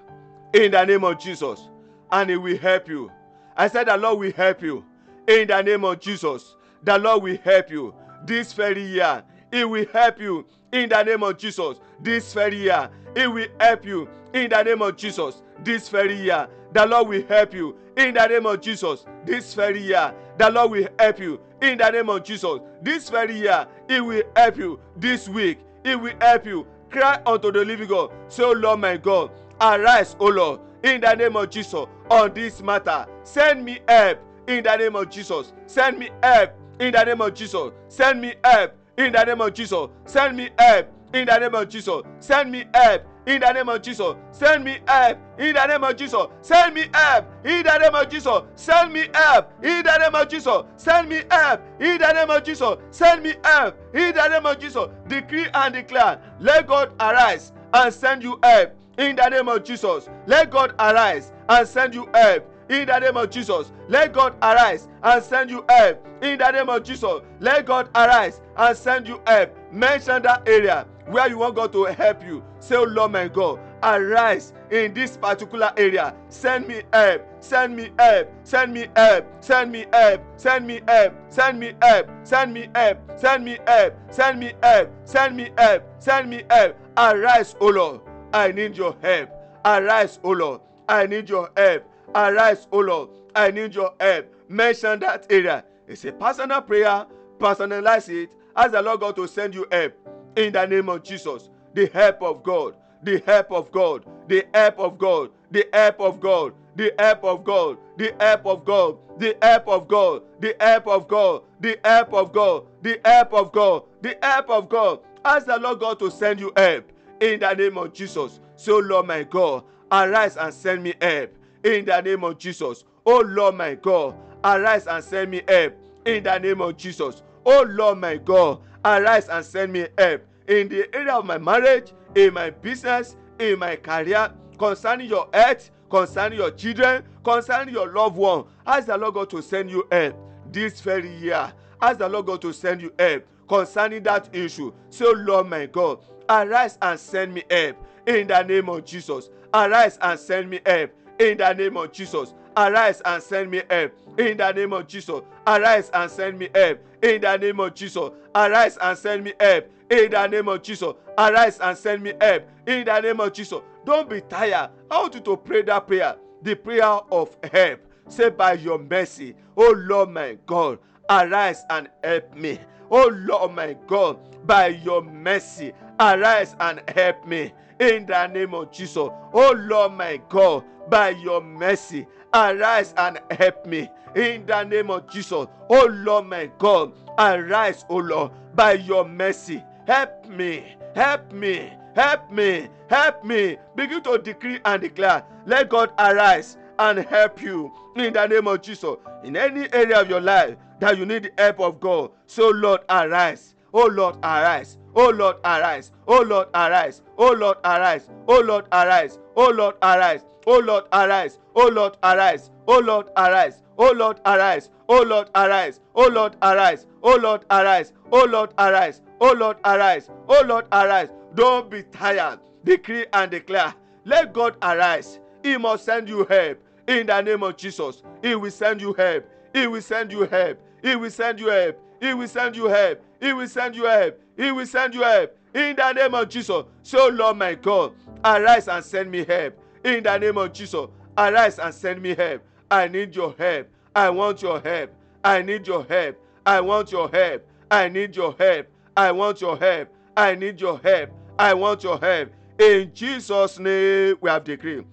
in 0.54 0.72
the 0.72 0.86
name 0.86 1.04
of 1.04 1.20
Jesus, 1.20 1.70
and 2.12 2.30
He 2.30 2.38
will 2.38 2.58
help 2.58 2.88
you. 2.88 3.12
I 3.56 3.68
said, 3.68 3.88
The 3.88 3.98
Lord 3.98 4.20
will 4.20 4.32
help 4.32 4.62
you 4.62 4.84
in 5.28 5.48
the 5.48 5.62
name 5.62 5.84
of 5.84 6.00
Jesus. 6.00 6.56
The 6.84 6.98
Lord 6.98 7.24
will 7.24 7.38
help 7.44 7.72
you 7.72 7.94
this 8.26 8.54
very 8.54 8.84
year. 8.84 9.24
He 9.52 9.64
will 9.64 9.86
help 9.92 10.20
you 10.20 10.46
in 10.72 10.90
the 10.90 11.04
name 11.04 11.24
of 11.24 11.38
Jesus 11.38 11.78
this 12.02 12.34
very 12.34 12.58
year. 12.58 12.90
He 13.16 13.28
will 13.28 13.48
help 13.60 13.86
you 13.86 14.10
in 14.34 14.50
the 14.50 14.64
name 14.64 14.82
of 14.82 14.98
Jesus 14.98 15.42
this 15.64 15.90
very 15.90 16.16
year. 16.16 16.48
The 16.74 16.86
Lord 16.86 17.08
will 17.08 17.26
help 17.28 17.54
you 17.54 17.78
in 17.96 18.14
the 18.14 18.28
name 18.28 18.46
of 18.46 18.60
Jesus 18.60 19.06
this 19.26 19.54
very 19.54 19.82
year. 19.82 20.14
The 20.38 20.50
Lord 20.50 20.72
will 20.72 20.88
help 21.00 21.20
you 21.20 21.40
in 21.62 21.78
the 21.78 21.90
name 21.90 22.10
of 22.10 22.24
Jesus 22.24 22.60
this 22.82 23.10
very 23.10 23.40
year. 23.40 23.68
He 23.88 24.02
will 24.02 24.24
help 24.36 24.58
you 24.58 24.80
this 24.98 25.30
week. 25.30 25.60
He 25.86 25.96
will 25.96 26.14
help 26.20 26.46
you. 26.46 26.68
Cry 26.96 27.22
unto 27.26 27.52
the 27.52 27.66
living 27.66 27.90
God. 27.90 28.10
Say, 28.30 28.42
Oh 28.44 28.54
Lord 28.54 28.80
my 28.80 28.96
God, 28.96 29.30
arise, 29.60 30.16
O 30.18 30.28
Lord, 30.28 30.62
in 30.82 31.02
the 31.02 31.14
name 31.14 31.36
of 31.36 31.50
Jesus 31.50 31.86
on 32.10 32.34
this 32.34 32.62
matter. 32.62 33.06
Send 33.26 33.66
me 33.66 33.80
help 33.86 34.18
in 34.48 34.64
the 34.64 34.78
name 34.78 34.96
of 34.96 35.10
Jesus. 35.10 35.52
Send 35.66 36.00
me 36.00 36.10
help 36.24 36.54
in 36.80 36.94
the 36.94 37.04
name 37.04 37.20
of 37.20 37.34
Jesus. 37.34 37.74
Send 37.90 38.22
me 38.22 38.36
help 38.46 38.76
in 38.98 39.12
the 39.12 39.26
name 39.26 39.42
of 39.42 39.54
Jesus. 39.54 39.90
Send 40.06 40.38
me 40.38 40.50
help 40.58 40.88
in 41.14 41.26
the 41.26 41.38
name 41.38 41.56
of 41.56 41.68
Jesus. 41.68 42.02
Send 42.22 42.50
me 42.50 42.64
help 42.74 43.04
in 43.28 43.42
the 43.42 43.52
name 43.52 43.70
of 43.70 43.82
Jesus. 43.82 44.16
Send 44.32 44.64
me 44.64 44.80
help 44.88 45.18
in 45.38 45.56
the 45.56 45.66
name 45.68 45.84
of 45.84 45.96
Jesus. 45.96 46.26
Send 46.42 46.74
me 46.76 46.86
help 46.94 47.26
in 47.44 47.64
the 47.64 47.78
name 47.78 47.96
of 47.96 48.10
Jesus. 48.10 48.42
Send 48.56 48.94
me 48.94 49.08
help 49.14 49.52
in 49.64 49.84
the 49.84 49.98
name 49.98 50.16
of 50.16 50.30
Jesus. 50.30 50.64
Send 50.78 51.10
me 51.10 51.22
help 51.32 51.62
in 51.80 51.98
the 51.98 52.14
name 52.14 52.30
of 52.30 52.44
Jesus. 52.44 52.78
Send 52.92 53.24
me 53.24 53.34
help 53.44 53.78
in 53.94 54.16
the 54.16 54.28
name 54.28 54.46
of 54.46 54.60
Jesus. 54.60 54.88
Decree 55.08 55.48
and 55.54 55.74
declare. 55.74 56.22
Let 56.40 56.68
God 56.68 56.94
arise 57.00 57.52
and 57.74 57.94
send 57.94 58.24
you 58.24 58.40
help 58.44 58.74
in 58.98 59.16
the 59.16 59.30
name 59.30 59.50
of 59.50 59.64
Jesus. 59.64 60.10
Let 60.26 60.52
God 60.52 60.74
arise 60.80 61.32
and 61.50 61.68
send 61.68 61.94
you 61.94 62.10
help 62.14 62.52
in 62.70 62.88
the 62.88 63.00
name 63.00 63.18
of 63.18 63.30
Jesus. 63.30 63.72
Let 63.88 64.14
God 64.14 64.36
arise 64.42 64.88
and 65.04 65.24
send 65.24 65.50
you 65.50 65.66
help 65.70 66.06
in 66.22 66.40
the 66.40 66.52
name 66.52 66.70
of 66.70 66.84
Jesus. 66.84 67.22
Let 67.40 67.66
God 67.66 67.90
arise 67.96 68.42
and 68.58 68.78
send 68.78 69.08
you 69.08 69.22
help. 69.28 69.52
Mention 69.72 70.22
that 70.24 70.48
area 70.48 70.88
where 71.08 71.30
you 71.30 71.38
want 71.38 71.56
God 71.56 71.72
to 71.74 71.86
help 71.86 72.24
you. 72.26 72.44
Say, 72.60 72.76
Oh 72.76 72.84
Lord 72.84 73.12
my 73.12 73.28
God, 73.28 73.60
arise 73.84 74.54
in 74.72 74.94
this 74.94 75.18
particular 75.18 75.72
area. 75.78 76.16
Send 76.30 76.68
me 76.68 76.82
help. 76.92 77.22
Send 77.40 77.76
me 77.76 77.92
help. 77.98 78.30
Send 78.44 78.74
me 78.74 78.88
help. 78.96 79.26
Send 79.40 79.72
me 79.72 79.86
help. 79.92 80.24
Send 80.38 80.68
me 80.68 80.82
help. 80.88 81.16
Send 81.30 81.60
me 81.60 81.72
help. 81.80 82.10
Send 82.26 82.54
me 82.54 82.68
help. 82.76 83.08
Send 83.16 83.46
me 83.46 83.60
help. 83.68 83.94
Send 84.12 84.40
me 84.40 84.54
help. 84.64 84.90
Send 85.06 85.38
me 85.38 85.50
help. 85.58 85.84
Send 86.00 86.30
me 86.30 86.44
help. 86.50 86.78
Arise, 86.98 87.56
O 87.60 87.68
Lord. 87.68 88.02
I 88.34 88.52
need 88.52 88.76
your 88.76 88.96
help. 89.02 89.30
Arise, 89.64 90.20
O 90.24 90.32
Lord. 90.32 90.62
I 90.90 91.06
need 91.06 91.30
your 91.30 91.50
help. 91.56 91.84
Arise, 92.14 92.68
O 92.72 92.80
Lord. 92.80 93.10
I 93.36 93.52
need 93.52 93.76
your 93.76 93.94
help. 94.00 94.34
Mention 94.50 95.00
that 95.00 95.26
area. 95.30 95.64
It's 95.88 96.06
a 96.06 96.12
personal 96.12 96.62
prayer. 96.62 97.06
Personalize 97.40 98.10
it. 98.10 98.32
Ask 98.56 98.72
the 98.72 98.82
Lord 98.82 99.02
God 99.02 99.16
to 99.18 99.28
send 99.28 99.54
you 99.54 99.68
help. 99.72 99.94
In 100.36 100.54
the 100.54 100.66
name 100.66 100.90
of 100.90 101.04
Jesus. 101.04 101.50
The 101.74 101.88
help 101.88 102.22
of 102.22 102.44
God. 102.44 102.76
The 103.04 103.22
help 103.26 103.52
of 103.52 103.72
God. 103.72 104.06
The 104.28 104.46
help 104.54 104.80
of 104.80 104.98
God. 104.98 105.32
The 105.52 105.68
help 105.74 106.00
of 106.00 106.20
God. 106.20 106.54
the 106.76 106.94
help 107.00 107.24
of 107.24 107.44
God, 107.44 107.78
the 107.98 108.14
help 108.18 108.46
of 108.46 108.66
God, 108.66 108.98
the 109.18 109.36
help 109.42 109.68
of 109.68 109.88
God, 109.88 110.22
the 110.40 110.58
help 110.62 110.88
of 110.88 111.08
God, 111.08 111.44
the 111.62 111.80
help 111.84 112.14
of 112.14 112.34
God, 112.34 112.66
the 112.82 113.00
help 113.04 113.34
of 113.34 113.52
God, 113.52 113.84
the 114.02 114.18
help 114.22 114.50
of 114.50 114.70
God. 114.70 115.00
Ask 115.24 115.48
the 115.48 115.58
Lord 115.58 115.80
God 115.80 116.00
to 116.00 116.12
send 116.12 116.40
you 116.40 116.52
help 116.56 116.92
in 117.20 117.40
the 117.40 117.54
name 117.54 117.78
of 117.78 117.94
Jesus. 117.94 118.40
So, 118.58 118.78
Lord 118.80 119.08
my 119.08 119.24
God, 119.24 119.64
arise 119.92 120.38
and 120.38 120.54
send 120.54 120.84
me 120.84 120.94
help 121.02 121.32
in 121.64 121.86
the 121.86 122.02
name 122.02 122.24
of 122.24 122.38
Jesus. 122.38 122.84
Oh 123.06 123.22
Lord 123.22 123.56
my 123.56 123.76
God, 123.76 124.16
arise 124.44 124.88
and 124.88 125.04
send 125.04 125.32
me 125.32 125.42
help 125.48 125.74
in 126.06 126.24
the 126.24 126.38
name 126.38 126.62
of 126.62 126.76
Jesus. 126.78 127.24
Oh 127.46 127.66
Lord 127.68 128.00
my 128.00 128.18
God, 128.18 128.60
arise 128.86 129.28
and 129.28 129.44
send 129.44 129.74
me 129.74 129.88
help 129.98 130.22
in 130.48 130.70
the 130.70 130.94
area 130.96 131.14
of 131.14 131.26
my 131.26 131.38
marriage, 131.38 131.92
in 132.16 132.34
my 132.34 132.52
business, 132.52 133.18
in 133.40 133.60
my 133.60 133.76
career, 133.76 134.32
concerning 134.58 135.10
your 135.10 135.28
health, 135.34 135.72
concerning 135.90 136.38
your 136.38 136.52
children, 136.52 137.04
concerning 137.24 137.74
your 137.74 137.92
loved 137.92 138.16
one. 138.16 138.46
Ask 138.66 138.88
the 138.88 138.98
Lord 138.98 139.16
God 139.16 139.30
to 139.32 139.42
send 139.42 139.72
you 139.72 139.88
help 139.92 140.16
this 140.52 140.80
very 140.82 141.14
year. 141.18 141.52
Ask 141.82 142.00
the 142.00 142.08
Lord 142.08 142.28
God 142.28 142.42
to 142.44 142.54
send 142.54 142.82
you 142.82 142.94
help 142.98 143.26
concerning 143.50 144.04
that 144.04 144.34
issue. 144.34 144.72
So, 144.90 145.08
oh, 145.10 145.14
Lord 145.14 145.50
my 145.50 145.66
God, 145.66 146.00
arise 146.30 146.78
and 146.82 147.00
send 147.00 147.34
me 147.34 147.44
help 147.50 147.78
in 148.06 148.28
the 148.28 148.44
name 148.44 148.70
of 148.70 148.86
Jesus. 148.86 149.30
Arise 149.54 149.98
and 150.02 150.20
send 150.20 150.50
me 150.50 150.60
help 150.66 150.92
in 151.20 151.38
the 151.38 151.54
name 151.54 151.78
of 151.78 151.92
Jesus. 151.92 152.34
Arise 152.58 153.02
and 153.04 153.22
send 153.22 153.52
me 153.52 153.62
help 153.70 153.94
in 154.18 154.38
the 154.38 154.52
name 154.52 154.74
of 154.74 154.88
Jesus. 154.88 155.22
Arise 155.46 155.90
and 155.94 156.10
send 156.10 156.40
me 156.40 156.50
help 156.54 156.80
in 157.02 157.22
the 157.22 157.38
name 157.38 157.60
of 157.60 157.74
Jesus. 157.74 158.10
Arise 158.34 158.78
and 158.78 158.98
send 158.98 159.24
me 159.24 159.34
help 159.40 159.70
in 159.90 160.12
the 160.12 160.28
name 160.28 160.48
of 160.48 160.62
Jesus. 160.64 160.94
Arise 161.18 161.60
and 161.60 161.78
send 161.78 162.04
me 162.04 162.14
help 162.20 162.44
in 162.66 162.86
the 162.86 163.00
name 163.02 163.20
of 163.20 163.34
Jesus. 163.34 163.60
Don't 163.86 164.10
be 164.10 164.22
tired. 164.22 164.70
I 164.90 165.02
want 165.02 165.16
you 165.16 165.22
to 165.22 165.38
pray 165.38 165.62
that 165.64 165.86
prayer, 165.88 166.16
the 166.42 166.56
prayer 166.56 166.86
of 166.86 167.36
help. 167.52 167.82
Say, 168.08 168.30
by 168.30 168.54
your 168.54 168.78
mercy, 168.78 169.36
oh 169.58 169.74
Lord 169.76 170.12
my 170.12 170.38
God, 170.46 170.80
arise 171.10 171.64
and 171.70 171.90
help 172.04 172.36
me. 172.36 172.60
Oh 172.92 173.10
Lord 173.12 173.54
my 173.56 173.76
God, 173.88 174.20
by 174.46 174.68
your 174.68 175.02
mercy, 175.02 175.74
arise 176.00 176.56
and 176.60 176.82
help 176.88 177.26
me 177.26 177.52
in 177.80 178.06
the 178.06 178.28
name 178.28 178.54
of 178.54 178.72
Jesus. 178.72 179.10
Oh 179.34 179.56
Lord 179.58 179.94
my 179.94 180.22
God, 180.30 180.64
by 180.90 181.10
your 181.10 181.42
mercy, 181.42 182.06
arise 182.36 182.94
and 182.98 183.20
help 183.32 183.66
me 183.66 183.90
in 184.16 184.46
the 184.46 184.64
name 184.64 184.92
of 184.92 185.10
Jesus. 185.10 185.48
Oh 185.70 185.88
Lord 185.90 186.28
my 186.28 186.52
God, 186.58 186.94
arise, 187.18 187.86
oh 187.90 187.98
Lord, 187.98 188.32
by 188.56 188.74
your 188.74 189.08
mercy. 189.08 189.64
Help 189.88 190.28
me, 190.28 190.76
help 190.94 191.32
me, 191.32 191.72
help 191.96 192.30
me, 192.32 192.68
help 192.90 193.24
me. 193.24 193.58
Begin 193.76 194.02
to 194.04 194.18
decree 194.18 194.60
and 194.66 194.82
declare, 194.82 195.24
let 195.46 195.70
God 195.70 195.92
arise 195.98 196.58
and 196.78 197.00
help 197.00 197.42
you 197.42 197.72
in 197.96 198.14
the 198.14 198.28
name 198.28 198.48
of 198.48 198.62
Jesus. 198.62 198.96
In 199.24 199.38
any 199.38 199.72
area 199.72 200.02
of 200.02 200.10
your 200.10 200.22
life 200.22 200.58
that 200.80 200.98
you 200.98 201.06
need 201.06 201.24
the 201.24 201.32
help 201.42 201.60
of 201.62 201.80
God, 201.80 202.12
so 202.26 202.50
Lord, 202.50 202.82
arise. 202.90 203.56
Oh 203.74 203.88
Lord, 203.88 204.16
arise. 204.24 204.78
Oh 204.96 205.10
Lord, 205.10 205.38
arise. 205.44 205.92
Oh 206.08 206.22
Lord, 206.22 206.48
arise. 206.54 207.02
Oh 207.18 207.32
Lord, 207.34 207.58
arise. 207.64 208.10
Oh 208.28 208.40
Lord, 208.40 208.66
arise. 208.72 209.20
Oh 209.36 209.50
Lord, 209.50 209.76
arise. 209.82 210.26
Oh 210.46 210.60
Lord, 210.60 210.86
arise. 210.94 211.40
Oh 211.56 211.68
Lord, 211.68 211.98
arise. 212.04 212.52
Oh 212.68 212.80
Lord, 212.80 213.10
arise. 213.18 213.64
Oh 213.78 213.92
Lord, 213.92 214.20
arise. 214.26 214.70
Oh 214.88 215.02
Lord, 215.02 215.30
arise. 215.36 215.80
Oh 215.94 216.08
Lord, 216.08 216.36
arise. 216.42 216.86
Oh 217.02 217.16
Lord, 217.16 217.46
arise. 217.52 217.92
Oh 218.12 218.24
Lord, 218.28 218.52
arise. 218.52 219.02
Oh 219.22 219.34
Lord, 219.34 219.58
arise. 219.66 220.10
Oh 220.28 220.44
Lord, 220.46 220.66
arise. 220.72 221.10
Don't 221.34 221.70
be 221.70 221.84
tired. 221.84 222.40
Decree 222.64 223.06
and 223.14 223.32
declare. 223.32 223.74
Let 224.06 224.34
God 224.34 224.58
arise. 224.62 225.20
He 225.44 225.58
must 225.58 225.86
send 225.86 226.08
you 226.10 226.26
help. 226.26 226.60
In 226.88 227.08
the 227.08 227.22
name 227.22 227.44
of 227.44 227.58
Jesus, 227.58 228.04
He 228.22 228.36
will 228.36 228.52
send 228.52 228.82
you 228.82 228.94
help. 228.94 229.26
He 229.54 229.68
will 229.68 229.82
send 229.82 230.12
you 230.12 230.22
help. 230.22 230.60
He 230.84 230.96
will 230.96 231.10
send 231.10 231.40
you 231.40 231.48
help. 231.48 231.80
He 232.00 232.14
will 232.14 232.28
send 232.28 232.56
you 232.58 232.66
help. 232.68 233.02
He 233.20 233.34
will 233.34 233.48
send 233.48 233.76
you 233.76 233.84
help. 233.86 234.20
He 234.38 234.52
will 234.52 234.66
send 234.66 234.94
you 234.94 235.02
help. 235.02 235.38
In 235.56 235.76
the 235.76 235.94
name 235.94 236.14
of 236.14 236.30
Jesus. 236.30 236.64
So, 236.84 237.08
Lord 237.08 237.38
my 237.38 237.56
God, 237.56 237.94
arise 238.24 238.68
and 238.68 238.84
send 238.84 239.10
me 239.10 239.24
help. 239.24 239.58
In 239.86 240.02
the 240.02 240.18
name 240.18 240.40
of 240.40 240.52
Jesus, 240.52 240.88
arise 241.16 241.60
and 241.60 241.72
send 241.72 242.02
me 242.02 242.16
help. 242.16 242.42
I 242.72 242.88
need 242.88 243.16
your 243.16 243.36
help. 243.38 243.70
I 243.96 244.10
want 244.10 244.42
your 244.42 244.60
help. 244.60 244.92
I 245.24 245.44
need 245.44 245.68
your 245.68 245.86
help. 245.86 246.20
I 246.44 246.60
want 246.60 246.92
your 246.92 247.08
help. 247.08 247.48
I 247.70 247.88
need 247.88 248.16
your 248.16 248.34
help. 248.36 248.68
I 248.98 249.12
want 249.12 249.42
your 249.42 249.56
help. 249.56 249.90
I 250.18 250.34
need 250.34 250.60
your 250.60 250.80
help. 250.80 251.12
I 251.38 251.54
want 251.54 251.84
your 251.84 252.00
help. 252.00 252.32
In 252.60 252.92
Jesus' 252.96 253.60
name, 253.60 254.18
we 254.22 254.28
have 254.28 254.44
decreed. 254.44 254.86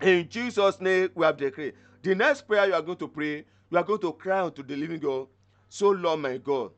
In 0.00 0.28
Jesus' 0.28 0.80
name, 0.80 1.10
we 1.14 1.24
have 1.24 1.36
decreed. 1.36 1.74
The 2.02 2.16
next 2.16 2.48
prayer 2.48 2.66
you 2.66 2.74
are 2.74 2.82
going 2.82 2.98
to 2.98 3.06
pray, 3.06 3.44
you 3.70 3.78
are 3.78 3.84
going 3.84 4.00
to 4.00 4.12
cry 4.12 4.42
unto 4.42 4.64
the 4.64 4.74
living 4.74 4.98
God. 4.98 5.28
So, 5.68 5.90
Lord 5.90 6.18
my 6.18 6.38
God, 6.38 6.72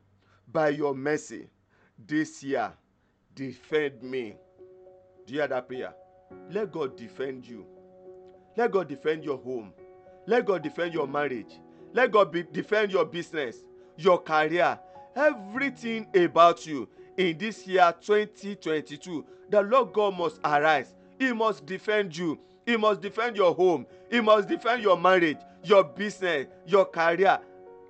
by 0.47 0.69
your 0.69 0.93
mercy, 0.93 1.47
this 1.97 2.43
year, 2.43 2.71
defend 3.33 4.03
me. 4.03 4.35
Do 5.25 5.33
you 5.33 5.39
hear 5.39 5.47
that 5.47 5.67
prayer? 5.67 5.95
Let 6.51 6.71
God 6.71 6.95
defend 6.95 7.47
you. 7.47 7.65
Let 8.57 8.71
God 8.71 8.87
defend 8.87 9.23
your 9.23 9.37
home. 9.37 9.73
Let 10.25 10.45
God 10.45 10.63
defend 10.63 10.93
your 10.93 11.07
marriage. 11.07 11.59
Let 11.93 12.11
God 12.11 12.31
be, 12.31 12.43
defend 12.43 12.91
your 12.91 13.05
business, 13.05 13.57
your 13.97 14.21
career, 14.21 14.79
everything 15.15 16.07
about 16.13 16.65
you 16.65 16.87
in 17.17 17.37
this 17.37 17.65
year 17.67 17.93
2022. 18.01 19.25
The 19.49 19.61
Lord 19.61 19.93
God 19.93 20.17
must 20.17 20.39
arise. 20.43 20.93
He 21.17 21.33
must 21.33 21.65
defend 21.65 22.15
you. 22.15 22.39
He 22.65 22.77
must 22.77 23.01
defend 23.01 23.35
your 23.35 23.55
home. 23.55 23.85
He 24.11 24.21
must 24.21 24.47
defend 24.47 24.83
your 24.83 24.97
marriage, 24.99 25.39
your 25.63 25.83
business, 25.83 26.47
your 26.67 26.85
career. 26.85 27.39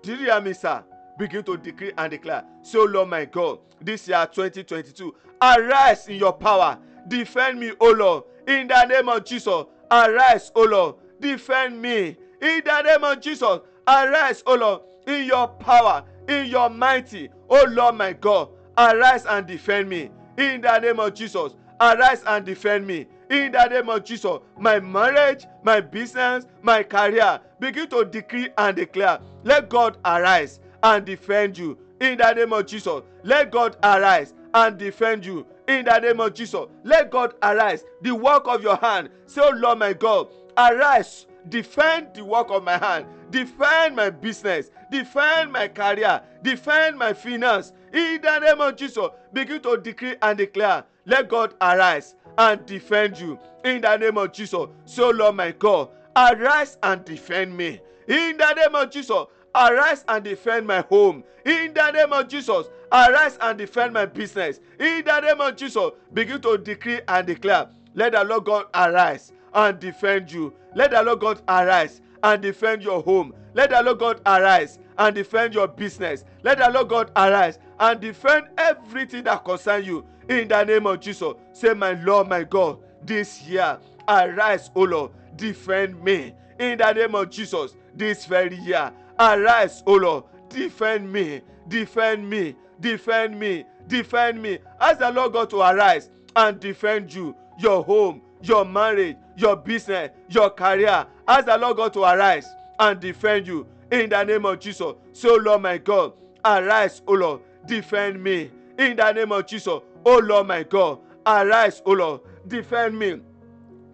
Did 0.01 0.19
you 0.19 0.25
hear 0.27 0.39
me, 0.39 0.53
sir? 0.53 0.83
Begin 1.17 1.43
to 1.43 1.57
decree 1.57 1.91
and 1.97 2.09
declare. 2.09 2.45
So, 2.61 2.85
Lord 2.85 3.09
my 3.09 3.25
God, 3.25 3.59
this 3.81 4.07
year 4.07 4.25
2022, 4.31 5.13
arise 5.41 6.07
in 6.07 6.15
your 6.15 6.31
power. 6.33 6.79
Defend 7.09 7.59
me, 7.59 7.71
O 7.79 7.91
Lord. 7.91 8.23
In 8.47 8.67
the 8.67 8.85
name 8.85 9.09
of 9.09 9.25
Jesus, 9.25 9.65
arise, 9.91 10.51
O 10.55 10.63
Lord. 10.63 10.95
Defend 11.19 11.81
me. 11.81 12.15
In 12.41 12.61
the 12.63 12.81
name 12.83 13.03
of 13.03 13.19
Jesus, 13.19 13.59
arise, 13.87 14.43
O 14.45 14.55
Lord, 14.55 14.81
in 15.07 15.25
your 15.25 15.47
power, 15.47 16.03
in 16.27 16.45
your 16.45 16.69
mighty. 16.69 17.29
O 17.49 17.65
Lord 17.67 17.95
my 17.95 18.13
God, 18.13 18.49
arise 18.77 19.25
and 19.25 19.45
defend 19.45 19.89
me. 19.89 20.09
In 20.37 20.61
the 20.61 20.79
name 20.79 20.99
of 20.99 21.13
Jesus, 21.13 21.55
arise 21.81 22.23
and 22.25 22.45
defend 22.45 22.87
me. 22.87 23.07
In 23.29 23.51
the 23.51 23.65
name 23.67 23.89
of 23.89 24.03
Jesus, 24.03 24.39
my 24.57 24.79
marriage, 24.79 25.45
my 25.63 25.81
business, 25.81 26.45
my 26.61 26.83
career, 26.83 27.41
begin 27.59 27.89
to 27.89 28.05
decree 28.05 28.49
and 28.57 28.75
declare. 28.75 29.19
Let 29.43 29.69
God 29.69 29.97
arise 30.05 30.59
and 30.81 31.05
defend 31.05 31.57
you. 31.57 31.77
In 31.99 32.17
the 32.17 32.33
name 32.33 32.53
of 32.53 32.65
Jesus, 32.65 33.01
let 33.23 33.51
God 33.51 33.75
arise 33.83 34.33
and 34.53 34.77
defend 34.77 35.25
you. 35.25 35.45
In 35.69 35.85
the 35.85 35.99
name 35.99 36.19
of 36.19 36.33
Jesus, 36.33 36.65
let 36.83 37.11
God 37.11 37.35
arise. 37.43 37.85
The 38.01 38.13
work 38.13 38.47
of 38.47 38.63
your 38.63 38.75
hand. 38.77 39.09
Say, 39.27 39.41
oh 39.43 39.51
Lord 39.55 39.77
my 39.77 39.93
God, 39.93 40.27
arise 40.57 41.27
defend 41.47 42.07
the 42.13 42.23
work 42.23 42.47
of 42.49 42.63
my 42.63 42.77
hand 42.77 43.05
defend 43.31 43.95
my 43.95 44.09
business 44.09 44.71
defend 44.91 45.51
my 45.51 45.67
career 45.67 46.21
defend 46.43 46.97
my 46.97 47.13
finance 47.13 47.71
in 47.93 48.19
the 48.21 48.39
name 48.39 48.59
of 48.59 48.75
jesus 48.75 49.07
begin 49.31 49.61
to 49.61 49.77
decree 49.77 50.15
and 50.21 50.37
declare 50.37 50.83
let 51.05 51.29
god 51.29 51.53
arise 51.61 52.15
and 52.37 52.65
defend 52.65 53.17
you 53.17 53.39
in 53.63 53.81
the 53.81 53.97
name 53.97 54.17
of 54.17 54.33
jesus 54.33 54.67
so 54.85 55.09
lord 55.11 55.35
my 55.35 55.51
god 55.51 55.87
arise 56.15 56.77
and 56.83 57.05
defend 57.05 57.55
me 57.55 57.79
in 58.07 58.35
the 58.37 58.53
name 58.53 58.75
of 58.75 58.91
jesus 58.91 59.25
arise 59.55 60.03
and 60.07 60.23
defend 60.23 60.65
my 60.65 60.81
home 60.81 61.23
in 61.45 61.73
the 61.73 61.91
name 61.91 62.13
of 62.13 62.27
jesus 62.27 62.67
arise 62.91 63.37
and 63.41 63.57
defend 63.57 63.93
my 63.93 64.05
business 64.05 64.59
in 64.79 65.03
the 65.05 65.19
name 65.21 65.41
of 65.41 65.55
jesus 65.55 65.91
begin 66.13 66.39
to 66.41 66.57
decree 66.57 66.99
and 67.07 67.27
declare 67.27 67.67
let 67.95 68.11
the 68.11 68.23
lord 68.23 68.45
god 68.45 68.65
arise 68.73 69.31
and 69.53 69.79
defend 69.79 70.31
you. 70.31 70.53
Let 70.75 70.91
the 70.91 71.01
Lord 71.03 71.19
God 71.19 71.41
arise 71.47 72.01
and 72.23 72.41
defend 72.41 72.83
your 72.83 73.01
home. 73.01 73.33
Let 73.53 73.71
the 73.71 73.81
Lord 73.81 73.99
God 73.99 74.21
arise 74.25 74.79
and 74.97 75.15
defend 75.15 75.53
your 75.53 75.67
business. 75.67 76.23
Let 76.43 76.59
the 76.59 76.69
Lord 76.69 76.89
God 76.89 77.11
arise 77.15 77.59
and 77.79 77.99
defend 77.99 78.47
everything 78.57 79.23
that 79.23 79.43
concerns 79.43 79.87
you. 79.87 80.05
In 80.27 80.47
the 80.47 80.63
name 80.63 80.85
of 80.85 80.99
Jesus, 80.99 81.33
say, 81.53 81.73
My 81.73 81.93
Lord, 82.03 82.29
my 82.29 82.43
God, 82.43 82.79
this 83.03 83.43
year, 83.43 83.79
arise, 84.07 84.69
O 84.75 84.81
Lord, 84.81 85.11
defend 85.35 86.01
me. 86.03 86.33
In 86.59 86.77
the 86.77 86.93
name 86.93 87.15
of 87.15 87.29
Jesus, 87.29 87.75
this 87.95 88.25
very 88.25 88.55
year, 88.57 88.91
arise, 89.19 89.83
O 89.85 89.95
Lord, 89.95 90.23
defend 90.49 91.11
me, 91.11 91.41
defend 91.67 92.29
me, 92.29 92.55
defend 92.79 93.39
me, 93.39 93.65
defend 93.87 94.41
me. 94.41 94.59
Ask 94.79 94.99
the 94.99 95.11
Lord 95.11 95.33
God 95.33 95.49
to 95.51 95.57
arise 95.57 96.09
and 96.35 96.59
defend 96.59 97.13
you, 97.13 97.35
your 97.59 97.83
home, 97.83 98.21
your 98.41 98.63
marriage, 98.65 99.17
your 99.35 99.55
business, 99.55 100.11
your 100.29 100.49
career. 100.49 101.05
Ask 101.27 101.45
the 101.45 101.57
Lord 101.57 101.77
God 101.77 101.93
to 101.93 102.03
arise 102.03 102.47
and 102.79 102.99
defend 102.99 103.47
you 103.47 103.67
in 103.91 104.09
the 104.09 104.23
name 104.23 104.45
of 104.45 104.59
Jesus. 104.59 104.93
So, 105.13 105.35
Lord 105.35 105.61
my 105.61 105.77
God, 105.77 106.13
arise, 106.45 107.01
O 107.07 107.13
Lord, 107.13 107.41
defend 107.65 108.23
me 108.23 108.49
in 108.77 108.95
the 108.95 109.11
name 109.11 109.31
of 109.31 109.45
Jesus. 109.45 109.79
O 110.05 110.17
Lord 110.19 110.47
my 110.47 110.63
God, 110.63 110.99
arise, 111.25 111.81
O 111.85 111.91
Lord, 111.91 112.21
defend 112.47 112.97
me, 112.97 113.19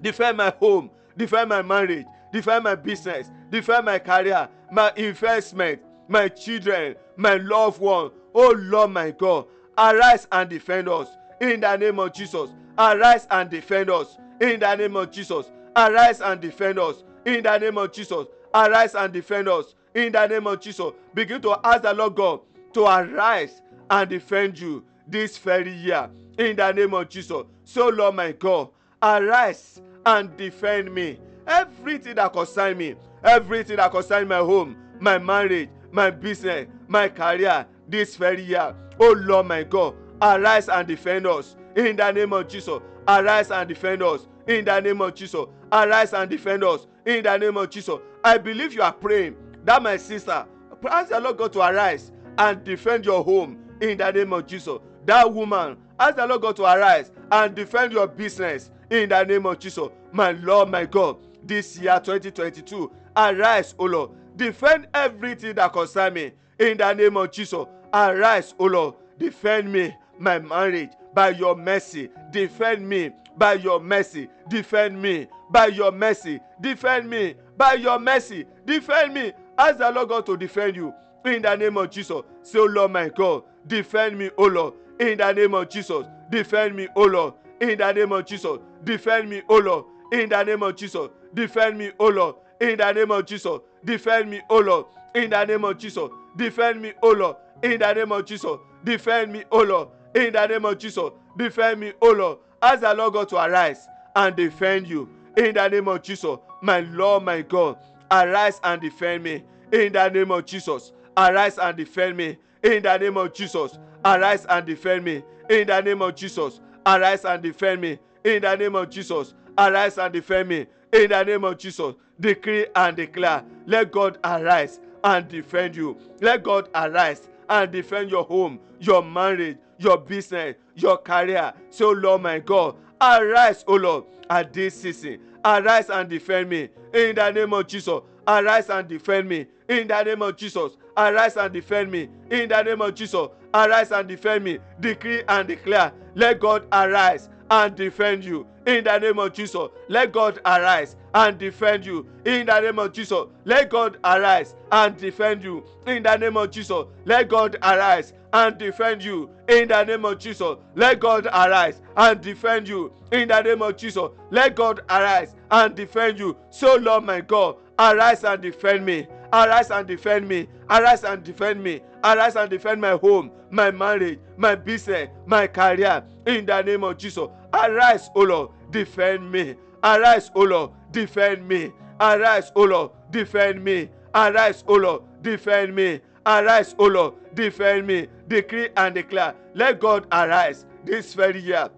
defend 0.02 0.38
my 0.38 0.54
home, 0.60 0.92
defend 1.18 1.50
my 1.50 1.62
marriage, 1.64 2.06
defend 2.32 2.64
my 2.64 2.76
business, 2.76 3.32
defend 3.50 3.86
my 3.86 3.98
career, 3.98 4.48
my 4.72 4.92
investment, 4.96 5.82
my 6.08 6.28
children, 6.28 6.96
my 7.18 7.36
loved 7.36 7.80
one. 7.80 8.12
Oh 8.34 8.56
Lord, 8.58 8.92
my 8.92 9.12
God, 9.12 9.46
arise 9.78 10.28
and 10.32 10.50
defend 10.50 10.90
us 10.90 11.08
in 11.42 11.62
the 11.62 11.76
name 11.78 12.00
of 12.00 12.14
Jesus. 12.14 12.50
Arise 12.78 13.28
and 13.32 13.50
defend 13.50 13.90
us 13.90 14.18
in 14.42 14.60
the 14.60 14.76
name 14.76 14.96
of 14.96 15.12
Jesus. 15.12 15.50
Arise 15.76 16.22
and 16.22 16.42
defend 16.42 16.80
us 16.80 17.04
in 17.26 17.44
the 17.44 17.58
name 17.58 17.78
of 17.78 17.92
Jesus. 17.92 18.28
Arise 18.54 18.96
and 18.96 19.12
defend 19.14 19.48
us 19.48 19.76
in 19.94 20.12
the 20.12 20.28
name 20.28 20.48
of 20.48 20.60
Jesus. 20.60 20.92
Begin 21.14 21.42
to 21.42 21.58
ask 21.64 21.84
the 21.84 21.94
Lord 21.94 22.16
God 22.16 22.42
to 22.74 22.86
arise 22.86 23.62
and 23.90 24.10
defend 24.10 24.60
you 24.60 24.84
this 25.08 25.38
very 25.38 25.74
year 25.74 26.10
in 26.38 26.56
the 26.56 26.72
name 26.72 26.94
of 26.94 27.10
Jesus. 27.10 27.44
So, 27.64 27.90
Lord 27.90 28.16
my 28.16 28.32
God, 28.34 28.70
arise 29.02 29.82
and 30.06 30.36
defend 30.38 30.94
me. 30.94 31.20
Everything 31.48 32.16
that 32.16 32.34
concern 32.34 32.78
me, 32.78 32.96
everything 33.26 33.78
that 33.78 33.92
concern 33.92 34.28
my 34.28 34.38
home, 34.38 34.78
my 35.00 35.18
marriage, 35.18 35.70
my 35.92 36.10
business, 36.10 36.68
my 36.88 37.10
career 37.10 37.66
this 37.88 38.16
very 38.16 38.44
year. 38.44 38.76
Oh 39.00 39.14
Lord 39.18 39.48
my 39.48 39.64
God, 39.64 39.96
arise 40.22 40.70
and 40.70 40.88
defend 40.88 41.28
us 41.28 41.56
in 41.76 41.96
the 41.96 42.12
name 42.12 42.34
of 42.34 42.48
Jesus. 42.48 42.80
Arise 43.08 43.52
and 43.52 43.68
defend 43.68 44.02
us 44.04 44.28
in 44.48 44.66
the 44.66 44.80
name 44.80 45.02
of 45.02 45.14
Jesus. 45.14 45.46
Arise 45.72 46.14
and 46.14 46.30
defend 46.30 46.64
us 46.64 46.88
in 47.06 47.24
the 47.24 47.38
name 47.38 47.58
of 47.58 47.70
Jesus. 47.70 48.00
I 48.24 48.38
believe 48.38 48.74
you 48.74 48.82
are 48.82 48.94
praying 48.94 49.36
that 49.64 49.82
my 49.82 49.98
sister, 49.98 50.46
ask 50.90 51.10
the 51.10 51.20
Lord 51.20 51.38
God 51.38 51.54
to 51.54 51.60
arise 51.62 52.12
and 52.38 52.64
defend 52.64 53.06
your 53.06 53.24
home 53.24 53.60
in 53.82 53.98
the 53.98 54.12
name 54.12 54.34
of 54.34 54.48
Jesus. 54.48 54.80
That 55.06 55.32
woman, 55.32 55.78
ask 56.00 56.16
the 56.16 56.26
Lord 56.28 56.42
God 56.42 56.56
to 56.58 56.64
arise 56.64 57.12
and 57.32 57.56
defend 57.56 57.92
your 57.94 58.08
business 58.08 58.72
in 58.90 59.10
the 59.10 59.24
name 59.24 59.46
of 59.46 59.60
Jesus. 59.60 59.90
My 60.12 60.32
Lord, 60.32 60.70
my 60.70 60.86
God, 60.86 61.18
this 61.44 61.78
year 61.78 62.00
2022, 62.04 62.92
arise, 63.16 63.76
O 63.80 63.86
Lord. 63.86 64.12
Defend 64.36 64.88
everything 64.94 65.56
that 65.56 65.72
concern 65.74 66.14
me 66.14 66.32
in 66.60 66.78
the 66.78 66.94
name 66.94 67.18
of 67.18 67.32
Jesus. 67.32 67.66
Arise, 67.94 68.54
O 68.60 68.66
Lord. 68.66 68.96
Defend 69.18 69.72
me, 69.72 69.96
my 70.20 70.40
marriage, 70.40 70.92
by 71.14 71.30
your 71.30 71.56
mercy. 71.56 72.10
Defend 72.32 72.88
me 72.88 73.12
by 73.38 73.54
your 73.54 73.80
mercy. 73.80 74.28
Defend 74.50 75.02
me 75.02 75.28
by 75.50 75.68
your 75.68 75.92
mercy. 75.92 76.40
Defend 76.62 77.10
me 77.10 77.36
by 77.58 77.74
your 77.74 78.00
mercy. 78.00 78.46
Defend 78.66 79.14
me. 79.14 79.32
Ask 79.58 79.78
the 79.78 79.90
Lord 79.92 80.10
God 80.10 80.26
to 80.26 80.36
defend 80.38 80.76
you 80.76 80.94
in 81.26 81.42
the 81.42 81.56
name 81.56 81.78
of 81.78 81.90
Jesus. 81.90 82.22
Say, 82.44 82.60
oh 82.60 82.66
Lord, 82.66 82.92
my 82.92 83.10
God, 83.10 83.44
defend 83.68 84.18
me, 84.18 84.30
oh 84.38 84.48
Lord, 84.48 84.74
in 85.00 85.18
the 85.18 85.32
name 85.32 85.54
of 85.54 85.70
Jesus. 85.70 86.06
Defend 86.30 86.76
me, 86.76 86.88
oh 86.96 87.06
Lord, 87.06 87.34
in 87.62 87.78
the 87.78 87.92
name 87.92 88.12
of 88.12 88.26
Jesus. 88.26 88.60
Defend 88.84 89.30
me, 89.30 89.42
oh 89.50 89.60
Lord, 89.60 89.86
in 90.12 90.30
the 90.30 90.44
name 90.44 90.64
of 90.64 90.76
Jesus. 90.76 91.10
Defend 91.34 91.78
me, 91.78 91.92
oh 92.00 92.08
Lord, 92.10 92.36
in 92.60 92.78
the 92.78 92.92
name 92.92 93.12
of 93.12 93.26
Jesus. 93.26 93.60
Defend 93.84 94.32
me, 94.32 94.42
oh 94.50 94.60
Lord, 94.60 94.86
in 95.14 95.30
the 95.30 95.46
name 95.46 95.66
of 95.66 95.78
Jesus. 95.78 96.10
Defend 96.36 96.82
me, 96.82 96.94
oh 97.02 97.12
Lord, 97.12 97.38
in 97.64 97.80
the 97.80 97.94
name 97.94 98.12
of 98.12 98.26
Jesus. 98.26 98.58
Defend 98.84 99.34
me, 99.34 99.44
oh 99.52 99.64
Lord, 99.64 99.90
in 100.16 100.34
the 100.34 100.48
name 100.48 100.66
of 100.66 100.78
Jesus. 100.78 101.12
Defend 101.38 101.80
me, 101.80 101.94
oh 102.02 102.12
Lord. 102.12 102.40
Ask 102.62 102.82
the 102.82 102.94
Lord 102.94 103.14
God 103.14 103.30
to 103.30 103.38
arise 103.38 103.88
and 104.16 104.36
defend 104.36 104.88
you 104.88 105.10
in 105.38 105.54
the 105.54 105.68
name 105.68 105.88
of 105.88 106.02
Jesus. 106.02 106.38
My 106.62 106.80
Lord, 106.80 107.24
my 107.24 107.42
God, 107.42 107.78
arise 108.10 108.60
and 108.64 108.82
defend 108.82 109.24
me 109.24 109.44
in 109.72 109.94
the 109.94 110.10
name 110.10 110.32
of 110.32 110.46
Jesus. 110.46 110.94
Arise 111.18 111.58
and 111.58 111.78
defend 111.78 112.18
me 112.18 112.38
in 112.64 112.84
the 112.84 112.98
name 112.98 113.18
of 113.18 113.34
Jesus. 113.34 113.78
Arise 114.04 114.46
and 114.50 114.66
defend 114.66 115.06
me 115.06 115.24
in 115.50 115.68
the 115.68 115.82
name 115.82 116.02
of 116.02 116.16
Jesus. 116.16 116.60
Arise 116.86 117.26
and 117.26 117.42
defend 117.44 117.82
me 117.82 118.00
in 118.24 118.42
the 118.42 118.56
name 118.56 118.76
of 118.76 118.90
Jesus. 118.90 119.34
Arise 119.58 119.98
and 119.98 120.14
defend 120.14 120.50
me 120.50 120.66
in 120.96 121.10
the 121.10 121.24
name 121.24 121.44
of 121.44 121.58
Jesus. 121.58 121.96
Decree 122.20 122.68
and 122.76 122.96
declare. 122.96 123.44
Let 123.66 123.92
God 123.92 124.18
arise 124.24 124.80
and 125.04 125.28
defend 125.28 125.76
you. 125.76 125.98
Let 126.22 126.44
God 126.44 126.70
arise 126.74 127.30
and 127.50 127.72
defend 127.72 128.10
your 128.10 128.24
home, 128.24 128.60
your 128.80 129.04
marriage, 129.04 129.58
your 129.78 129.98
business, 129.98 130.56
your 130.76 130.98
career. 130.98 131.54
So, 131.70 131.92
Lord 131.92 132.22
my 132.22 132.40
God, 132.40 132.76
arise, 133.02 133.64
O 133.68 133.76
Lord, 133.76 134.06
at 134.30 134.54
this 134.54 134.82
season. 134.82 135.20
Arise 135.44 135.90
and 135.90 136.10
defend 136.10 136.50
me 136.50 136.70
in 136.94 137.16
the 137.16 137.32
name 137.32 137.54
of 137.54 137.68
Jesus. 137.68 138.00
Arise 138.28 138.70
and 138.70 138.88
defend 138.88 139.30
me 139.30 139.46
in 139.70 139.88
the 139.88 140.04
name 140.04 140.22
of 140.22 140.36
Jesus. 140.38 140.78
Arise 140.98 141.38
and 141.38 141.54
defend 141.54 141.92
me 141.92 142.10
in 142.32 142.50
the 142.50 142.64
name 142.64 142.82
of 142.82 142.96
Jesus. 142.96 143.28
Arise 143.54 143.92
and 143.92 144.08
defend 144.08 144.44
me. 144.44 144.60
Decree 144.80 145.24
and 145.28 145.48
declare. 145.48 145.94
Let 146.16 146.40
God 146.40 146.66
arise 146.72 147.30
and 147.50 147.76
defend 147.76 148.24
you 148.24 148.48
in 148.66 148.84
the 148.84 148.98
name 148.98 149.20
of 149.20 149.34
Jesus. 149.34 149.68
Let 149.88 150.12
God 150.12 150.40
arise 150.46 150.96
and 151.14 151.38
defend 151.38 151.86
you 151.86 152.06
in 152.26 152.46
the 152.46 152.60
name 152.60 152.80
of 152.80 152.94
Jesus. 152.94 153.26
Let 153.46 153.70
God 153.70 153.98
arise 154.04 154.56
and 154.72 154.98
defend 154.98 155.44
you 155.44 155.64
in 155.88 156.04
the 156.04 156.18
name 156.18 156.38
of 156.38 156.52
Jesus. 156.52 156.86
Let 157.06 157.30
God 157.30 157.58
arise 157.62 158.14
and 158.34 158.58
defend 158.58 159.04
you 159.04 159.30
in 159.48 159.68
the 159.68 159.84
name 159.84 160.06
of 160.06 160.20
Jesus. 160.20 160.58
Let 160.76 161.00
God 161.00 161.28
arise 161.28 161.82
and 161.96 162.20
defend 162.20 162.68
you 162.68 162.92
in 163.12 163.28
the 163.30 163.42
name 163.42 163.62
of 163.62 163.78
Jesus. 163.78 164.10
Let 164.32 164.56
God 164.56 164.82
arise 164.90 165.36
and 165.52 165.76
defend 165.76 166.20
you. 166.20 166.36
So, 166.50 166.76
Lord 166.76 167.06
my 167.06 167.22
God, 167.22 167.58
arise 167.80 168.24
and 168.24 168.42
defend 168.42 168.86
me. 168.86 169.08
Arise 169.32 169.72
and 169.72 169.88
defend 169.88 170.28
me. 170.28 170.48
Arise 170.70 171.04
and 171.04 171.24
defend 171.24 171.64
me. 171.64 171.82
Arise 172.06 172.36
and 172.36 172.52
defend 172.52 172.80
my 172.80 172.92
home, 172.92 173.32
my 173.50 173.72
marriage, 173.72 174.20
my 174.38 174.54
business, 174.54 175.10
my 175.26 175.48
career. 175.48 176.04
In 176.28 176.46
the 176.46 176.62
name 176.62 176.84
of 176.84 177.00
Jesus. 177.00 177.28
Arise, 177.52 178.12
O 178.14 178.22
Lord, 178.22 178.52
defend 178.70 179.32
me. 179.32 179.56
Arise, 179.84 180.30
O 180.36 180.42
Lord, 180.42 180.70
defend 180.92 181.48
me. 181.48 181.74
Arise, 182.00 182.52
O 182.56 182.62
Lord, 182.62 182.92
defend 183.10 183.64
me. 183.64 183.90
Arise, 184.14 184.64
O 184.68 184.76
Lord, 184.76 185.02
defend 185.24 185.74
me. 185.74 186.00
Arise, 186.28 186.76
O 186.78 186.86
Lord, 186.86 187.16
defend 187.34 187.88
me. 187.88 188.08
Decree 188.28 188.70
and 188.78 188.94
declare. 188.94 189.34
Let 189.56 189.80
God 189.80 190.06
arise 190.12 190.68
this 190.84 191.16
very 191.16 191.42
year 191.42 191.70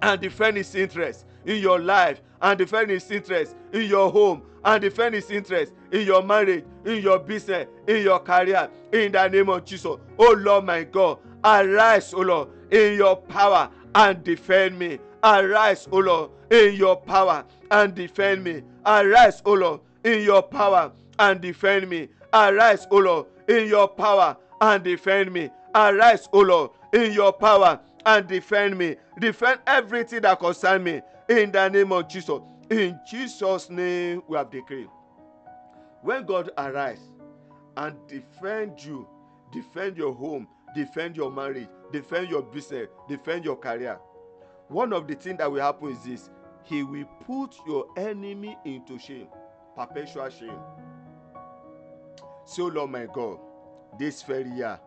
and 0.00 0.18
defend 0.22 0.56
his 0.56 0.74
interest 0.74 1.26
in 1.44 1.60
your 1.60 1.78
life 1.78 2.22
and 2.40 2.58
defend 2.58 2.90
his 2.90 3.10
interest 3.10 3.56
in 3.74 3.82
your 3.82 4.10
home 4.10 4.42
and 4.64 4.82
defend 4.82 5.14
his 5.14 5.30
interest 5.30 5.72
in 5.92 6.06
your 6.06 6.22
marriage 6.22 6.64
in 6.84 7.02
your 7.02 7.18
business 7.18 7.66
in 7.88 8.02
your 8.02 8.20
career 8.20 8.68
in 8.92 9.12
the 9.12 9.28
name 9.28 9.48
of 9.48 9.64
jesus. 9.64 9.96
Oh 10.18 10.34
lord 10.38 10.64
my 10.64 10.84
god 10.84 11.18
arise 11.44 12.12
oh 12.14 12.20
lord 12.20 12.48
in 12.70 12.96
your 12.96 13.16
power 13.16 13.70
and 13.94 14.22
defend 14.24 14.78
me. 14.78 14.98
Arise 15.22 15.88
oh 15.90 15.98
lord 15.98 16.30
in 16.50 16.74
your 16.74 16.96
power 16.96 17.44
and 17.70 17.94
defend 17.94 18.44
me. 18.44 18.62
Arise 18.86 19.42
oh 19.44 19.54
lord 19.54 19.80
in 20.04 20.22
your 20.22 20.42
power 20.42 20.92
and 21.18 21.40
defend 21.40 21.88
me. 21.88 22.08
Arise 22.32 22.86
oh 22.90 22.98
lord 22.98 23.26
in 23.48 23.68
your 23.68 23.88
power 23.88 24.36
and 24.60 24.82
defend 24.84 25.32
me. 25.32 25.50
Arise 25.74 26.28
oh 26.32 26.40
lord 26.40 26.70
in 26.92 27.12
your 27.12 27.32
power 27.32 27.80
and 28.06 28.26
defend 28.26 28.78
me. 28.78 28.96
Defend 29.18 29.60
everything 29.66 30.22
that 30.22 30.38
concern 30.38 30.82
me 30.84 31.00
in 31.28 31.52
the 31.52 31.68
name 31.68 31.92
of 31.92 32.08
jesus 32.08 32.40
in 32.70 32.98
jesus 33.04 33.68
name 33.68 34.22
we 34.28 34.36
have 34.36 34.50
decreed. 34.50 34.88
When 36.02 36.24
god 36.24 36.50
arise 36.56 37.02
and 37.76 37.96
defend 38.06 38.82
you 38.82 39.06
defend 39.52 39.96
your 39.96 40.14
home 40.14 40.46
defend 40.74 41.16
your 41.16 41.30
marriage 41.32 41.68
defend 41.92 42.30
your 42.30 42.42
business 42.42 42.88
defend 43.08 43.44
your 43.44 43.56
career 43.56 43.98
one 44.68 44.92
of 44.92 45.08
the 45.08 45.14
things 45.14 45.38
that 45.38 45.50
will 45.50 45.60
happen 45.60 45.88
is 45.90 46.04
this. 46.04 46.30
He 46.62 46.84
will 46.84 47.06
put 47.26 47.56
your 47.66 47.86
enemy 47.96 48.56
into 48.64 48.98
shame 48.98 49.26
perpetual 49.76 50.28
shame. 50.30 50.58
So 52.44 52.66
lord 52.66 52.90
my 52.90 53.06
god 53.12 53.38
this 53.98 54.22
very 54.22 54.50
year 54.50 54.78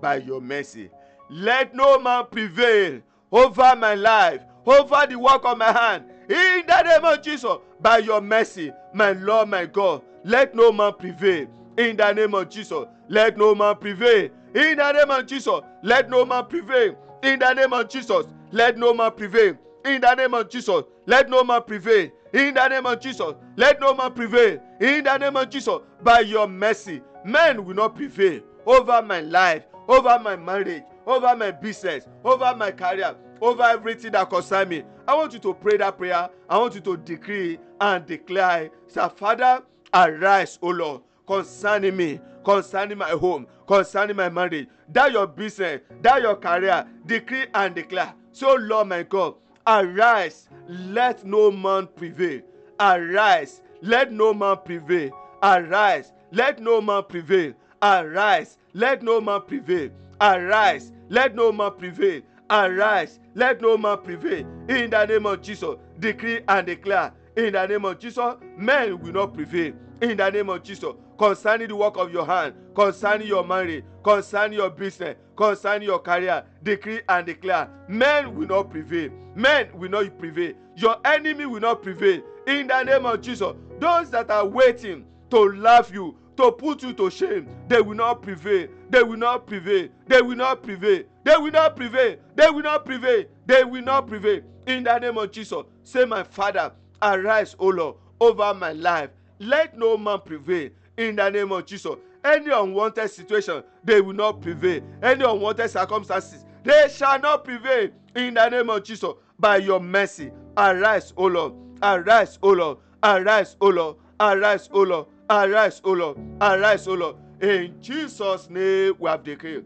by 0.00 0.16
your 0.16 0.40
mercy 0.40 0.90
let 1.28 1.74
no 1.74 1.98
man 1.98 2.24
prevail 2.30 3.02
over 3.30 3.76
my 3.76 3.94
life 3.94 4.40
over 4.64 5.06
the 5.06 5.18
work 5.18 5.44
of 5.44 5.58
my 5.58 5.70
hand 5.72 6.04
in 6.28 6.62
the 6.66 6.82
name 6.82 7.04
of 7.04 7.22
jesus 7.22 7.56
by 7.80 7.98
your 7.98 8.20
mercy 8.20 8.72
my 8.92 9.12
lord 9.12 9.48
my 9.48 9.66
god 9.66 10.02
let 10.26 10.56
no 10.56 10.72
man 10.72 10.92
prevail. 10.98 11.46
In 11.78 11.96
the 11.96 12.12
name 12.12 12.34
of 12.34 12.50
jesus 12.50 12.84
let 13.08 13.38
no 13.38 13.54
man 13.54 13.76
prevail. 13.76 14.28
In 14.56 14.76
the 14.76 14.92
name 14.92 15.10
of 15.10 15.24
jesus 15.24 15.60
let 15.84 16.10
no 16.10 16.24
man 16.24 16.46
prevail. 16.46 16.96
In 17.22 17.38
the 17.38 17.54
name 17.54 17.72
of 17.72 17.88
jesus 17.88 18.26
let 18.50 18.76
no 18.76 18.92
man 18.92 19.12
prevail. 19.12 19.56
In 19.84 20.00
the 20.00 20.14
name 20.16 20.34
of 20.34 20.50
jesus 20.50 20.82
let 21.06 21.30
no 21.30 21.44
man 21.44 21.62
prevail. 21.62 22.10
In 22.32 22.54
the 22.54 22.68
name 22.68 22.86
of 22.86 22.98
jesus 22.98 23.34
let 23.54 23.80
no 23.80 23.94
man 23.94 24.12
prevail. 24.12 24.60
In 24.80 25.04
the 25.04 25.16
name 25.16 25.36
of 25.36 25.48
jesus 25.48 25.78
by 26.02 26.20
your 26.20 26.48
mercy 26.48 27.02
men 27.24 27.64
will 27.64 27.74
not 27.74 27.94
prevail 27.94 28.40
over 28.66 29.00
my 29.00 29.20
life 29.20 29.62
over 29.86 30.18
my 30.18 30.34
marriage 30.34 30.82
over 31.06 31.36
my 31.36 31.52
business 31.52 32.08
over 32.24 32.52
my 32.56 32.72
career 32.72 33.14
over 33.40 33.62
everything 33.62 34.12
that 34.12 34.28
concern 34.28 34.68
me 34.68 34.82
i 35.06 35.14
want 35.14 35.32
you 35.32 35.38
to 35.38 35.54
pray 35.54 35.76
that 35.76 35.96
prayer 35.96 36.28
i 36.48 36.58
want 36.58 36.74
you 36.74 36.80
to 36.80 36.96
decree 36.96 37.58
and 37.80 38.06
declare 38.06 38.70
say 38.86 39.08
father 39.16 39.62
arise 39.94 40.58
o 40.62 40.68
lord 40.68 41.02
concerning 41.26 41.96
me 41.96 42.20
concerning 42.44 42.98
my 42.98 43.10
home 43.10 43.46
concerning 43.66 44.16
my 44.16 44.28
marriage 44.28 44.68
that 44.88 45.12
your 45.12 45.26
business 45.26 45.80
that 46.02 46.22
your 46.22 46.36
career 46.36 46.86
decree 47.06 47.46
and 47.54 47.74
declare 47.74 48.14
so 48.32 48.54
lord 48.54 48.88
my 48.88 49.02
god 49.02 49.34
arise 49.66 50.48
let 50.68 51.24
no 51.24 51.50
man 51.50 51.86
prevail 51.96 52.40
arise 52.78 53.60
let 53.82 54.12
no 54.12 54.32
man 54.34 54.56
prevail. 54.64 55.10
Arise, 55.42 56.12
let 56.32 56.60
no 56.60 56.80
man 56.80 57.04
prevail. 57.08 57.52
Arise, 57.82 58.58
let 58.72 59.02
no 59.02 59.20
man 59.20 59.42
prevail. 59.46 59.90
Arise, 60.20 60.92
let 61.08 61.34
no 61.34 61.52
man 61.52 61.72
prevail. 61.78 62.22
Arise, 62.48 63.18
let 63.34 63.60
no 63.60 63.76
man 63.76 63.98
prevail. 63.98 64.46
In 64.68 64.90
the 64.90 65.04
name 65.06 65.26
of 65.26 65.42
Jesus, 65.42 65.76
decree 65.98 66.40
and 66.46 66.66
declare. 66.66 67.12
In 67.36 67.52
the 67.52 67.66
name 67.66 67.84
of 67.84 67.98
Jesus, 67.98 68.34
men 68.56 68.98
will 69.00 69.12
not 69.12 69.34
prevail. 69.34 69.74
In 70.00 70.16
the 70.16 70.30
name 70.30 70.48
of 70.50 70.62
Jesus, 70.62 70.94
concerning 71.18 71.68
the 71.68 71.76
work 71.76 71.96
of 71.96 72.12
your 72.12 72.24
hand, 72.24 72.54
concerning 72.74 73.26
your 73.26 73.44
marriage, 73.44 73.84
concerning 74.04 74.58
your 74.58 74.70
business, 74.70 75.16
concerning 75.36 75.88
your 75.88 75.98
career, 75.98 76.44
decree 76.62 77.00
and 77.08 77.26
declare. 77.26 77.68
Men 77.88 78.34
will 78.34 78.46
not 78.46 78.70
prevail. 78.70 79.10
Men 79.34 79.68
will 79.74 79.90
not 79.90 80.18
prevail. 80.18 80.54
Your 80.76 80.96
enemy 81.04 81.46
will 81.46 81.60
not 81.60 81.82
prevail. 81.82 82.22
In 82.46 82.68
the 82.68 82.82
name 82.84 83.06
of 83.06 83.20
Jesus, 83.20 83.54
those 83.80 84.10
that 84.10 84.30
are 84.30 84.46
waiting 84.46 85.04
to 85.30 85.38
laugh 85.38 85.90
you, 85.92 86.16
to 86.36 86.52
put 86.52 86.82
you 86.82 86.92
to 86.92 87.10
shame, 87.10 87.48
they 87.66 87.80
will 87.80 87.96
not 87.96 88.22
prevail. 88.22 88.68
They 88.90 89.02
will 89.02 89.16
not 89.16 89.46
prevail. 89.46 89.88
They 90.06 90.22
will 90.22 90.36
not 90.36 90.62
prevail. 90.62 91.02
They 91.24 91.36
will 91.36 91.50
not 91.50 91.76
prevail. 91.76 92.16
They 92.34 92.50
will 92.50 92.62
not 92.62 92.84
prevail. 92.84 93.24
They 93.46 93.64
will 93.64 93.82
not 93.82 94.06
prevail. 94.06 94.40
In 94.66 94.84
the 94.84 94.98
name 94.98 95.18
of 95.18 95.30
Jesus, 95.32 95.62
say, 95.82 96.04
My 96.04 96.22
Father, 96.22 96.72
arise, 97.02 97.56
O 97.58 97.68
Lord, 97.68 97.96
over 98.20 98.54
my 98.54 98.72
life. 98.72 99.10
Let 99.38 99.76
no 99.76 99.96
man 99.96 100.20
prevail. 100.24 100.70
In 100.96 101.16
the 101.16 101.28
name 101.28 101.52
of 101.52 101.66
Jesus, 101.66 101.94
any 102.24 102.50
unwanted 102.50 103.10
situation, 103.10 103.62
they 103.84 104.00
will 104.00 104.14
not 104.14 104.40
prevail. 104.40 104.82
Any 105.02 105.24
unwanted 105.24 105.70
circumstances, 105.70 106.44
they 106.64 106.88
shall 106.92 107.20
not 107.20 107.44
prevail. 107.44 107.90
In 108.14 108.34
the 108.34 108.48
name 108.48 108.70
of 108.70 108.82
Jesus, 108.82 109.12
by 109.38 109.58
your 109.58 109.78
mercy, 109.80 110.30
arise, 110.56 111.12
O 111.16 111.26
Lord. 111.26 111.52
Arise, 111.82 112.38
O 112.42 112.48
Lord. 112.50 112.78
Arise, 113.02 113.56
O 113.60 113.68
Lord. 113.68 113.96
Arise, 114.18 114.70
O 114.72 114.80
Lord. 114.82 115.06
Arise, 115.28 115.80
O 115.84 115.92
Lord. 115.92 116.18
Arise, 116.40 116.88
O 116.88 116.94
Lord. 116.94 117.16
In 117.40 117.74
Jesus' 117.82 118.48
name 118.48 118.94
we 118.98 119.10
have 119.10 119.22
decreed. 119.22 119.64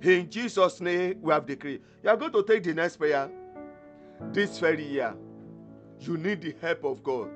In 0.00 0.28
Jesus' 0.28 0.80
name 0.80 1.18
we 1.22 1.32
have 1.32 1.46
decreed. 1.46 1.80
You 2.02 2.10
are 2.10 2.16
going 2.16 2.32
to 2.32 2.42
take 2.42 2.64
the 2.64 2.74
next 2.74 2.96
prayer 2.96 3.30
this 4.32 4.58
very 4.58 4.84
year. 4.84 5.14
You 6.00 6.16
need 6.16 6.42
the 6.42 6.54
help 6.60 6.84
of 6.84 7.04
God. 7.04 7.30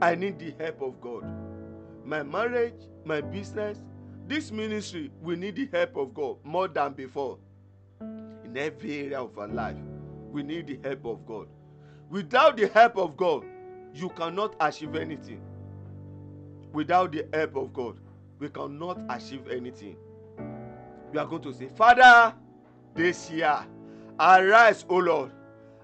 I 0.00 0.14
need 0.14 0.38
the 0.38 0.54
help 0.58 0.80
of 0.80 1.00
God. 1.00 1.24
My 2.04 2.22
marriage, 2.22 2.88
my 3.04 3.20
business, 3.20 3.82
this 4.26 4.50
ministry, 4.50 5.10
we 5.20 5.36
need 5.36 5.56
the 5.56 5.68
help 5.70 5.96
of 5.96 6.14
God 6.14 6.38
more 6.42 6.68
than 6.68 6.94
before. 6.94 7.38
In 8.00 8.56
every 8.56 9.00
area 9.00 9.20
of 9.20 9.36
our 9.38 9.48
life, 9.48 9.76
we 10.30 10.42
need 10.42 10.66
the 10.66 10.78
help 10.88 11.04
of 11.04 11.26
God. 11.26 11.48
Without 12.08 12.56
the 12.56 12.68
help 12.68 12.96
of 12.96 13.16
God, 13.16 13.44
you 13.92 14.08
cannot 14.10 14.56
achieve 14.58 14.94
anything. 14.96 15.42
Without 16.72 17.12
the 17.12 17.26
help 17.32 17.56
of 17.56 17.72
God, 17.72 17.98
we 18.38 18.48
cannot 18.48 18.98
achieve 19.08 19.48
anything. 19.48 19.96
We 21.12 21.18
are 21.18 21.26
going 21.26 21.42
to 21.42 21.52
say, 21.52 21.68
Father, 21.68 22.34
this 22.94 23.30
year, 23.30 23.58
arise, 24.18 24.84
O 24.88 24.96
Lord, 24.96 25.30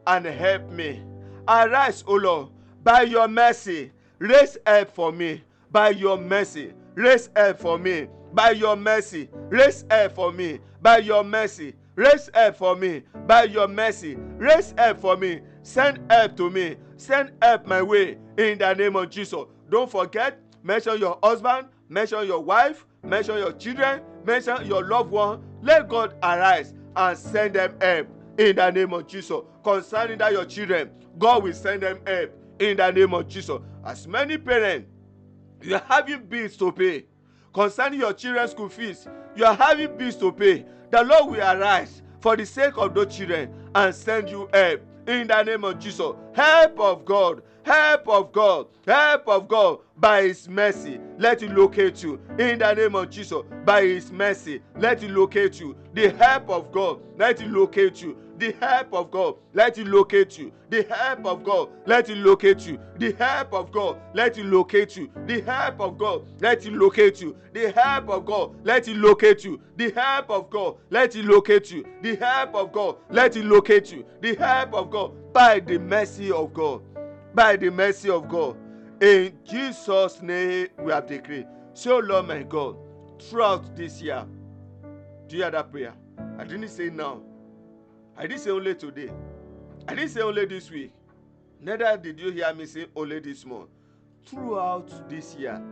and 0.07 0.27
help 0.27 0.71
me. 0.71 1.03
Arise, 1.49 2.05
O 2.07 2.15
Lord, 2.15 2.49
by 2.83 3.03
your 3.03 3.29
mercy, 3.29 3.93
raise 4.19 4.59
help 4.67 4.91
for 4.91 5.13
me. 5.13 5.43
By 5.71 5.91
your 5.91 6.19
mercy, 6.19 6.73
raise 6.95 7.31
help 7.37 7.59
for 7.61 7.79
me. 7.79 8.09
By 8.33 8.53
your 8.53 8.77
mercy, 8.77 9.29
raise 9.55 9.85
help 9.91 10.13
for 10.13 10.33
me. 10.33 10.61
By 10.83 10.99
your 10.99 11.25
mercy, 11.25 11.75
raise 11.97 12.31
help 12.35 12.57
for 12.57 12.77
me. 12.77 13.03
By 13.27 13.45
your 13.45 13.69
mercy, 13.69 14.17
raise 14.37 14.75
help 14.77 15.01
for 15.01 15.17
me. 15.17 15.41
Send 15.63 16.01
help 16.11 16.37
to 16.39 16.51
me. 16.51 16.77
Send 16.97 17.33
help 17.43 17.67
my 17.67 17.83
way 17.83 18.19
in 18.39 18.59
the 18.59 18.75
name 18.75 18.97
of 18.97 19.11
Jesus. 19.11 19.45
Don't 19.69 19.91
forget, 19.91 20.41
mention 20.63 20.99
your 20.99 21.19
husband, 21.23 21.69
mention 21.91 22.27
your 22.27 22.41
wife, 22.41 22.87
mention 23.03 23.37
your 23.37 23.53
children, 23.53 24.01
mention 24.25 24.65
your 24.65 24.87
loved 24.87 25.11
one. 25.11 25.43
Let 25.61 25.89
God 25.89 26.15
arise 26.23 26.73
and 26.97 27.19
send 27.19 27.55
them 27.55 27.75
help 27.81 28.09
in 28.39 28.57
the 28.57 28.71
name 28.71 28.95
of 28.95 29.07
Jesus. 29.07 29.43
Concerning 29.63 30.19
that 30.19 30.33
your 30.33 30.47
children, 30.47 30.91
God 31.19 31.43
will 31.43 31.53
send 31.53 31.83
them 31.83 31.99
help 32.07 32.33
in 32.59 32.79
the 32.79 32.91
name 32.91 33.13
of 33.13 33.29
Jesus. 33.29 33.59
As 33.85 34.07
many 34.07 34.39
parents, 34.39 34.89
you 35.61 35.75
are 35.75 35.83
having 35.87 36.25
bills 36.25 36.57
to 36.57 36.73
pay. 36.73 37.05
Concerning 37.53 38.01
your 38.01 38.13
children's 38.13 38.53
school 38.53 38.69
fees, 38.69 39.07
you 39.35 39.45
are 39.45 39.55
having 39.55 39.97
bills 39.97 40.17
to 40.17 40.33
pay. 40.33 40.65
The 40.91 41.03
Lord 41.03 41.33
will 41.33 41.41
arise 41.41 42.03
for 42.21 42.37
the 42.37 42.47
sake 42.47 42.77
of 42.77 42.95
those 42.95 43.15
children 43.15 43.53
and 43.75 43.95
send 43.95 44.31
you 44.31 44.49
help 44.53 44.81
in 45.07 45.27
the 45.27 45.43
name 45.43 45.65
of 45.65 45.79
Jesus. 45.79 46.13
Help 46.35 46.79
of 46.79 47.05
God, 47.05 47.43
help 47.65 48.09
of 48.09 48.33
God, 48.33 48.67
help 48.87 49.29
of 49.29 49.49
God 49.49 49.79
by 49.97 50.23
His 50.23 50.49
mercy. 50.49 50.99
Let 51.19 51.43
it 51.43 51.51
locate 51.53 52.03
you 52.03 52.21
in 52.39 52.59
the 52.59 52.75
name 52.75 52.95
of 52.95 53.11
Jesus. 53.11 53.43
By 53.65 53.83
His 53.83 54.11
mercy, 54.11 54.63
let 54.77 55.03
it 55.03 55.11
locate 55.11 55.61
you. 55.61 55.77
The 55.95 56.11
help 56.11 56.49
of 56.51 56.73
God, 56.73 57.01
let 57.19 57.41
it 57.41 57.49
locate 57.49 58.03
you. 58.03 58.17
The 58.39 58.53
help 58.59 58.95
of 58.95 59.11
God, 59.11 59.37
let 59.53 59.77
it 59.77 59.87
locate 59.87 60.39
you. 60.39 60.51
The 60.71 60.83
help 60.89 61.27
of 61.27 61.45
God, 61.45 61.69
let 61.85 62.09
it 62.09 62.17
locate 62.17 62.67
you. 62.67 62.81
The 62.97 63.13
help 63.13 63.53
of 63.53 63.71
God, 63.71 64.01
let 64.15 64.39
it 64.39 64.47
locate 64.47 64.97
you. 64.97 65.11
The 65.27 65.43
help 65.43 65.79
of 65.79 65.99
God, 65.99 66.27
let 66.41 66.65
it 66.65 66.73
locate 66.73 67.21
you. 67.21 67.37
The 67.53 67.71
help 67.71 68.09
of 68.09 68.25
God, 68.25 68.55
let 68.65 68.89
it 68.89 68.97
locate 68.97 69.45
you. 69.45 69.61
The 69.77 69.91
help 69.91 70.31
of 70.31 70.49
God, 70.49 70.77
let 70.89 71.17
it 71.17 71.27
locate 71.27 71.71
you. 71.71 71.85
The 72.01 72.17
help 72.17 72.55
of 72.55 72.73
God, 72.73 72.97
let 73.11 73.37
it 73.37 73.45
locate 73.45 73.93
you. 73.93 74.07
The 74.23 74.35
help 74.37 74.73
of 74.73 74.91
God, 74.91 75.13
by 75.35 75.61
the 75.61 75.79
mercy 75.79 76.33
of 76.33 76.55
God. 76.55 76.81
By 77.35 77.57
the 77.57 77.71
mercy 77.71 78.11
of 78.11 78.29
God. 78.29 78.57
In 79.01 79.39
Jesus' 79.45 80.21
name, 80.21 80.69
we 80.79 80.93
have 80.93 81.07
decreed. 81.07 81.47
So, 81.73 81.97
oh 81.97 82.01
Lord 82.01 82.27
my 82.27 82.43
God, 82.43 82.77
throughout 83.21 83.75
this 83.77 84.03
year, 84.03 84.27
do 85.29 85.37
you 85.37 85.43
hear 85.43 85.51
that 85.51 85.71
prayer? 85.71 85.95
I 86.39 86.45
didn't 86.45 86.69
say 86.69 86.91
now. 86.91 87.23
I 88.17 88.27
didn't 88.27 88.41
say 88.41 88.51
only 88.51 88.75
today. 88.75 89.11
I 89.89 89.95
didn't 89.95 90.11
say 90.11 90.21
only 90.21 90.45
this 90.45 90.71
week. 90.71 90.93
Neither 91.61 91.97
did 91.97 92.19
you 92.21 92.31
hear 92.31 92.53
me 92.53 92.67
say 92.67 92.87
only 92.97 93.21
this 93.21 93.47
month. 93.47 93.69
Throughout 94.27 95.09
this 95.09 95.35
year, 95.37 95.63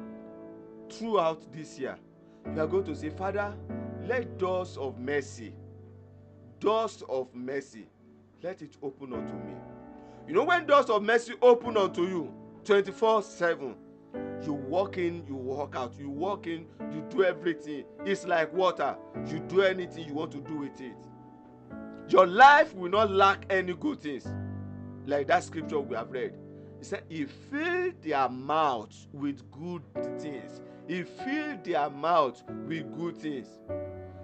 throughout 0.91 1.53
this 1.53 1.79
year, 1.79 1.97
you 2.55 2.61
are 2.61 2.67
going 2.67 2.85
to 2.85 2.95
say, 2.95 3.11
Father, 3.11 3.55
let 4.07 4.39
doors 4.39 4.77
of 4.79 4.99
mercy, 4.99 5.53
doors 6.61 7.03
of 7.09 7.35
mercy, 7.35 7.87
let 8.43 8.63
it 8.63 8.77
open 8.83 9.13
unto 9.13 9.35
me. 9.35 9.55
You 10.29 10.35
know, 10.35 10.45
when 10.45 10.67
doors 10.67 10.91
of 10.91 11.03
mercy 11.03 11.33
open 11.41 11.79
unto 11.79 12.03
you 12.03 12.31
24 12.65 13.23
7, 13.23 13.75
you 14.45 14.53
walk 14.53 14.99
in, 14.99 15.25
you 15.27 15.35
walk 15.35 15.75
out, 15.75 15.95
you 15.99 16.11
walk 16.11 16.47
in, 16.47 16.67
you 16.93 17.03
do 17.09 17.25
everything. 17.25 17.85
It's 18.05 18.27
like 18.27 18.53
water. 18.53 18.95
You 19.27 19.39
do 19.39 19.63
anything 19.63 20.07
you 20.07 20.13
want 20.13 20.33
to 20.33 20.41
do 20.43 20.59
with 20.59 20.79
it. 20.83 20.93
Your 22.11 22.27
life 22.27 22.75
will 22.75 22.91
not 22.91 23.11
lack 23.11 23.47
any 23.49 23.73
good 23.73 24.03
things. 24.03 24.27
Like 25.07 25.29
that 25.29 25.45
scripture 25.45 25.81
we 25.81 25.97
have 25.97 26.11
read. 26.11 26.35
He 26.79 26.85
said, 26.85 27.05
He 27.09 27.25
filled 27.25 28.03
their 28.03 28.29
mouths 28.29 29.09
with 29.15 29.51
good 29.51 29.83
things. 30.21 30.61
He 30.87 31.05
filled 31.05 31.65
their 31.65 31.89
mouths 31.89 32.45
with 32.67 32.95
good 32.99 33.17
things. 33.17 33.47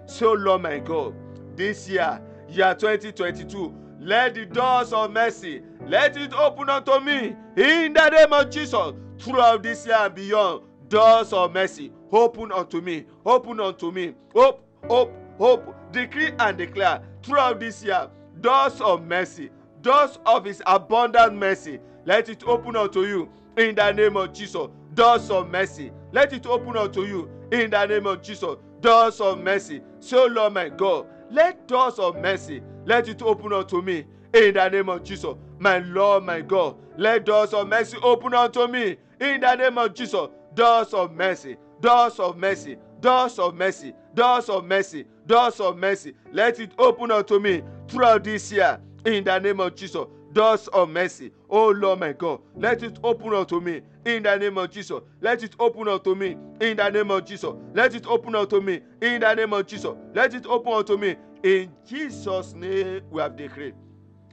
So, 0.05 0.33
Lord 0.33 0.61
my 0.61 0.77
God, 0.77 1.15
this 1.55 1.89
year, 1.89 2.21
year 2.47 2.75
2022, 2.75 3.84
let 4.05 4.35
the 4.35 4.45
doors 4.45 4.93
of 4.93 5.11
mercy, 5.11 5.63
let 5.87 6.15
it 6.15 6.31
open 6.33 6.69
unto 6.69 6.99
me 6.99 7.35
in 7.57 7.93
the 7.93 8.09
name 8.09 8.33
of 8.33 8.51
Jesus. 8.51 8.93
Throughout 9.17 9.63
this 9.63 9.85
year 9.87 9.95
and 9.97 10.13
beyond, 10.13 10.63
doors 10.89 11.33
of 11.33 11.53
mercy, 11.53 11.91
open 12.11 12.51
unto 12.51 12.81
me, 12.81 13.05
open 13.25 13.59
unto 13.59 13.91
me. 13.91 14.13
Hope, 14.33 14.63
hope, 14.87 15.11
hope. 15.39 15.75
Decree 15.91 16.33
and 16.37 16.57
declare 16.57 17.01
throughout 17.23 17.59
this 17.59 17.83
year, 17.83 18.07
doors 18.41 18.79
of 18.79 19.03
mercy, 19.03 19.49
doors 19.81 20.19
of 20.27 20.45
his 20.45 20.61
abundant 20.67 21.35
mercy, 21.35 21.79
let 22.05 22.29
it 22.29 22.43
open 22.45 22.75
unto 22.75 23.05
you 23.05 23.27
in 23.57 23.73
the 23.73 23.91
name 23.91 24.17
of 24.17 24.33
Jesus. 24.33 24.67
Doors 24.93 25.31
of 25.31 25.49
mercy, 25.49 25.91
let 26.11 26.31
it 26.31 26.45
open 26.45 26.77
unto 26.77 27.05
you 27.05 27.29
in 27.51 27.71
the 27.71 27.85
name 27.87 28.05
of 28.05 28.21
Jesus. 28.21 28.55
Doors 28.81 29.19
of 29.19 29.39
mercy. 29.39 29.81
So, 29.99 30.25
Lord 30.25 30.53
my 30.53 30.69
God, 30.69 31.07
let 31.31 31.67
doors 31.67 31.99
of 31.99 32.17
mercy, 32.17 32.61
let 32.85 33.07
it 33.07 33.21
open 33.21 33.53
unto 33.53 33.81
me 33.81 34.05
in 34.33 34.53
the 34.53 34.69
name 34.69 34.89
of 34.89 35.03
Jesus. 35.03 35.35
My 35.59 35.79
Lord, 35.79 36.23
my 36.23 36.41
God, 36.41 36.77
let 36.97 37.25
doors 37.25 37.53
of 37.53 37.67
mercy 37.67 37.97
open 38.01 38.33
unto 38.33 38.67
me 38.67 38.97
in 39.19 39.41
the 39.41 39.55
name 39.55 39.77
of 39.77 39.93
Jesus. 39.93 40.27
Doors 40.53 40.93
of 40.93 41.13
mercy, 41.13 41.57
doors 41.81 42.19
of 42.19 42.37
mercy, 42.37 42.77
doors 43.01 43.39
of 43.39 43.55
mercy, 43.55 43.93
doors 44.13 44.49
of 44.49 44.65
mercy, 44.65 45.05
doors 45.25 45.59
of 45.59 45.77
mercy. 45.77 46.13
Let 46.31 46.59
it 46.59 46.71
open 46.77 47.11
unto 47.11 47.39
me 47.39 47.61
throughout 47.87 48.23
this 48.23 48.51
year 48.51 48.79
in 49.05 49.23
the 49.23 49.39
name 49.39 49.59
of 49.59 49.75
Jesus. 49.75 50.05
Doors 50.35 50.67
of 50.69 50.89
mercy. 50.89 51.31
Oh 51.49 51.69
Lord 51.69 52.01
my 52.01 52.13
God, 52.13 52.41
let 52.57 52.83
it 52.83 52.99
open 53.03 53.33
unto 53.33 53.61
me 53.61 53.81
in 54.05 54.23
the 54.23 54.37
name 54.37 54.57
of 54.57 54.69
Jesus. 54.69 55.01
Let 55.21 55.43
it 55.43 55.55
open 55.59 55.87
unto 55.87 56.13
me 56.13 56.37
in 56.59 56.77
the 56.77 56.89
name 56.89 57.09
of 57.11 57.25
Jesus. 57.25 57.53
Let 57.73 57.95
it 57.95 58.05
open 58.05 58.35
unto 58.35 58.61
me 58.61 58.81
in 59.01 59.21
the 59.21 59.33
name 59.33 59.53
of 59.53 59.65
Jesus. 59.65 59.95
Let 60.13 60.33
it 60.35 60.45
open 60.45 60.73
unto 60.73 60.97
me 60.97 61.15
in 61.43 61.71
Jesus' 61.87 62.53
name. 62.53 63.03
We 63.09 63.21
have 63.21 63.37
decreed. 63.37 63.75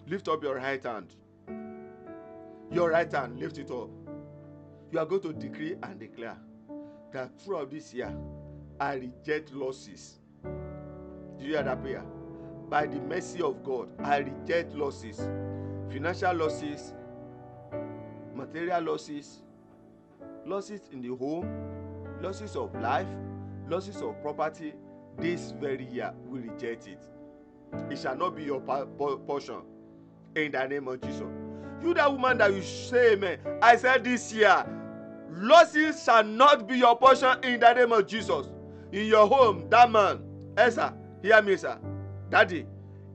Lift 0.08 0.28
up 0.28 0.42
your 0.42 0.56
right 0.56 0.82
hand. 0.82 1.14
Your 2.72 2.90
right 2.90 3.12
hand, 3.12 3.38
lift 3.38 3.58
it 3.58 3.70
up. 3.70 3.90
you 4.92 4.98
are 4.98 5.06
going 5.06 5.22
to 5.22 5.32
decree 5.32 5.76
and 5.84 6.00
declare 6.00 6.36
that 7.12 7.40
throughout 7.40 7.70
this 7.70 7.94
year, 7.94 8.14
I 8.80 8.94
reject 8.94 9.52
losses. 9.54 10.18
Do 11.38 11.44
you 11.44 11.52
hear 11.54 11.62
that 11.62 11.80
prayer? 11.82 12.04
By 12.68 12.86
the 12.86 13.00
mercy 13.00 13.40
of 13.42 13.62
God, 13.64 13.88
I 14.02 14.18
reject 14.18 14.74
losses, 14.74 15.20
financial 15.90 16.34
losses, 16.34 16.94
material 18.34 18.82
losses, 18.82 19.42
losses 20.46 20.80
in 20.92 21.00
the 21.02 21.08
home, 21.08 21.46
losses 22.20 22.56
of 22.56 22.74
life, 22.80 23.06
losses 23.68 24.00
of 24.02 24.20
property. 24.22 24.74
This 25.18 25.52
very 25.52 25.84
year, 25.86 26.12
we 26.26 26.40
reject 26.40 26.88
it. 26.88 27.02
It 27.90 27.98
shall 27.98 28.16
not 28.16 28.34
be 28.34 28.44
your 28.44 28.60
portion 28.60 29.60
in 30.34 30.52
the 30.52 30.66
name 30.66 30.88
of 30.88 31.00
Jesus. 31.02 31.28
You, 31.82 31.94
that 31.94 32.10
woman 32.10 32.38
that 32.38 32.52
you 32.52 32.62
say, 32.62 33.14
Amen. 33.14 33.38
I 33.60 33.76
said 33.76 34.04
this 34.04 34.32
year, 34.32 34.64
losses 35.30 36.02
shall 36.02 36.24
not 36.24 36.66
be 36.66 36.78
your 36.78 36.96
portion 36.96 37.42
in 37.44 37.60
the 37.60 37.72
name 37.74 37.92
of 37.92 38.06
Jesus. 38.06 38.46
In 38.92 39.06
your 39.06 39.26
home, 39.26 39.68
that 39.70 39.90
man, 39.90 40.22
Esther, 40.56 40.92
hear 41.22 41.42
me, 41.42 41.56
sir. 41.56 41.78
Daddy, 42.30 42.66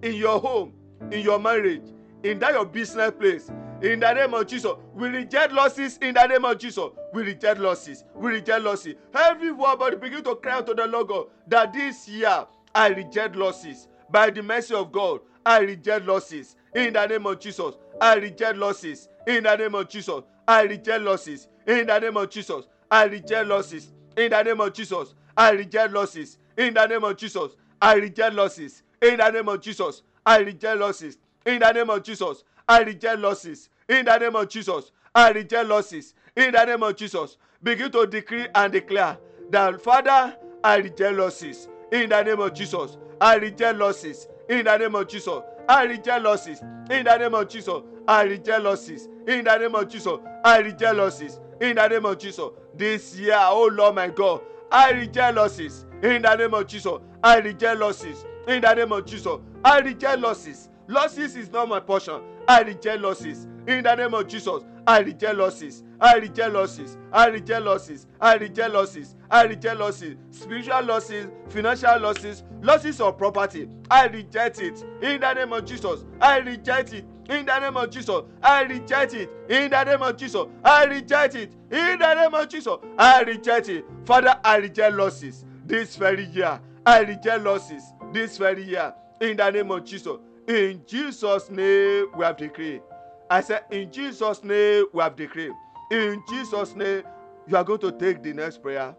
in 0.02 0.14
your 0.16 0.40
home, 0.40 0.74
in 1.12 1.22
your 1.22 1.40
marriage, 1.40 1.84
in 2.24 2.40
that 2.40 2.54
your 2.54 2.66
business 2.66 3.12
place, 3.12 3.50
in 3.82 4.00
the 4.00 4.12
name 4.14 4.34
of 4.34 4.48
Jesus, 4.48 4.72
we 4.96 5.08
reject 5.10 5.54
losses 5.54 5.98
in 6.02 6.16
the 6.16 6.26
name 6.26 6.46
of 6.46 6.58
Jesus. 6.58 6.90
We 7.14 7.22
reject 7.24 7.60
losses. 7.60 8.04
We 8.16 8.32
reject 8.32 8.64
losses. 8.64 8.96
Everybody 9.14 9.98
begin 9.98 10.24
to 10.24 10.36
cry 10.36 10.54
out 10.54 10.66
to 10.68 10.74
the 10.74 10.88
Lord 10.88 11.08
God 11.10 11.28
that 11.48 11.74
this 11.74 12.08
year 12.08 12.46
I 12.74 12.88
reject 12.88 13.36
losses. 13.36 13.88
By 14.10 14.32
the 14.32 14.42
mercy 14.42 14.74
of 14.74 14.92
God, 14.92 15.20
I 15.46 15.60
reject 15.60 16.06
losses. 16.06 16.56
In 16.76 16.94
the 16.94 17.06
name 17.06 17.26
of 17.28 17.40
Jesus, 17.40 17.76
I 18.02 18.16
reject 18.16 18.58
losses. 18.58 19.10
In 19.28 19.44
the 19.44 19.56
name 19.56 19.76
of 19.76 19.88
Jesus, 19.90 20.24
I 20.48 20.64
reject 20.64 21.04
losses. 21.04 21.48
In 21.68 21.86
the 21.88 22.00
name 22.00 22.18
of 22.18 22.30
Jesus, 22.30 22.66
I 22.90 23.04
reject 23.04 23.48
losses. 23.48 23.92
In 24.16 24.30
the 24.30 24.42
name 24.42 24.60
of 24.60 24.74
Jesus, 24.74 25.14
I 25.38 25.52
reject 25.52 25.94
losses. 25.94 26.38
In 26.58 26.74
the 26.74 26.88
name 26.88 27.04
of 27.04 27.18
Jesus, 27.18 27.52
I 27.80 27.94
reject 27.94 28.34
losses. 28.34 28.82
In 29.02 29.18
the 29.18 29.30
name 29.30 29.50
of 29.50 29.62
Jesus, 29.62 30.02
I 30.26 30.40
reject 30.40 30.80
losses. 30.80 31.18
In 31.48 31.60
the 31.60 31.72
name 31.72 31.90
of 31.90 32.04
Jesus, 32.04 32.44
I 32.68 32.82
reject 32.82 33.20
losses. 33.20 33.70
In 33.88 34.04
the 34.04 34.18
name 34.18 34.36
of 34.36 34.50
Jesus, 34.50 34.92
I 35.16 35.32
reject 35.32 35.66
losses. 35.70 36.14
In 36.36 36.52
the 36.52 36.66
name 36.66 36.84
of 36.84 36.94
Jesus, 36.98 37.38
begin 37.64 37.90
to 37.94 38.06
decree 38.06 38.48
and 38.54 38.74
declare 38.74 39.18
that 39.50 39.82
Father, 39.82 40.36
I 40.62 40.76
reject 40.76 41.16
losses. 41.16 41.70
In 41.94 42.10
the 42.10 42.22
name 42.22 42.42
of 42.42 42.54
Jesus, 42.54 42.98
I 43.22 43.36
reject 43.36 43.80
losses. 43.80 44.28
In 44.50 44.66
the 44.66 44.78
name 44.78 44.94
of 44.94 45.08
Jesus, 45.08 45.42
I 45.70 45.84
reject 45.84 46.22
losses. 46.22 46.60
In 46.90 47.06
the 47.06 47.18
name 47.18 47.34
of 47.34 47.48
Jesus, 47.48 47.82
I 48.06 48.24
reject 48.24 48.64
losses. 48.64 49.08
In 49.26 49.46
the 49.46 49.58
name 49.58 49.76
of 49.76 49.88
Jesus, 49.88 50.20
I 50.44 50.58
reject 50.58 50.96
losses. 50.98 51.40
In 51.62 51.76
the 51.78 51.88
name 51.88 52.06
of 52.06 52.18
Jesus, 52.20 52.50
this 52.76 53.16
year, 53.16 53.40
oh 53.40 53.70
Lord 53.72 53.96
my 53.96 54.10
God, 54.10 54.42
I 54.70 54.92
reject 54.92 55.36
losses. 55.38 55.86
In 56.04 56.24
the 56.24 56.36
name 56.36 56.54
of 56.54 56.68
Jesus, 56.68 57.00
I 57.24 57.38
reject 57.38 57.80
losses. 57.80 58.26
In 58.50 58.62
the 58.62 58.74
name 58.74 58.92
of 58.92 59.06
Jesus, 59.06 59.40
I 59.64 59.80
reject 59.80 60.20
losses. 60.20 60.70
Losses 60.88 61.36
is 61.36 61.52
not 61.52 61.68
my 61.68 61.80
portion. 61.80 62.22
I 62.48 62.62
reject 62.62 63.02
losses. 63.02 63.48
In 63.68 63.84
the 63.84 63.96
name 63.96 64.14
of 64.14 64.28
Jesus, 64.28 64.64
I 64.86 65.00
reject 65.00 65.36
losses. 65.36 65.84
I 66.00 66.16
reject 66.16 66.54
losses. 66.54 66.98
I 67.12 67.28
reject 67.28 67.66
losses. 67.66 68.08
I 68.22 68.36
reject 68.36 68.74
losses. 68.74 69.16
I 69.30 69.44
reject 69.44 69.78
losses. 69.78 70.16
Spiritual 70.32 70.84
losses, 70.84 71.28
financial 71.50 72.00
losses, 72.00 72.44
losses 72.62 73.02
of 73.02 73.18
property. 73.18 73.68
I 73.92 74.08
reject 74.08 74.62
it. 74.62 74.82
In 75.02 75.20
the 75.20 75.34
name 75.34 75.52
of 75.52 75.66
Jesus, 75.66 76.06
I 76.22 76.38
reject 76.38 76.94
it. 76.94 77.06
In 77.30 77.46
the 77.46 77.60
name 77.60 77.76
of 77.76 77.90
Jesus, 77.90 78.22
I 78.42 78.62
reject 78.62 79.14
it. 79.14 79.30
In 79.50 79.70
the 79.70 79.84
name 79.84 80.02
of 80.02 80.16
Jesus, 80.16 80.46
I 80.64 80.86
reject 80.86 81.36
it. 81.36 81.52
In 81.70 82.00
the 82.00 82.14
name 82.14 82.34
of 82.34 82.48
Jesus, 82.48 82.78
I 82.98 83.22
reject 83.24 83.68
it. 83.68 83.86
Father, 84.06 84.40
I 84.42 84.56
reject 84.58 84.96
losses 84.96 85.44
this 85.66 85.98
very 85.98 86.26
year. 86.28 86.62
I 86.86 87.00
reject 87.00 87.44
losses 87.44 87.84
this 88.14 88.38
very 88.38 88.64
year. 88.64 88.94
In 89.20 89.36
the 89.36 89.50
name 89.50 89.72
of 89.72 89.84
Jesus. 89.84 90.18
In 90.48 90.82
Jesus' 90.88 91.50
name, 91.50 92.08
we 92.16 92.24
have 92.24 92.38
decreed. 92.38 92.82
I 93.30 93.42
said, 93.42 93.66
In 93.70 93.92
Jesus' 93.92 94.44
name, 94.44 94.86
we 94.94 95.04
have 95.04 95.16
decreed. 95.16 95.52
In 95.92 96.24
Jesus' 96.30 96.74
name, 96.74 97.04
you 97.48 97.58
are 97.58 97.64
going 97.66 97.80
to 97.80 97.92
take 97.92 98.24
the 98.24 98.34
next 98.34 98.62
prayer. 98.62 98.96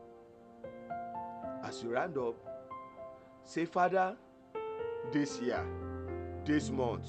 As 1.65 1.83
you 1.83 1.91
round 1.91 2.19
up, 2.19 2.35
say, 3.45 3.65
Father, 3.65 4.15
this 5.11 5.41
year, 5.41 5.65
this 6.45 6.71
month, 6.71 7.07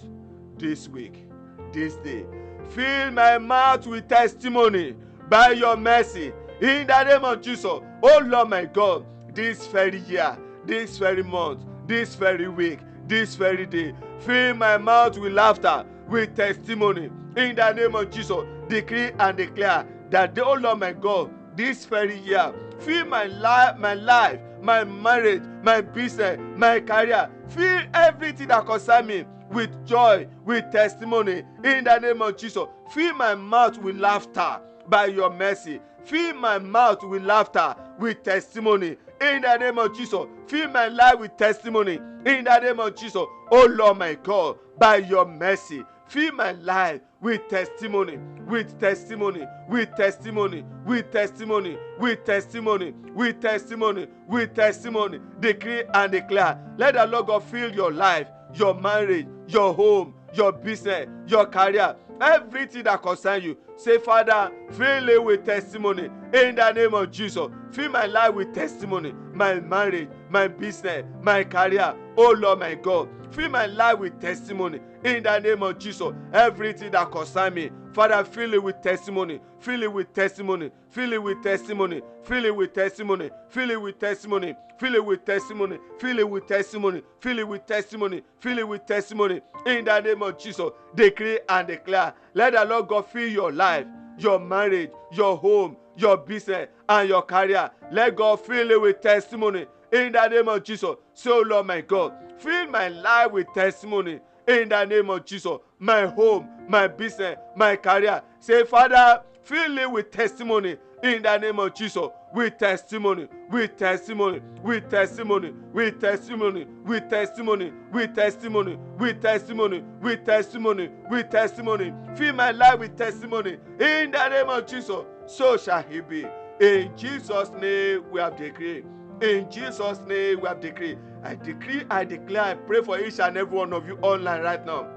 this 0.57 0.87
week, 0.87 1.27
this 1.73 1.95
day, 1.97 2.25
fill 2.69 3.11
my 3.11 3.37
mouth 3.37 3.85
with 3.87 4.07
testimony 4.07 4.95
by 5.29 5.49
your 5.49 5.75
mercy. 5.75 6.31
In 6.61 6.87
the 6.87 7.03
name 7.03 7.25
of 7.25 7.41
Jesus, 7.41 7.65
oh 7.65 8.21
Lord 8.25 8.49
my 8.49 8.65
God, 8.65 9.05
this 9.33 9.67
very 9.67 9.99
year, 9.99 10.37
this 10.65 10.97
very 10.97 11.23
month, 11.23 11.63
this 11.87 12.15
very 12.15 12.47
week, 12.47 12.79
this 13.07 13.35
very 13.35 13.65
day, 13.65 13.93
fill 14.19 14.55
my 14.55 14.77
mouth 14.77 15.17
with 15.17 15.33
laughter 15.33 15.85
with 16.07 16.35
testimony 16.35 17.09
in 17.35 17.55
the 17.55 17.73
name 17.73 17.95
of 17.95 18.09
Jesus. 18.11 18.43
Decree 18.67 19.11
and 19.19 19.37
declare 19.37 19.85
that 20.09 20.35
the 20.35 20.45
oh 20.45 20.53
Lord 20.53 20.79
my 20.79 20.93
God, 20.93 21.31
this 21.55 21.85
very 21.85 22.19
year, 22.19 22.53
fill 22.79 23.05
my 23.05 23.25
life, 23.25 23.77
my 23.77 23.93
life, 23.93 24.39
my 24.61 24.83
marriage, 24.83 25.43
my 25.63 25.81
business, 25.81 26.39
my 26.55 26.79
career, 26.79 27.29
fill 27.49 27.81
everything 27.93 28.47
that 28.49 28.65
concerns 28.65 29.07
me 29.07 29.25
with 29.49 29.85
joy, 29.85 30.27
with 30.45 30.71
testimony 30.71 31.43
in 31.63 31.83
the 31.83 31.99
name 31.99 32.21
of 32.21 32.37
Jesus. 32.37 32.65
Fill 32.91 33.13
my 33.15 33.35
mouth 33.35 33.77
with 33.79 33.97
laughter 33.97 34.59
by 34.87 35.05
your 35.05 35.31
mercy. 35.31 35.79
Fill 36.05 36.35
my 36.35 36.57
mouth 36.57 37.03
with 37.03 37.23
laughter, 37.23 37.75
with 37.99 38.23
testimony 38.23 38.97
in 39.21 39.41
the 39.41 39.57
name 39.57 39.77
of 39.77 39.95
Jesus. 39.95 40.25
Fill 40.47 40.69
my 40.69 40.87
life 40.87 41.19
with 41.19 41.37
testimony 41.37 41.99
in 42.25 42.43
the 42.45 42.59
name 42.59 42.79
of 42.79 42.95
Jesus. 42.95 43.25
Oh 43.51 43.67
Lord 43.71 43.97
my 43.97 44.15
God, 44.15 44.57
by 44.77 44.97
your 44.97 45.25
mercy, 45.25 45.83
fill 46.07 46.33
my 46.33 46.51
life 46.53 47.01
with 47.21 47.47
testimony, 47.49 48.17
with 48.47 48.79
testimony, 48.79 49.45
with 49.67 49.93
testimony, 49.95 50.63
with 50.85 51.11
testimony, 51.11 51.77
with 51.99 52.23
testimony, 52.23 52.93
with 53.13 53.39
testimony, 53.41 54.07
with 54.27 54.53
testimony. 54.55 55.19
Decree 55.39 55.83
and 55.93 56.11
declare. 56.11 56.57
Let 56.77 56.95
the 56.95 57.05
Lord 57.05 57.27
God 57.27 57.43
fill 57.43 57.73
your 57.73 57.91
life, 57.91 58.27
your 58.53 58.73
marriage, 58.73 59.27
your 59.47 59.73
home, 59.73 60.13
your 60.33 60.51
business, 60.51 61.07
your 61.27 61.45
career, 61.45 61.95
everything 62.21 62.83
that 62.83 63.01
concerns 63.01 63.43
you. 63.43 63.57
Say, 63.75 63.97
Father, 63.97 64.51
fill 64.71 65.09
it 65.09 65.23
with 65.23 65.45
testimony 65.45 66.09
in 66.33 66.55
the 66.55 66.71
name 66.71 66.93
of 66.93 67.11
Jesus. 67.11 67.47
Fill 67.71 67.91
my 67.91 68.05
life 68.05 68.33
with 68.33 68.53
testimony, 68.53 69.13
my 69.33 69.59
marriage, 69.59 70.09
my 70.29 70.47
business, 70.47 71.05
my 71.21 71.43
career. 71.43 71.95
Oh 72.17 72.35
Lord, 72.37 72.59
my 72.59 72.75
God, 72.75 73.09
fill 73.31 73.49
my 73.49 73.65
life 73.67 73.99
with 73.99 74.19
testimony 74.19 74.79
in 75.03 75.23
the 75.23 75.39
name 75.39 75.63
of 75.63 75.79
Jesus. 75.79 76.13
Everything 76.33 76.91
that 76.91 77.11
concerns 77.11 77.55
me, 77.55 77.71
Father, 77.93 78.23
fill 78.23 78.53
it 78.53 78.63
with 78.63 78.81
testimony, 78.81 79.39
fill 79.59 79.83
it 79.83 79.91
with 79.91 80.13
testimony, 80.13 80.71
fill 80.89 81.13
it 81.13 81.23
with 81.23 81.41
testimony, 81.41 82.01
fill 82.23 82.45
it 82.45 82.55
with 82.55 82.73
testimony, 82.73 83.31
fill 83.49 83.71
it 83.71 83.81
with 83.81 83.99
testimony, 83.99 84.55
fill 84.77 84.95
it 84.95 85.05
with 85.05 85.25
testimony, 85.25 85.77
fill 85.97 86.19
it 86.19 86.29
with 86.29 86.45
testimony, 86.45 87.01
fill 87.19 87.39
it 87.39 87.47
with 87.47 87.65
testimony, 87.65 88.21
fill 88.39 88.57
it 88.59 88.67
with 88.67 88.85
testimony. 88.85 89.41
In 89.65 89.85
the 89.85 89.99
name 89.99 90.21
of 90.21 90.37
Jesus, 90.37 90.69
decree 90.95 91.39
and 91.49 91.67
declare. 91.67 92.13
Let 92.33 92.53
the 92.53 92.65
Lord 92.65 92.87
God 92.87 93.07
fill 93.07 93.27
your 93.27 93.51
life, 93.51 93.85
your 94.17 94.39
marriage, 94.39 94.91
your 95.11 95.37
home, 95.37 95.75
your 95.99 96.17
business, 96.17 96.67
and 96.87 97.09
your 97.09 97.21
career. 97.21 97.69
Let 97.91 98.15
God 98.15 98.39
fill 98.41 98.71
it 98.71 98.81
with 98.81 99.01
testimony. 99.01 99.65
In 99.91 100.11
the 100.11 100.27
name 100.27 100.47
of 100.47 100.63
Jesus. 100.63 100.95
So, 101.13 101.39
Lord 101.39 101.65
my 101.65 101.81
God, 101.81 102.13
fill 102.37 102.67
my 102.67 102.89
life 102.89 103.31
with 103.31 103.47
testimony 103.55 104.19
in 104.47 104.69
the 104.69 104.85
name 104.85 105.09
of 105.09 105.25
Jesus. 105.25 105.57
My 105.79 106.05
home, 106.05 106.47
my 106.67 106.87
business, 106.87 107.37
my 107.55 107.75
career. 107.75 108.21
Say, 108.39 108.63
Father, 108.65 109.23
fill 109.41 109.77
it 109.79 109.91
with 109.91 110.11
testimony 110.11 110.77
in 111.01 111.23
the 111.23 111.37
name 111.37 111.59
of 111.59 111.73
Jesus. 111.73 112.07
With 112.31 112.59
testimony, 112.59 113.27
with 113.49 113.77
testimony, 113.77 114.41
with 114.63 114.87
testimony, 114.89 115.51
with 115.73 115.99
testimony, 115.99 116.67
with 116.85 117.09
testimony, 117.09 117.73
with 117.91 118.13
testimony, 118.13 118.81
with 118.99 119.19
testimony, 119.21 119.83
with 119.99 120.23
testimony, 120.25 120.89
with 121.09 121.29
testimony. 121.31 121.93
Fill 122.15 122.33
my 122.35 122.51
life 122.51 122.79
with 122.79 122.95
testimony 122.95 123.57
in 123.79 124.11
the 124.11 124.29
name 124.29 124.49
of 124.49 124.67
Jesus. 124.67 125.05
So 125.29 125.57
shall 125.57 125.83
he 125.83 126.01
be. 126.01 126.25
In 126.59 126.91
Jesus' 126.97 127.51
name 127.51 128.03
we 128.11 128.19
have 128.19 128.35
decreed. 128.35 128.83
In 129.21 129.49
Jesus' 129.51 129.99
name 130.07 130.41
we 130.41 130.47
have 130.47 130.59
decreed. 130.59 130.97
I 131.23 131.35
decree, 131.35 131.83
I 131.87 132.03
declare, 132.03 132.41
I 132.41 132.53
pray 132.55 132.81
for 132.81 132.99
each 132.99 133.19
and 133.19 133.37
every 133.37 133.55
one 133.55 133.71
of 133.71 133.87
you 133.87 133.97
online 134.01 134.41
right 134.41 134.65
now. 134.65 134.87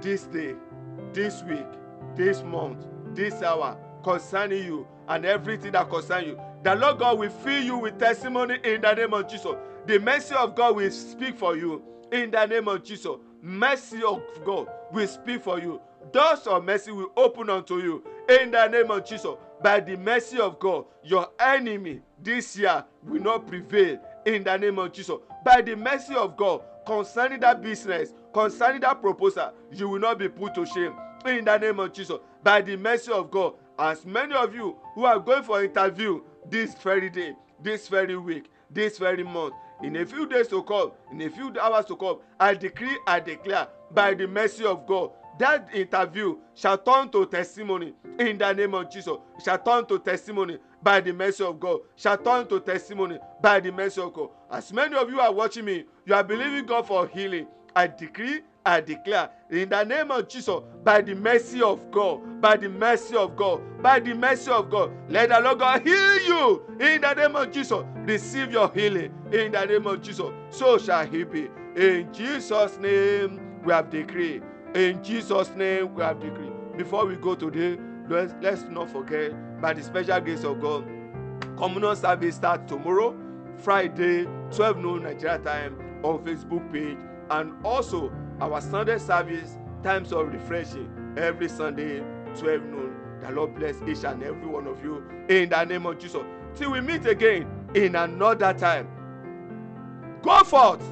This 0.00 0.24
day, 0.24 0.56
this 1.12 1.44
week, 1.44 1.66
this 2.16 2.42
month, 2.42 2.84
this 3.14 3.40
hour, 3.40 3.78
concerning 4.02 4.64
you 4.64 4.88
and 5.08 5.24
everything 5.24 5.72
that 5.72 5.88
concerns 5.88 6.26
you. 6.26 6.40
The 6.64 6.74
Lord 6.74 6.98
God 6.98 7.20
will 7.20 7.30
fill 7.30 7.62
you 7.62 7.78
with 7.78 8.00
testimony 8.00 8.58
in 8.64 8.80
the 8.80 8.94
name 8.94 9.14
of 9.14 9.28
Jesus. 9.28 9.54
The 9.86 10.00
mercy 10.00 10.34
of 10.34 10.56
God 10.56 10.74
will 10.74 10.90
speak 10.90 11.38
for 11.38 11.56
you 11.56 11.84
in 12.10 12.32
the 12.32 12.44
name 12.46 12.66
of 12.66 12.82
Jesus. 12.82 13.16
Mercy 13.40 14.02
of 14.02 14.20
God 14.44 14.66
will 14.90 15.06
speak 15.06 15.42
for 15.42 15.60
you. 15.60 15.80
Doors 16.12 16.46
of 16.46 16.64
mercy 16.64 16.90
will 16.90 17.12
open 17.16 17.50
unto 17.50 17.78
you 17.78 18.02
in 18.28 18.50
the 18.50 18.68
name 18.68 18.90
of 18.90 19.04
Jesus. 19.04 19.34
By 19.62 19.80
the 19.80 19.96
mercy 19.96 20.38
of 20.38 20.58
God, 20.58 20.84
your 21.02 21.28
enemy 21.40 22.02
this 22.22 22.56
year 22.56 22.84
will 23.02 23.22
not 23.22 23.46
prevail 23.46 23.98
in 24.26 24.44
the 24.44 24.56
name 24.56 24.78
of 24.78 24.92
Jesus. 24.92 25.16
By 25.44 25.62
the 25.62 25.74
mercy 25.76 26.14
of 26.14 26.36
God, 26.36 26.62
concerning 26.86 27.40
that 27.40 27.62
business, 27.62 28.14
concerning 28.32 28.82
that 28.82 29.00
proposal, 29.00 29.52
you 29.72 29.88
will 29.88 29.98
not 30.00 30.18
be 30.18 30.28
put 30.28 30.54
to 30.54 30.66
shame 30.66 30.94
in 31.26 31.44
the 31.44 31.58
name 31.58 31.80
of 31.80 31.92
Jesus. 31.92 32.18
By 32.42 32.60
the 32.60 32.76
mercy 32.76 33.12
of 33.12 33.30
God, 33.30 33.54
as 33.78 34.04
many 34.06 34.34
of 34.34 34.54
you 34.54 34.76
who 34.94 35.04
are 35.04 35.18
going 35.18 35.42
for 35.42 35.62
interview 35.64 36.22
this 36.48 36.74
very 36.74 37.10
day, 37.10 37.34
this 37.62 37.88
very 37.88 38.16
week, 38.16 38.50
this 38.70 38.98
very 38.98 39.22
month, 39.24 39.54
in 39.82 39.96
a 39.96 40.06
few 40.06 40.26
days 40.26 40.48
to 40.48 40.62
come, 40.62 40.92
in 41.12 41.20
a 41.22 41.30
few 41.30 41.52
hours 41.60 41.84
to 41.86 41.96
come, 41.96 42.18
I 42.40 42.54
decree, 42.54 42.98
I 43.06 43.20
declare, 43.20 43.68
by 43.90 44.14
the 44.14 44.26
mercy 44.26 44.64
of 44.64 44.86
God, 44.86 45.10
that 45.38 45.68
interview 45.74 46.36
shall 46.54 46.78
turn 46.78 47.10
to 47.10 47.26
testimony 47.26 47.94
in 48.18 48.38
the 48.38 48.52
name 48.52 48.74
of 48.74 48.90
Jesus. 48.90 49.16
Shall 49.44 49.58
turn 49.58 49.86
to 49.86 49.98
testimony 49.98 50.58
by 50.82 51.00
the 51.00 51.12
mercy 51.12 51.44
of 51.44 51.60
God. 51.60 51.80
Shall 51.96 52.16
turn 52.16 52.46
to 52.48 52.60
testimony 52.60 53.18
by 53.42 53.60
the 53.60 53.70
mercy 53.70 54.00
of 54.00 54.12
God. 54.14 54.30
As 54.50 54.72
many 54.72 54.96
of 54.96 55.10
you 55.10 55.20
are 55.20 55.32
watching 55.32 55.64
me, 55.64 55.84
you 56.06 56.14
are 56.14 56.24
believing 56.24 56.64
God 56.64 56.86
for 56.86 57.06
healing. 57.08 57.46
I 57.74 57.86
decree, 57.88 58.40
I 58.64 58.80
declare 58.80 59.30
in 59.50 59.68
the 59.68 59.84
name 59.84 60.10
of 60.10 60.28
Jesus, 60.28 60.62
by 60.82 61.02
the 61.02 61.14
mercy 61.14 61.60
of 61.60 61.90
God, 61.90 62.40
by 62.40 62.56
the 62.56 62.68
mercy 62.68 63.14
of 63.14 63.36
God, 63.36 63.60
by 63.82 64.00
the 64.00 64.14
mercy 64.14 64.50
of 64.50 64.70
God, 64.70 64.90
let 65.08 65.28
the 65.28 65.40
Lord 65.40 65.58
God 65.58 65.82
heal 65.86 66.18
you 66.22 66.62
in 66.80 67.02
the 67.02 67.14
name 67.14 67.36
of 67.36 67.52
Jesus. 67.52 67.84
Receive 67.98 68.50
your 68.50 68.72
healing 68.72 69.12
in 69.30 69.52
the 69.52 69.64
name 69.66 69.86
of 69.86 70.00
Jesus. 70.00 70.32
So 70.50 70.78
shall 70.78 71.04
He 71.06 71.24
be. 71.24 71.48
In 71.76 72.08
Jesus' 72.12 72.78
name, 72.78 73.40
we 73.62 73.72
have 73.72 73.90
decreed. 73.90 74.42
In 74.76 75.02
Jesus' 75.02 75.48
name, 75.56 75.94
we 75.94 76.02
have 76.02 76.20
decreed. 76.20 76.52
Before 76.76 77.06
we 77.06 77.16
go 77.16 77.34
today, 77.34 77.80
let's, 78.10 78.34
let's 78.42 78.62
not 78.64 78.90
forget, 78.90 79.32
by 79.58 79.72
the 79.72 79.82
special 79.82 80.20
grace 80.20 80.44
of 80.44 80.60
God, 80.60 80.86
communal 81.56 81.96
service 81.96 82.34
starts 82.36 82.70
tomorrow, 82.70 83.16
Friday, 83.56 84.26
12 84.54 84.76
noon 84.76 85.04
Nigeria 85.04 85.38
time, 85.38 85.78
on 86.02 86.18
Facebook 86.18 86.70
page, 86.70 86.98
and 87.30 87.54
also 87.64 88.12
our 88.38 88.60
Sunday 88.60 88.98
service, 88.98 89.56
times 89.82 90.12
of 90.12 90.30
refreshing, 90.30 91.14
every 91.16 91.48
Sunday, 91.48 92.04
12 92.38 92.62
noon. 92.64 92.94
The 93.22 93.30
Lord 93.30 93.54
bless 93.54 93.76
each 93.88 94.04
and 94.04 94.22
every 94.22 94.46
one 94.46 94.66
of 94.66 94.84
you 94.84 95.02
in 95.30 95.48
the 95.48 95.64
name 95.64 95.86
of 95.86 95.98
Jesus. 95.98 96.20
Till 96.54 96.72
we 96.72 96.82
meet 96.82 97.06
again 97.06 97.48
in 97.74 97.96
another 97.96 98.52
time. 98.52 98.88
Go 100.20 100.44
forth 100.44 100.82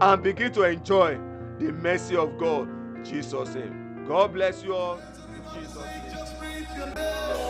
and 0.00 0.20
begin 0.20 0.50
to 0.54 0.64
enjoy 0.64 1.16
the 1.60 1.70
mercy 1.70 2.16
of 2.16 2.36
God. 2.36 2.79
Jesus' 3.04 3.54
name. 3.54 4.04
God 4.06 4.32
bless 4.32 4.62
you 4.62 4.74
all. 4.74 5.00
Jesus' 5.54 5.76
name. 5.76 7.49